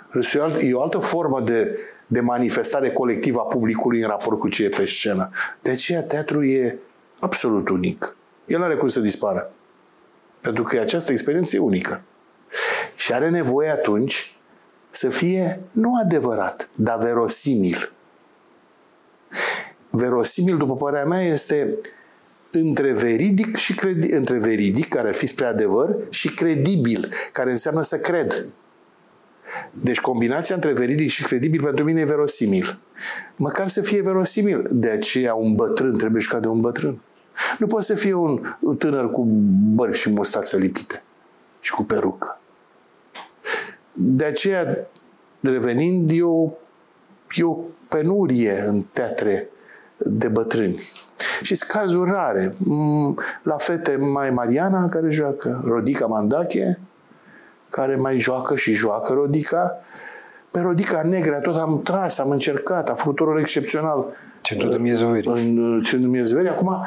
Râsul 0.08 0.54
e 0.58 0.72
o 0.72 0.82
altă 0.82 0.98
formă 0.98 1.40
de 1.40 1.78
de 2.12 2.20
manifestare 2.20 2.90
colectivă 2.90 3.40
a 3.40 3.42
publicului 3.42 4.00
în 4.00 4.08
raport 4.08 4.38
cu 4.38 4.48
ce 4.48 4.64
e 4.64 4.68
pe 4.68 4.84
scenă. 4.86 5.30
De 5.62 5.70
aceea 5.70 6.02
teatru 6.02 6.44
e 6.44 6.78
absolut 7.20 7.68
unic. 7.68 8.16
El 8.46 8.58
nu 8.58 8.64
are 8.64 8.74
cum 8.74 8.88
să 8.88 9.00
dispară. 9.00 9.52
Pentru 10.40 10.62
că 10.62 10.80
această 10.80 11.12
experiență 11.12 11.56
e 11.56 11.58
unică. 11.58 12.02
Și 13.02 13.12
are 13.12 13.30
nevoie 13.30 13.68
atunci 13.68 14.36
să 14.90 15.08
fie 15.08 15.60
nu 15.70 15.94
adevărat, 16.04 16.68
dar 16.76 16.98
verosimil. 16.98 17.92
Verosimil, 19.90 20.56
după 20.56 20.74
părerea 20.74 21.04
mea, 21.04 21.20
este 21.20 21.78
între 22.50 22.92
veridic 22.92 23.56
și 23.56 23.74
credi- 23.74 24.10
între 24.10 24.38
veridic, 24.38 24.88
care 24.88 25.08
ar 25.08 25.14
fi 25.14 25.26
spre 25.26 25.44
adevăr, 25.44 25.96
și 26.10 26.34
credibil, 26.34 27.12
care 27.32 27.50
înseamnă 27.50 27.82
să 27.82 27.98
cred. 27.98 28.46
Deci 29.70 30.00
combinația 30.00 30.54
între 30.54 30.72
veridic 30.72 31.10
și 31.10 31.24
credibil 31.24 31.62
pentru 31.62 31.84
mine 31.84 32.00
e 32.00 32.04
verosimil. 32.04 32.78
Măcar 33.36 33.68
să 33.68 33.80
fie 33.80 34.02
verosimil. 34.02 34.66
De 34.70 34.88
aceea 34.88 35.34
un 35.34 35.54
bătrân 35.54 35.96
trebuie 35.96 36.20
jucat 36.20 36.40
de 36.40 36.46
un 36.46 36.60
bătrân. 36.60 37.02
Nu 37.58 37.66
poate 37.66 37.84
să 37.84 37.94
fie 37.94 38.14
un, 38.14 38.56
tânăr 38.78 39.10
cu 39.10 39.22
bărbi 39.74 39.96
și 39.96 40.10
mustață 40.10 40.56
lipite 40.56 41.02
și 41.60 41.72
cu 41.72 41.82
perucă. 41.82 42.36
De 43.92 44.24
aceea, 44.24 44.78
revenind, 45.40 46.10
e 46.10 46.22
o, 46.22 46.50
e 47.36 47.44
o 47.44 47.56
penurie 47.88 48.64
în 48.66 48.84
teatre 48.92 49.48
de 49.96 50.28
bătrâni. 50.28 50.80
Și 51.42 51.54
sunt 51.54 51.70
cazuri 51.70 52.10
rare. 52.10 52.54
Mm, 52.58 53.18
la 53.42 53.56
fete 53.56 53.96
mai 53.96 54.30
Mariana 54.30 54.88
care 54.88 55.10
joacă, 55.10 55.62
Rodica 55.64 56.06
Mandache, 56.06 56.78
care 57.68 57.96
mai 57.96 58.18
joacă 58.18 58.56
și 58.56 58.72
joacă 58.72 59.12
Rodica. 59.12 59.78
Pe 60.50 60.60
Rodica 60.60 61.02
Negra 61.02 61.40
tot 61.40 61.56
am 61.56 61.80
tras, 61.82 62.18
am 62.18 62.30
încercat, 62.30 62.88
a 62.88 62.94
făcut 62.94 63.18
un 63.18 63.26
rol 63.26 63.38
excepțional. 63.38 64.06
Centrul 64.40 64.70
de 64.70 64.76
Miezăveri. 64.76 65.26
În 65.26 65.80
Centrul 65.82 66.00
de 66.00 66.06
Miezăveri. 66.06 66.48
Acum 66.48 66.84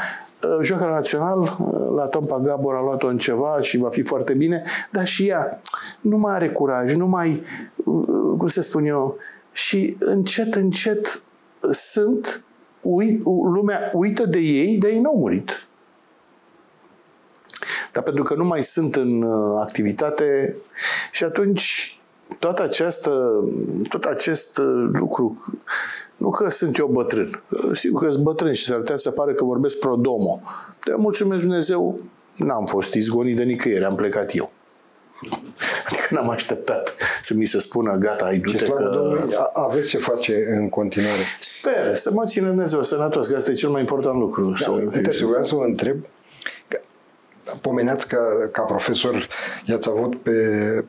uh, 0.50 0.60
joacă 0.62 0.84
la 0.84 0.90
Național, 0.90 1.40
uh, 1.40 1.96
la 1.96 2.06
Tompa 2.06 2.40
Gabor 2.40 2.76
a 2.76 2.82
luat-o 2.82 3.08
în 3.08 3.18
ceva 3.18 3.58
și 3.60 3.78
va 3.78 3.90
fi 3.90 4.02
foarte 4.02 4.34
bine, 4.34 4.64
dar 4.92 5.06
și 5.06 5.28
ea 5.28 5.62
nu 6.02 6.18
mai 6.18 6.34
are 6.34 6.50
curaj, 6.50 6.94
nu 6.94 7.08
mai, 7.08 7.44
uh, 7.76 8.38
cum 8.38 8.48
să 8.48 8.62
spun 8.62 8.86
eu, 8.86 9.18
și 9.52 9.98
încet, 10.00 10.56
încet 10.56 11.24
sunt, 11.72 12.44
uit, 12.82 13.24
lumea 13.26 13.90
uită 13.94 14.26
de 14.26 14.40
ei, 14.40 14.78
de 14.78 14.88
ei 14.88 15.00
n-au 15.00 15.18
murit. 15.18 15.68
Dar 17.92 18.04
pentru 18.04 18.24
că 18.24 18.36
nu 18.36 18.44
mai 18.44 18.64
sunt 18.64 18.96
în 18.96 19.24
activitate 19.60 20.58
și 21.12 21.24
atunci 21.24 21.95
toată 22.40 22.64
această, 22.64 23.44
tot 23.90 24.04
acest 24.04 24.62
lucru, 24.92 25.44
nu 26.18 26.30
că 26.30 26.50
sunt 26.50 26.78
eu 26.78 26.88
bătrân, 26.88 27.44
sigur 27.74 28.04
că 28.04 28.12
sunt 28.12 28.24
bătrân 28.24 28.54
și 28.54 28.66
s-ar 28.66 28.78
putea 28.78 28.96
să 28.96 29.12
pare 29.12 29.34
că 29.34 29.44
vorbesc 29.44 29.80
pro 29.80 29.96
domo. 29.96 30.42
Dar 30.86 30.96
mulțumesc 30.96 31.42
Dumnezeu, 31.42 32.00
n-am 32.36 32.66
fost 32.66 32.94
izgonit 32.94 33.36
de 33.36 33.44
nicăieri, 33.44 33.84
am 33.84 33.96
plecat 33.96 34.36
eu. 34.36 34.52
Adică 35.86 36.08
n-am 36.10 36.30
așteptat 36.30 36.96
să 37.22 37.34
mi 37.34 37.46
se 37.46 37.60
spună, 37.60 37.96
gata, 37.96 38.26
ai 38.26 38.38
du-te 38.38 38.66
că... 38.66 38.84
Domnului, 38.94 39.36
aveți 39.54 39.88
ce 39.88 39.98
face 39.98 40.58
în 40.60 40.70
continuare. 40.70 41.22
Sper 41.40 41.96
să 41.96 42.12
mă 42.14 42.24
țină 42.26 42.48
Dumnezeu 42.48 42.84
sănătos, 42.84 43.28
că 43.28 43.36
asta 43.36 43.52
e 43.52 43.54
cel 43.54 43.70
mai 43.70 43.80
important 43.80 44.20
lucru. 44.20 44.50
Da, 44.50 44.56
să 44.56 44.72
uite, 44.72 45.26
vreau 45.26 45.46
să 45.46 45.56
vă 45.56 45.64
întreb, 45.64 45.98
pomeneați 47.62 48.08
că 48.08 48.50
ca 48.52 48.62
profesor 48.62 49.28
i-ați 49.66 49.90
avut 49.90 50.22
pe, 50.22 50.32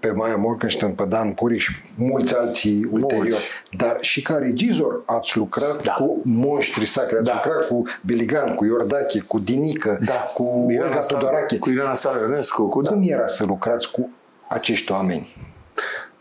pe 0.01 0.11
Maia 0.11 0.37
Morgenstern, 0.37 0.95
pe 0.95 1.05
Dan 1.05 1.33
Puriș 1.33 1.65
și 1.65 1.73
mulți 1.95 2.37
alții 2.37 2.89
ulterior. 2.91 3.23
Mulți. 3.23 3.49
Dar 3.77 3.97
și 4.01 4.23
ca 4.23 4.37
regizor 4.37 5.03
ați 5.05 5.37
lucrat 5.37 5.83
da. 5.83 5.93
cu 5.93 6.21
monștri 6.25 6.85
sacri, 6.85 7.17
ați 7.17 7.25
da. 7.25 7.41
lucrat 7.45 7.67
cu 7.67 7.83
Biligan, 8.05 8.55
cu 8.55 8.65
Iordache, 8.65 9.21
cu 9.21 9.39
Dinică, 9.39 9.99
da. 10.05 10.15
cu 10.35 10.67
Irena 10.71 10.99
Tudorache. 10.99 11.59
Cu 11.59 11.71
Irena 11.71 11.95
Sarănescu. 11.95 12.69
Cu, 12.69 12.83
da. 12.83 12.91
Cum 12.91 13.03
era 13.03 13.27
să 13.27 13.45
lucrați 13.45 13.91
cu 13.91 14.11
acești 14.49 14.93
oameni? 14.93 15.37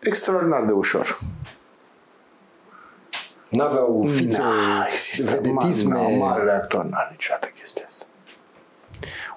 Extraordinar 0.02 0.66
de 0.66 0.72
ușor. 0.72 1.18
N-aveau 3.50 4.08
fițe, 4.16 4.42
vedetisme. 5.24 6.18
Marele 6.20 6.52
actor 6.52 6.84
n-are 6.84 7.08
niciodată 7.12 7.48
chestia 7.56 7.86
asta. 7.88 8.06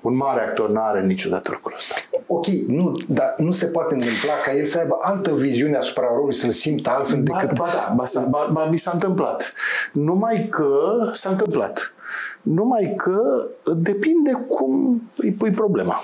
Un 0.03 0.17
mare 0.17 0.41
actor 0.41 0.71
nu 0.71 0.81
are 0.81 1.03
niciodată 1.03 1.51
lucrul 1.53 1.75
ăsta. 1.77 1.95
Ok, 2.27 2.47
nu, 2.47 2.93
dar 3.09 3.35
nu 3.37 3.51
se 3.51 3.67
poate 3.67 3.95
întâmpla 3.95 4.33
ca 4.45 4.55
el 4.55 4.65
să 4.65 4.79
aibă 4.79 4.99
altă 5.01 5.35
viziune 5.35 5.77
asupra 5.77 6.07
rolului, 6.07 6.35
să-l 6.35 6.51
simtă 6.51 6.91
altfel 6.91 7.23
ba, 7.23 7.39
decât... 7.41 7.57
Ba, 7.57 7.69
da, 7.73 7.95
ba, 7.97 8.05
ba, 8.29 8.49
ba, 8.53 8.65
mi 8.65 8.77
s-a 8.77 8.91
întâmplat. 8.95 9.53
Numai 9.93 10.47
că 10.51 10.69
s-a 11.13 11.31
întâmplat. 11.31 11.95
Numai 12.43 12.95
că 12.97 13.49
depinde 13.77 14.47
cum 14.49 15.03
îi 15.17 15.33
pui 15.33 15.51
problema. 15.51 16.01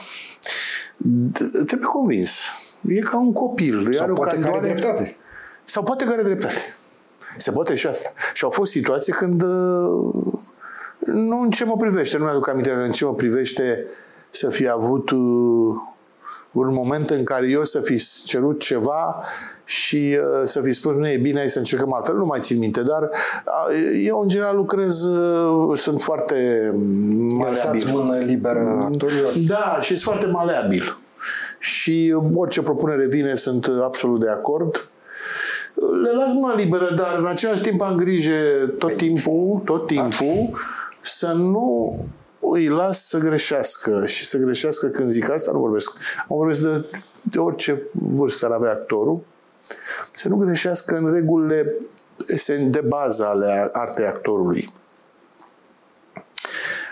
Trebuie 1.53 1.89
convins. 1.89 2.49
E 2.83 2.99
ca 2.99 3.19
un 3.19 3.33
copil. 3.33 3.93
Sau 3.93 4.03
are 4.03 4.13
poate 4.13 4.37
o 4.37 4.41
candoare... 4.41 4.61
care 4.61 4.73
dreptate. 4.73 5.17
Sau 5.65 5.83
poate 5.83 6.05
care 6.05 6.23
dreptate. 6.23 6.77
Se 7.37 7.51
poate 7.51 7.75
și 7.75 7.87
asta. 7.87 8.13
Și 8.35 8.45
au 8.45 8.51
fost 8.51 8.71
situații 8.71 9.13
când 9.13 9.45
nu 11.05 11.41
în 11.41 11.51
ce 11.51 11.65
mă 11.65 11.77
privește, 11.77 12.19
nu 12.19 12.25
mi-aduc 12.25 12.49
aminte 12.49 12.71
în 12.71 12.93
ce 12.93 13.05
mă 13.05 13.15
privește 13.15 13.87
să 14.31 14.51
fi 14.51 14.69
avut 14.69 15.11
uh, 15.11 15.75
un 16.53 16.73
moment 16.73 17.11
în 17.11 17.25
care 17.25 17.49
eu 17.49 17.65
să 17.65 17.81
fi 17.81 18.03
cerut 18.25 18.61
ceva 18.61 19.25
și 19.65 20.19
uh, 20.19 20.41
să 20.45 20.61
fi 20.61 20.73
spus 20.73 20.97
nu 20.97 21.09
e 21.09 21.17
bine, 21.17 21.39
hai 21.39 21.49
să 21.49 21.59
încercăm 21.59 21.93
altfel, 21.93 22.17
nu 22.17 22.25
mai 22.25 22.41
țin 22.41 22.59
minte, 22.59 22.83
dar 22.83 23.03
uh, 23.03 24.01
eu 24.05 24.21
în 24.21 24.29
general 24.29 24.57
lucrez, 24.57 25.05
uh, 25.05 25.79
sunt 25.79 26.03
foarte 26.03 26.71
maleabil. 27.29 27.89
mână 27.93 28.19
liberă 28.19 28.89
actorilor? 28.91 29.33
Da, 29.47 29.79
și 29.81 29.89
sunt 29.89 30.01
foarte 30.01 30.27
maleabil. 30.27 30.99
Și 31.59 32.17
orice 32.35 32.63
propunere 32.63 33.07
vine, 33.07 33.35
sunt 33.35 33.71
absolut 33.83 34.21
de 34.21 34.31
acord. 34.31 34.89
Le 36.03 36.11
las 36.11 36.33
mână 36.33 36.55
liberă, 36.57 36.95
dar 36.97 37.17
în 37.19 37.27
același 37.27 37.63
timp 37.63 37.83
am 37.83 37.97
grijă 37.97 38.33
tot 38.79 38.97
timpul, 38.97 39.63
tot 39.65 39.87
timpul, 39.87 40.59
să 41.05 41.33
nu 41.33 41.99
îi 42.41 42.69
las 42.69 43.09
să 43.09 43.19
greșească 43.19 44.07
și 44.07 44.25
să 44.25 44.39
greșească 44.39 44.89
când 44.89 45.11
zic 45.11 45.31
asta, 45.31 45.53
nu 45.53 45.59
vorbesc. 45.59 45.97
Am 46.19 46.37
vorbesc 46.37 46.61
de, 46.61 46.85
de 47.23 47.39
orice 47.39 47.83
vârstă 47.93 48.47
ar 48.47 48.53
avea 48.53 48.71
actorul, 48.71 49.25
să 50.13 50.29
nu 50.29 50.37
greșească 50.37 50.97
în 50.97 51.13
regulile 51.13 51.75
de 52.59 52.81
bază 52.81 53.27
ale 53.27 53.71
artei 53.73 54.07
actorului. 54.07 54.73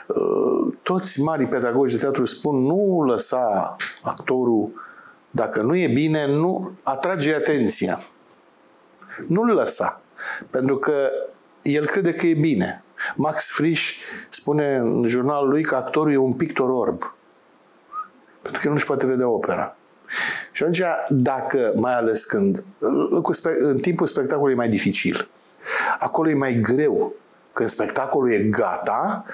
Uh, 0.06 0.74
toți 0.82 1.20
mari 1.20 1.46
pedagogi 1.46 1.94
de 1.94 2.00
teatru 2.00 2.24
spun 2.24 2.56
nu 2.56 3.04
lăsa 3.04 3.76
actorul, 4.02 4.72
dacă 5.30 5.62
nu 5.62 5.76
e 5.76 5.88
bine, 5.88 6.26
nu 6.26 6.72
atrage 6.82 7.34
atenția. 7.34 7.98
Nu-l 9.28 9.54
lăsa. 9.54 10.02
Pentru 10.50 10.78
că 10.78 11.10
el 11.62 11.86
crede 11.86 12.14
că 12.14 12.26
e 12.26 12.34
bine. 12.34 12.81
Max 13.14 13.50
Frisch 13.50 13.94
spune 14.28 14.76
în 14.76 15.06
jurnalul 15.06 15.48
lui 15.48 15.62
că 15.62 15.74
actorul 15.74 16.12
e 16.12 16.16
un 16.16 16.32
pictor 16.32 16.68
orb. 16.68 17.14
Pentru 18.42 18.60
că 18.60 18.66
el 18.66 18.72
nu-și 18.72 18.86
poate 18.86 19.06
vedea 19.06 19.28
opera. 19.28 19.76
Și 20.52 20.62
atunci, 20.62 20.82
dacă, 21.08 21.72
mai 21.76 21.94
ales 21.94 22.24
când, 22.24 22.64
în 23.58 23.78
timpul 23.78 24.06
spectacolului 24.06 24.52
e 24.52 24.56
mai 24.56 24.68
dificil, 24.68 25.28
acolo 25.98 26.30
e 26.30 26.34
mai 26.34 26.54
greu. 26.54 27.14
Când 27.52 27.68
spectacolul 27.68 28.30
e 28.30 28.38
gata, 28.38 29.24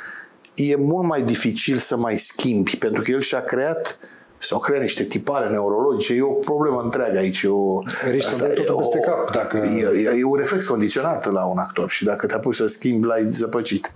e 0.54 0.76
mult 0.76 1.06
mai 1.06 1.22
dificil 1.22 1.76
să 1.76 1.96
mai 1.96 2.16
schimbi, 2.16 2.76
pentru 2.76 3.02
că 3.02 3.10
el 3.10 3.20
și-a 3.20 3.44
creat 3.44 3.98
sau 4.38 4.58
creat 4.58 4.80
niște 4.80 5.04
tipare 5.04 5.48
neurologice, 5.48 6.14
e 6.14 6.22
o 6.22 6.32
problemă 6.32 6.80
întreagă 6.80 7.18
aici. 7.18 7.42
E 7.42 7.48
o, 7.48 7.82
Risc 8.10 8.28
asta, 8.28 8.46
e, 8.46 8.64
o, 8.68 8.88
cap, 8.88 9.30
dacă... 9.30 9.56
e, 9.56 10.18
e, 10.18 10.24
un 10.24 10.36
reflex 10.36 10.66
condiționat 10.66 11.32
la 11.32 11.44
un 11.44 11.58
actor 11.58 11.90
și 11.90 12.04
dacă 12.04 12.26
te-a 12.26 12.38
pus 12.38 12.56
să 12.56 12.66
schimbi, 12.66 13.06
l-ai 13.06 13.26
zăpăcit. 13.30 13.92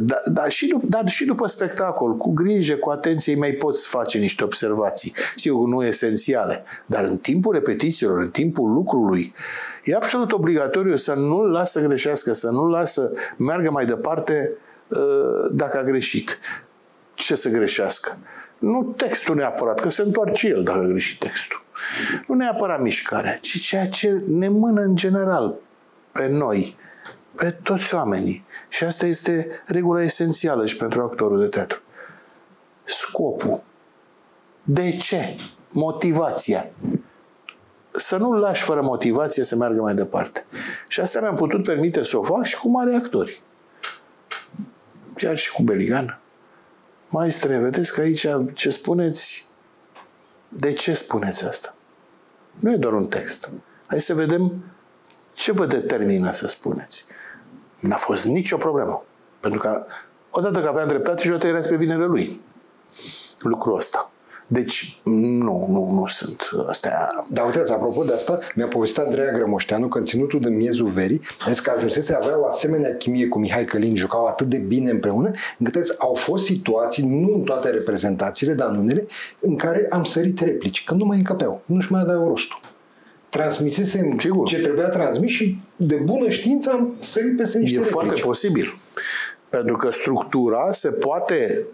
Dar 0.00 0.20
da, 0.24 0.48
și, 0.48 0.74
dup- 0.74 0.88
dar 0.88 1.08
și 1.08 1.24
după 1.24 1.46
spectacol, 1.46 2.16
cu 2.16 2.32
grijă, 2.32 2.74
cu 2.74 2.90
atenție, 2.90 3.34
mai 3.34 3.52
poți 3.52 3.86
face 3.86 4.18
niște 4.18 4.44
observații. 4.44 5.12
Sigur, 5.36 5.68
nu 5.68 5.84
esențiale, 5.84 6.64
dar 6.86 7.04
în 7.04 7.16
timpul 7.16 7.54
repetițiilor, 7.54 8.18
în 8.18 8.30
timpul 8.30 8.72
lucrului, 8.72 9.34
e 9.84 9.94
absolut 9.94 10.32
obligatoriu 10.32 10.96
să 10.96 11.14
nu-l 11.14 11.50
lasă 11.50 11.80
greșească, 11.80 12.32
să 12.32 12.48
nu-l 12.48 12.70
lasă 12.70 13.12
meargă 13.36 13.70
mai 13.70 13.84
departe 13.84 14.52
uh, 14.88 14.98
dacă 15.50 15.78
a 15.78 15.82
greșit. 15.82 16.38
Ce 17.14 17.34
să 17.34 17.48
greșească? 17.48 18.18
Nu 18.58 18.94
textul 18.96 19.34
neapărat, 19.34 19.80
că 19.80 19.88
se 19.88 20.02
întoarce 20.02 20.46
el 20.46 20.62
dacă 20.62 20.78
a 20.78 20.86
greșit 20.86 21.18
textul. 21.18 21.64
Nu 22.26 22.34
neapărat 22.34 22.80
mișcarea, 22.80 23.38
ci 23.40 23.60
ceea 23.60 23.88
ce 23.88 24.22
ne 24.28 24.48
mână 24.48 24.80
în 24.80 24.96
general 24.96 25.54
pe 26.12 26.26
noi, 26.26 26.76
pe 27.34 27.50
toți 27.50 27.94
oamenii. 27.94 28.44
Și 28.68 28.84
asta 28.84 29.06
este 29.06 29.48
regula 29.66 30.02
esențială 30.02 30.66
și 30.66 30.76
pentru 30.76 31.02
actorul 31.02 31.38
de 31.38 31.46
teatru. 31.46 31.80
Scopul. 32.84 33.62
De 34.62 34.96
ce? 34.96 35.36
Motivația. 35.68 36.66
Să 37.90 38.16
nu-l 38.16 38.38
lași 38.38 38.62
fără 38.62 38.82
motivație 38.82 39.42
să 39.42 39.56
meargă 39.56 39.80
mai 39.80 39.94
departe. 39.94 40.44
Și 40.88 41.00
asta 41.00 41.20
mi-am 41.20 41.34
putut 41.34 41.62
permite 41.62 42.02
să 42.02 42.18
o 42.18 42.22
fac 42.22 42.44
și 42.44 42.56
cu 42.56 42.68
mari 42.68 42.94
actori. 42.94 43.42
Chiar 45.14 45.36
și 45.36 45.52
cu 45.52 45.62
Beligan. 45.62 46.20
Maestre, 47.08 47.58
vedeți 47.58 47.92
că 47.92 48.00
aici 48.00 48.26
ce 48.54 48.70
spuneți, 48.70 49.46
de 50.48 50.72
ce 50.72 50.94
spuneți 50.94 51.44
asta? 51.44 51.74
Nu 52.54 52.72
e 52.72 52.76
doar 52.76 52.92
un 52.92 53.06
text. 53.06 53.52
Hai 53.86 54.00
să 54.00 54.14
vedem 54.14 54.64
ce 55.34 55.52
vă 55.52 55.66
determină 55.66 56.32
să 56.32 56.46
spuneți. 56.46 57.06
N-a 57.80 57.96
fost 57.96 58.24
nicio 58.24 58.56
problemă. 58.56 59.04
Pentru 59.40 59.60
că 59.60 59.86
odată 60.30 60.60
că 60.60 60.68
aveam 60.68 60.88
dreptate 60.88 61.22
și 61.22 61.28
odată 61.28 61.46
era 61.46 61.60
spre 61.60 61.76
binele 61.76 62.04
lui. 62.04 62.40
Lucrul 63.38 63.76
ăsta. 63.76 64.10
Deci, 64.50 65.00
nu, 65.04 65.66
nu, 65.68 65.90
nu 65.92 66.06
sunt 66.06 66.42
astea. 66.68 67.08
Dar 67.30 67.46
uitați, 67.46 67.72
apropo 67.72 68.04
de 68.04 68.12
asta, 68.12 68.38
mi-a 68.54 68.66
povestit 68.66 68.98
Andreea 68.98 69.32
Grămoșteanu 69.32 69.88
că 69.88 69.98
în 69.98 70.04
ținutul 70.04 70.40
de 70.40 70.48
miezul 70.48 70.88
verii, 70.88 71.20
a 71.46 71.50
zis 71.50 71.60
că 71.60 71.72
ajunsese 71.76 72.14
avea 72.14 72.38
o 72.40 72.46
asemenea 72.46 72.96
chimie 72.96 73.28
cu 73.28 73.38
Mihai 73.38 73.64
Călin, 73.64 73.96
jucau 73.96 74.24
atât 74.26 74.46
de 74.46 74.56
bine 74.56 74.90
împreună, 74.90 75.30
încât 75.58 75.94
au 75.98 76.14
fost 76.14 76.44
situații, 76.44 77.06
nu 77.06 77.34
în 77.34 77.42
toate 77.42 77.70
reprezentațiile, 77.70 78.52
dar 78.52 78.68
în 78.68 78.76
unele, 78.76 79.06
în 79.40 79.56
care 79.56 79.86
am 79.90 80.04
sărit 80.04 80.40
replici, 80.40 80.84
că 80.84 80.94
nu 80.94 81.04
mai 81.04 81.16
încăpeau, 81.16 81.62
nu-și 81.64 81.92
mai 81.92 82.00
aveau 82.00 82.28
rostul 82.28 82.60
transmisesem 83.30 84.18
Sigur. 84.18 84.46
ce 84.46 84.58
trebuia 84.58 84.88
transmis 84.88 85.30
și 85.30 85.58
de 85.76 85.94
bună 85.94 86.28
știință 86.28 86.70
am 86.70 86.94
sărit 87.00 87.36
peste 87.36 87.58
niște 87.58 87.74
E 87.74 87.78
replici. 87.78 87.94
foarte 87.94 88.20
posibil. 88.20 88.74
Pentru 89.48 89.76
că 89.76 89.90
structura 89.92 90.70
se 90.70 90.88
poate 90.88 91.64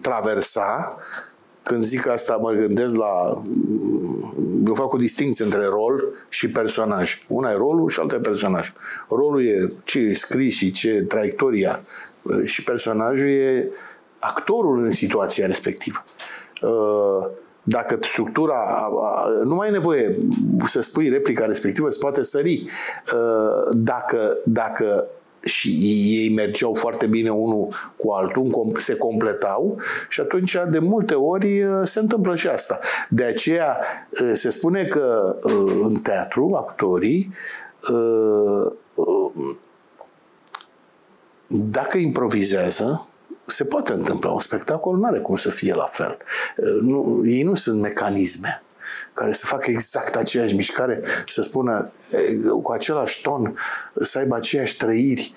traversa 0.00 0.96
când 1.64 1.82
zic 1.82 2.06
asta, 2.06 2.36
mă 2.36 2.50
gândesc 2.50 2.96
la... 2.96 3.42
Eu 4.66 4.74
fac 4.74 4.92
o 4.92 4.96
distinție 4.96 5.44
între 5.44 5.64
rol 5.64 6.04
și 6.28 6.50
personaj. 6.50 7.24
Una 7.28 7.50
e 7.50 7.56
rolul 7.56 7.88
și 7.88 8.00
alta 8.00 8.14
e 8.14 8.18
personaj. 8.18 8.72
Rolul 9.08 9.46
e 9.46 9.72
ce 9.84 9.98
e 9.98 10.14
scris 10.14 10.54
și 10.54 10.70
ce 10.70 11.04
traiectoria 11.08 11.80
și 12.44 12.64
personajul 12.64 13.28
e 13.28 13.68
actorul 14.18 14.84
în 14.84 14.90
situația 14.90 15.46
respectivă. 15.46 16.04
Dacă 17.62 17.98
structura, 18.00 18.88
nu 19.44 19.54
mai 19.54 19.68
e 19.68 19.70
nevoie 19.70 20.18
să 20.64 20.80
spui 20.80 21.08
replica 21.08 21.44
respectivă, 21.44 21.90
se 21.90 21.98
poate 22.00 22.22
sări. 22.22 22.64
Dacă, 23.72 24.36
dacă 24.44 25.06
și 25.44 25.68
ei 26.22 26.30
mergeau 26.30 26.74
foarte 26.74 27.06
bine 27.06 27.30
unul 27.30 27.74
cu 27.96 28.10
altul, 28.10 28.72
se 28.76 28.96
completau 28.96 29.78
și 30.08 30.20
atunci 30.20 30.56
de 30.70 30.78
multe 30.78 31.14
ori 31.14 31.62
uh, 31.62 31.80
se 31.82 31.98
întâmplă 31.98 32.36
și 32.36 32.48
asta. 32.48 32.78
De 33.08 33.24
aceea 33.24 33.76
uh, 34.22 34.30
se 34.34 34.50
spune 34.50 34.84
că 34.84 35.36
uh, 35.42 35.80
în 35.82 35.94
teatru 35.94 36.54
actorii 36.54 37.34
dacă 41.46 41.98
improvizează, 41.98 43.08
se 43.46 43.64
poate 43.64 43.92
întâmpla. 43.92 44.30
Un 44.30 44.40
spectacol 44.40 44.96
nu 44.96 45.04
are 45.04 45.18
cum 45.18 45.36
să 45.36 45.50
fie 45.50 45.74
la 45.74 45.84
fel. 45.84 46.16
Nu, 46.80 47.22
ei 47.24 47.42
nu 47.42 47.54
sunt 47.54 47.80
mecanisme 47.80 48.63
care 49.14 49.32
să 49.32 49.46
facă 49.46 49.70
exact 49.70 50.16
aceeași 50.16 50.54
mișcare, 50.54 51.02
să 51.26 51.42
spună 51.42 51.92
cu 52.62 52.72
același 52.72 53.22
ton, 53.22 53.56
să 53.94 54.18
aibă 54.18 54.34
aceeași 54.34 54.76
trăiri. 54.76 55.34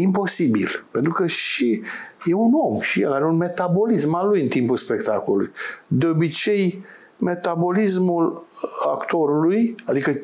Imposibil. 0.00 0.84
Pentru 0.90 1.12
că 1.12 1.26
și 1.26 1.82
e 2.24 2.34
un 2.34 2.52
om 2.54 2.80
și 2.80 3.00
el 3.00 3.12
are 3.12 3.24
un 3.24 3.36
metabolism 3.36 4.14
al 4.14 4.28
lui 4.28 4.42
în 4.42 4.48
timpul 4.48 4.76
spectacolului. 4.76 5.50
De 5.86 6.06
obicei, 6.06 6.84
metabolismul 7.18 8.46
actorului, 8.92 9.74
adică 9.86 10.20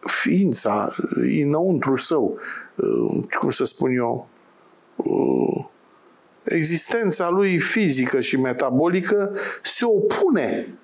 ființa 0.00 0.94
înăuntru 1.42 1.96
său, 1.96 2.38
cum 3.40 3.50
să 3.50 3.64
spun 3.64 3.90
eu, 3.90 4.28
existența 6.42 7.28
lui 7.28 7.58
fizică 7.58 8.20
și 8.20 8.36
metabolică 8.36 9.32
se 9.62 9.84
opune 9.84 10.77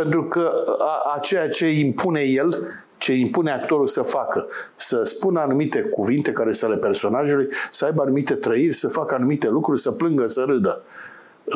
pentru 0.00 0.24
că 0.24 0.50
a, 0.78 1.12
a 1.14 1.18
ceea 1.18 1.48
ce 1.48 1.70
impune 1.70 2.20
el, 2.20 2.58
ce 2.98 3.12
impune 3.12 3.50
actorul 3.50 3.86
să 3.86 4.02
facă, 4.02 4.46
să 4.76 5.02
spună 5.04 5.40
anumite 5.40 5.80
cuvinte 5.80 6.32
care 6.32 6.52
să 6.52 6.68
le 6.68 6.76
personajului, 6.76 7.48
să 7.72 7.84
aibă 7.84 8.02
anumite 8.02 8.34
trăiri, 8.34 8.72
să 8.72 8.88
facă 8.88 9.14
anumite 9.14 9.48
lucruri, 9.48 9.80
să 9.80 9.90
plângă, 9.90 10.26
să 10.26 10.44
râdă. 10.46 10.82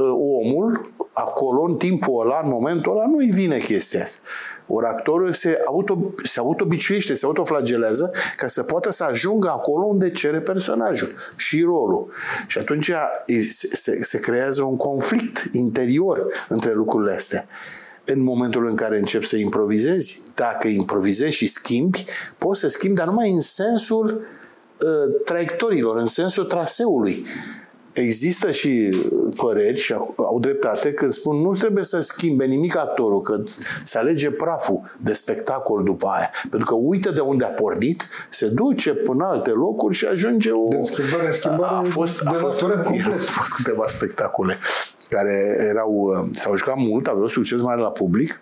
Ă, 0.01 0.03
omul, 0.13 0.91
acolo, 1.13 1.63
în 1.63 1.77
timpul 1.77 2.21
ăla, 2.21 2.41
în 2.45 2.51
momentul 2.51 2.93
ăla, 2.93 3.07
nu-i 3.07 3.31
vine 3.31 3.59
chestia 3.59 4.03
asta. 4.03 4.21
Ori 4.67 4.87
actorul 4.87 5.33
se, 5.33 5.61
auto, 5.67 6.13
se 6.23 6.39
autobiciuiește, 6.39 7.15
se 7.15 7.27
autoflagelează 7.27 8.13
ca 8.37 8.47
să 8.47 8.63
poată 8.63 8.91
să 8.91 9.05
ajungă 9.05 9.49
acolo 9.49 9.85
unde 9.85 10.11
cere 10.11 10.41
personajul 10.41 11.09
și 11.37 11.63
rolul. 11.63 12.09
Și 12.47 12.59
atunci 12.59 12.93
se, 13.51 13.67
se, 13.73 14.05
se 14.05 14.19
creează 14.19 14.63
un 14.63 14.77
conflict 14.77 15.49
interior 15.53 16.27
între 16.49 16.73
lucrurile 16.73 17.13
astea 17.13 17.47
în 18.05 18.23
momentul 18.23 18.67
în 18.67 18.75
care 18.75 18.99
începi 18.99 19.27
să 19.27 19.37
improvizezi, 19.37 20.21
dacă 20.35 20.69
improvizezi 20.69 21.37
și 21.37 21.47
schimbi, 21.47 22.05
poți 22.39 22.61
să 22.61 22.69
schimbi, 22.69 22.97
dar 22.97 23.07
numai 23.07 23.31
în 23.31 23.41
sensul 23.41 24.21
uh, 24.81 25.21
traiectoriilor, 25.25 25.97
în 25.97 26.07
sensul 26.07 26.45
traseului. 26.45 27.27
Există 27.93 28.51
și 28.51 28.97
păreri 29.37 29.79
și 29.79 29.93
au 30.17 30.39
dreptate 30.41 30.93
când 30.93 31.13
spun 31.13 31.37
nu 31.37 31.53
trebuie 31.53 31.85
să 31.85 32.01
schimbe 32.01 32.45
nimic 32.45 32.77
actorul, 32.77 33.23
că 33.23 33.43
se 33.85 33.99
alege 33.99 34.31
praful 34.31 34.97
de 35.01 35.13
spectacol 35.13 35.83
după 35.83 36.07
aia. 36.07 36.31
Pentru 36.51 36.69
că 36.69 36.75
uită 36.75 37.11
de 37.11 37.21
unde 37.21 37.45
a 37.45 37.49
pornit, 37.49 38.09
se 38.31 38.47
duce 38.47 38.91
până 38.95 39.25
alte 39.25 39.51
locuri 39.51 39.95
și 39.95 40.05
ajunge 40.05 40.51
o... 40.51 40.65
De 40.69 40.79
schimbare 40.81 41.27
în 41.27 41.33
schimbare 41.33 41.75
a 41.75 41.83
fost, 41.83 42.21
a 42.25 42.33
fost, 42.33 42.63
a 43.07 43.31
fost 43.31 43.53
câteva 43.53 43.85
spectacole 43.89 44.59
care 45.15 45.57
erau, 45.71 45.91
uh, 45.93 46.29
s-au 46.33 46.57
jucat 46.57 46.75
mult, 46.77 47.07
aveau 47.07 47.27
succes 47.27 47.61
mare 47.61 47.81
la 47.81 47.91
public 47.91 48.41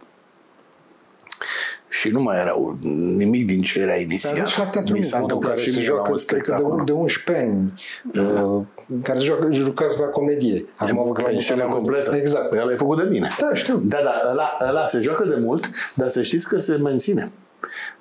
și 1.88 2.08
nu 2.08 2.22
mai 2.22 2.38
erau 2.38 2.78
nimic 3.16 3.46
din 3.46 3.62
ce 3.62 3.80
era 3.80 3.94
inițial. 3.94 4.34
Dar 4.36 4.54
la 4.58 4.64
teatru 4.64 4.92
Mi 4.92 5.02
s-a 5.02 5.18
întâmplat 5.18 5.58
și 5.58 5.78
mie 5.78 5.88
la 5.88 6.10
un 6.10 6.16
spectacol. 6.16 6.76
De, 6.76 6.82
de 6.84 6.92
11 6.92 7.44
ani, 7.44 7.80
da. 8.12 8.42
uh, 8.42 8.62
care 9.02 9.18
joacă, 9.18 9.48
jucați 9.52 10.00
la 10.00 10.06
comedie. 10.06 10.64
Acum 10.76 11.12
vă 11.12 11.22
pensiunea 11.22 11.66
completă. 11.66 12.16
Exact. 12.16 12.48
Păi 12.48 12.58
ăla 12.62 12.72
e 12.72 12.76
făcut 12.76 12.96
de 12.96 13.08
mine. 13.08 13.28
Da, 13.40 13.54
știu. 13.54 13.80
Da, 13.82 13.98
da, 14.04 14.20
ăla, 14.30 14.56
ăla 14.68 14.86
se 14.86 14.98
joacă 14.98 15.24
de 15.24 15.36
mult, 15.40 15.70
dar 15.94 16.08
să 16.08 16.22
știți 16.22 16.48
că 16.48 16.58
se 16.58 16.76
menține. 16.76 17.32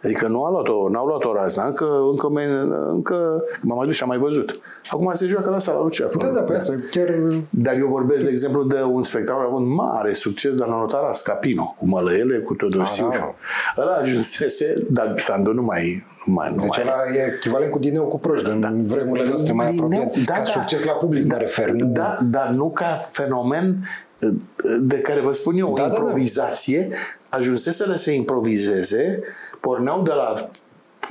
Adică 0.03 0.27
nu 0.27 0.43
a 0.43 0.49
luat-o, 0.49 0.89
n-au 0.89 1.05
luat-o 1.05 1.33
razna, 1.33 1.65
încă, 1.65 1.85
încă, 2.11 2.27
încă 2.89 3.43
m-am 3.61 3.77
mai 3.77 3.85
dus 3.85 3.95
și 3.95 4.03
am 4.03 4.09
mai 4.09 4.17
văzut. 4.17 4.59
Acum 4.89 5.09
se 5.13 5.25
joacă 5.25 5.49
la 5.49 5.59
sala 5.59 5.81
lui 5.81 5.91
Ceafă. 5.91 6.17
Da, 6.17 6.27
da, 6.27 6.41
pe 6.41 6.51
da. 6.51 6.57
asta 6.57 6.73
chiar... 6.91 7.07
Dar 7.49 7.77
eu 7.77 7.87
vorbesc, 7.87 8.23
de 8.23 8.29
exemplu, 8.29 8.63
de 8.63 8.81
un 8.81 9.01
spectacol 9.01 9.45
avut 9.45 9.65
mare 9.65 10.13
succes 10.13 10.57
la 10.57 10.65
notara 10.65 11.13
Scapino, 11.13 11.75
cu 11.77 11.87
Mălăele, 11.87 12.37
cu 12.37 12.53
Todosiu. 12.53 13.07
Ah, 13.11 13.17
da. 13.17 13.35
Ăla 13.81 13.95
ajunsese, 13.95 14.87
dar 14.89 15.13
Sandu 15.17 15.53
nu 15.53 15.61
mai... 15.61 16.05
Nu 16.25 16.33
mai 16.33 16.53
nu 16.55 16.61
deci 16.61 16.69
mai... 16.69 16.81
ăla 16.81 17.15
e 17.15 17.33
echivalent 17.35 17.71
cu 17.71 17.79
Dineu 17.79 18.05
cu 18.05 18.19
Proști, 18.19 18.59
da. 18.59 18.67
în 18.67 18.85
vremurile 18.85 19.27
noastre 19.27 19.53
mai 19.53 19.67
apropiate. 19.67 20.21
Da, 20.25 20.33
ca 20.33 20.39
da, 20.39 20.45
succes 20.45 20.83
la 20.83 20.91
public, 20.91 21.25
da, 21.25 21.35
mă 21.35 21.41
refer. 21.41 21.71
Da, 21.73 22.15
dar 22.21 22.47
nu 22.47 22.69
ca 22.69 22.99
fenomen 23.11 23.77
de 24.81 24.97
care 24.97 25.21
vă 25.21 25.31
spun 25.31 25.55
eu, 25.55 25.73
da, 25.73 25.83
o 25.83 25.85
improvizație, 25.85 26.87
da, 26.89 26.95
da. 27.29 27.37
ajunsese 27.37 27.97
să 27.97 28.11
improvizeze 28.11 29.23
porneau 29.61 30.01
de 30.01 30.11
la 30.11 30.33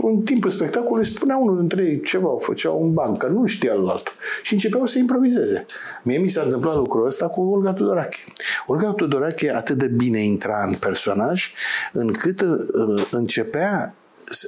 în 0.03 0.23
timpul 0.23 0.51
spectacolului 0.51 1.05
spunea 1.05 1.37
unul 1.37 1.59
dintre 1.59 1.83
ei 1.83 2.01
ceva, 2.01 2.29
făcea 2.39 2.71
un 2.71 2.93
ban, 2.93 3.17
că 3.17 3.27
nu 3.27 3.47
știa 3.47 3.73
altul. 3.73 4.13
Și 4.43 4.53
începeau 4.53 4.87
să 4.87 4.99
improvizeze. 4.99 5.67
Mie 6.03 6.19
mi 6.19 6.29
s-a 6.29 6.43
întâmplat 6.43 6.75
lucrul 6.75 7.07
ăsta 7.07 7.29
cu 7.29 7.41
Olga 7.41 7.73
Tudorache. 7.73 8.19
Olga 8.67 8.91
Tudorache 8.91 9.55
atât 9.55 9.77
de 9.77 9.89
bine 9.89 10.19
intra 10.19 10.65
în 10.67 10.75
personaj, 10.75 11.53
încât 11.93 12.41
uh, 12.41 13.07
începea 13.11 13.95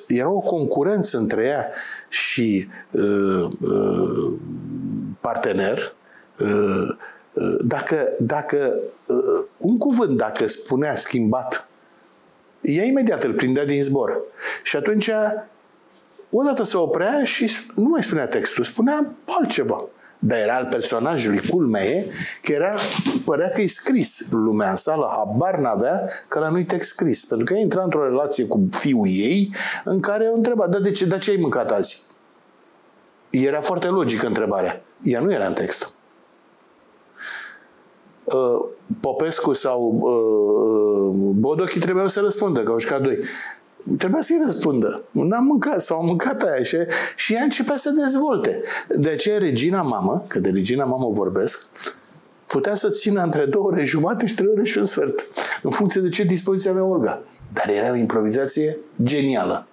era 0.09 0.31
o 0.31 0.41
concurență 0.41 1.19
între 1.19 1.45
ea 1.45 1.69
și 2.09 2.69
uh, 2.91 3.49
uh, 3.61 4.33
partener. 5.21 5.95
Uh, 6.39 6.97
uh, 7.33 7.57
dacă, 7.65 7.97
dacă 8.21 8.81
uh, 9.07 9.45
un 9.57 9.79
cuvânt, 9.79 10.17
dacă 10.17 10.49
spunea 10.49 10.97
schimbat 10.97 11.67
ea 12.63 12.85
imediat 12.85 13.25
îl 13.25 13.35
prindea 13.35 13.65
din 13.65 13.83
zbor. 13.83 14.21
Și 14.63 14.77
atunci, 14.77 15.11
odată 16.31 16.63
se 16.63 16.77
oprea 16.77 17.25
și 17.25 17.51
nu 17.75 17.89
mai 17.89 18.03
spunea 18.03 18.27
textul, 18.27 18.65
spunea 18.65 19.13
altceva. 19.25 19.85
Dar 20.25 20.39
era 20.39 20.57
al 20.57 20.67
personajului, 20.71 21.49
culmea 21.49 21.85
e, 21.85 22.11
că 22.43 22.53
era, 22.53 22.75
părea 23.25 23.49
că 23.49 23.61
e 23.61 23.67
scris 23.67 24.31
lumea 24.31 24.71
în 24.71 24.77
sală, 24.77 25.13
habar 25.17 25.59
n-avea 25.59 26.09
că 26.29 26.39
la 26.39 26.49
nu-i 26.49 26.65
text 26.65 26.89
scris. 26.89 27.25
Pentru 27.25 27.47
că 27.47 27.55
ea 27.55 27.61
intra 27.61 27.83
într-o 27.83 28.09
relație 28.09 28.47
cu 28.47 28.69
fiul 28.71 29.07
ei 29.09 29.55
în 29.85 30.01
care 30.01 30.29
o 30.29 30.35
întreba, 30.35 30.67
da, 30.67 30.79
de 30.79 30.91
ce, 30.91 31.05
de 31.05 31.19
ce 31.19 31.31
ai 31.31 31.37
mâncat 31.37 31.71
azi? 31.71 32.03
Era 33.31 33.61
foarte 33.61 33.87
logică 33.87 34.27
întrebarea. 34.27 34.83
Ea 35.03 35.21
nu 35.21 35.33
era 35.33 35.47
în 35.47 35.53
text. 35.53 35.93
Uh, 38.25 38.65
Popescu 39.01 39.53
sau 39.53 39.81
uh, 41.13 41.35
Bodochi 41.35 41.79
trebuiau 41.79 42.09
să 42.09 42.21
răspundă, 42.21 42.63
că 42.63 42.71
au 42.71 42.79
jucat 42.79 43.03
doi. 43.03 43.19
Trebuia 43.99 44.21
să-i 44.21 44.41
răspundă. 44.45 45.03
N-am 45.11 45.45
mâncat 45.45 45.81
sau 45.81 45.99
am 45.99 46.07
mâncat 46.07 46.43
aia 46.43 46.63
și, 46.63 46.77
și 47.17 47.35
ea 47.35 47.43
începea 47.43 47.77
să 47.77 47.91
dezvolte. 47.91 48.63
De 48.89 49.09
aceea 49.09 49.39
Regina 49.39 49.83
Mamă, 49.83 50.25
că 50.29 50.39
de 50.39 50.51
Regina 50.51 50.85
Mamă 50.85 51.11
vorbesc, 51.13 51.67
putea 52.47 52.75
să 52.75 52.89
țină 52.89 53.23
între 53.23 53.45
două 53.45 53.67
ore 53.67 53.85
jumate 53.85 54.27
și 54.27 54.35
trei 54.35 54.49
ore 54.49 54.65
și 54.65 54.79
un 54.79 54.85
sfert, 54.85 55.25
în 55.63 55.71
funcție 55.71 56.01
de 56.01 56.09
ce 56.09 56.25
dispoziție 56.25 56.71
avea 56.71 56.85
Olga. 56.85 57.23
Dar 57.53 57.69
era 57.69 57.91
o 57.91 57.97
improvizație 57.97 58.77
genială. 59.03 59.67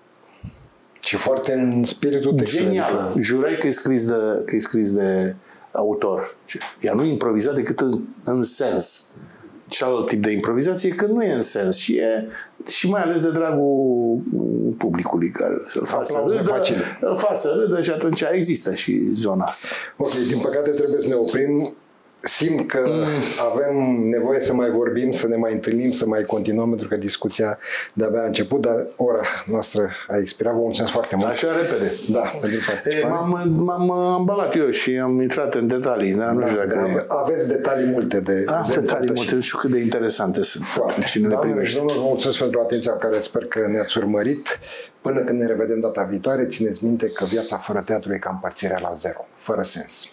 Și 0.99 1.15
foarte 1.15 1.53
în 1.53 1.83
spiritul 1.83 2.33
textului. 2.35 2.63
Genială. 2.63 3.13
Jurai 3.19 3.57
că 3.59 3.67
e 3.67 3.71
scris 3.71 4.07
de, 4.07 4.43
că 4.45 4.55
e 4.55 4.59
scris 4.59 4.93
de 4.93 5.35
autor. 5.71 6.35
Ea 6.81 6.93
nu 6.93 7.03
improviza 7.03 7.53
decât 7.53 7.79
în, 7.79 8.03
în 8.23 8.41
sens. 8.41 9.13
Cealalt 9.69 10.07
tip 10.07 10.23
de 10.23 10.31
improvizație 10.31 10.89
că 10.89 11.05
nu 11.05 11.23
e 11.23 11.33
în 11.33 11.41
sens 11.41 11.75
și 11.75 11.95
e 11.95 12.27
și 12.67 12.89
mai 12.89 13.01
ales 13.01 13.21
de 13.21 13.31
dragul 13.31 14.21
publicului 14.77 15.29
care 15.29 15.53
îl 15.73 15.85
face 15.85 16.11
să 16.11 16.23
râdă, 16.27 16.43
facile. 16.43 16.79
îl 17.01 17.15
face 17.15 17.35
să 17.35 17.53
râdă 17.59 17.81
și 17.81 17.89
atunci 17.89 18.23
există 18.31 18.73
și 18.73 18.99
zona 19.13 19.45
asta. 19.45 19.67
Ok, 19.97 20.11
din 20.11 20.39
păcate 20.39 20.69
trebuie 20.69 21.01
să 21.01 21.07
ne 21.07 21.13
oprim 21.13 21.73
simt 22.21 22.67
că 22.69 22.89
avem 23.53 23.75
nevoie 24.09 24.39
să 24.39 24.53
mai 24.53 24.69
vorbim, 24.69 25.11
să 25.11 25.27
ne 25.27 25.35
mai 25.35 25.53
întâlnim, 25.53 25.91
să 25.91 26.05
mai 26.07 26.21
continuăm, 26.23 26.69
pentru 26.69 26.87
că 26.87 26.95
discuția 26.95 27.57
de-abia 27.93 28.21
a 28.21 28.25
început, 28.25 28.61
dar 28.61 28.85
ora 28.95 29.21
noastră 29.45 29.89
a 30.07 30.17
expirat. 30.17 30.53
Vă 30.53 30.59
mulțumesc 30.59 30.91
foarte 30.93 31.15
mult. 31.15 31.27
Așa 31.29 31.47
repede. 31.61 31.93
Da, 32.09 32.19
pentru 32.19 32.57
E, 32.57 32.61
participare. 32.67 33.13
m-am, 33.13 33.49
m-am 33.57 33.91
ambalat 33.91 34.55
eu 34.55 34.69
și 34.69 34.97
am 34.97 35.21
intrat 35.21 35.53
în 35.55 35.67
detalii, 35.67 36.13
dar 36.13 36.31
nu 36.31 36.45
știu 36.47 36.57
Da, 36.57 36.65
dacă... 36.65 37.05
aveți 37.07 37.47
detalii 37.47 37.85
multe 37.91 38.19
de 38.19 38.31
Am 38.47 38.63
de 38.67 38.73
detalii 38.79 38.81
împărtășit. 38.83 39.15
multe, 39.15 39.35
nu 39.35 39.41
știu 39.41 39.57
cât 39.57 39.71
de 39.71 39.79
interesante 39.79 40.43
sunt. 40.43 40.65
Foarte. 40.65 41.01
Cine 41.01 41.27
le 41.27 41.33
Doamnelor 41.33 41.65
și 41.65 41.73
primește. 41.73 41.77
domnilor, 41.79 42.01
vă 42.03 42.07
mulțumesc 42.09 42.37
pentru 42.39 42.59
atenția 42.59 42.91
pe 42.91 43.07
care 43.07 43.19
sper 43.19 43.45
că 43.45 43.67
ne-ați 43.71 43.97
urmărit. 43.97 44.59
Până 45.01 45.19
când 45.19 45.39
ne 45.39 45.45
revedem 45.47 45.79
data 45.79 46.03
viitoare, 46.03 46.45
țineți 46.45 46.83
minte 46.85 47.11
că 47.11 47.25
viața 47.25 47.57
fără 47.57 47.83
teatru 47.85 48.13
e 48.13 48.17
ca 48.17 48.29
împărțirea 48.33 48.77
la 48.81 48.91
zero, 48.93 49.25
fără 49.37 49.61
sens. 49.61 50.11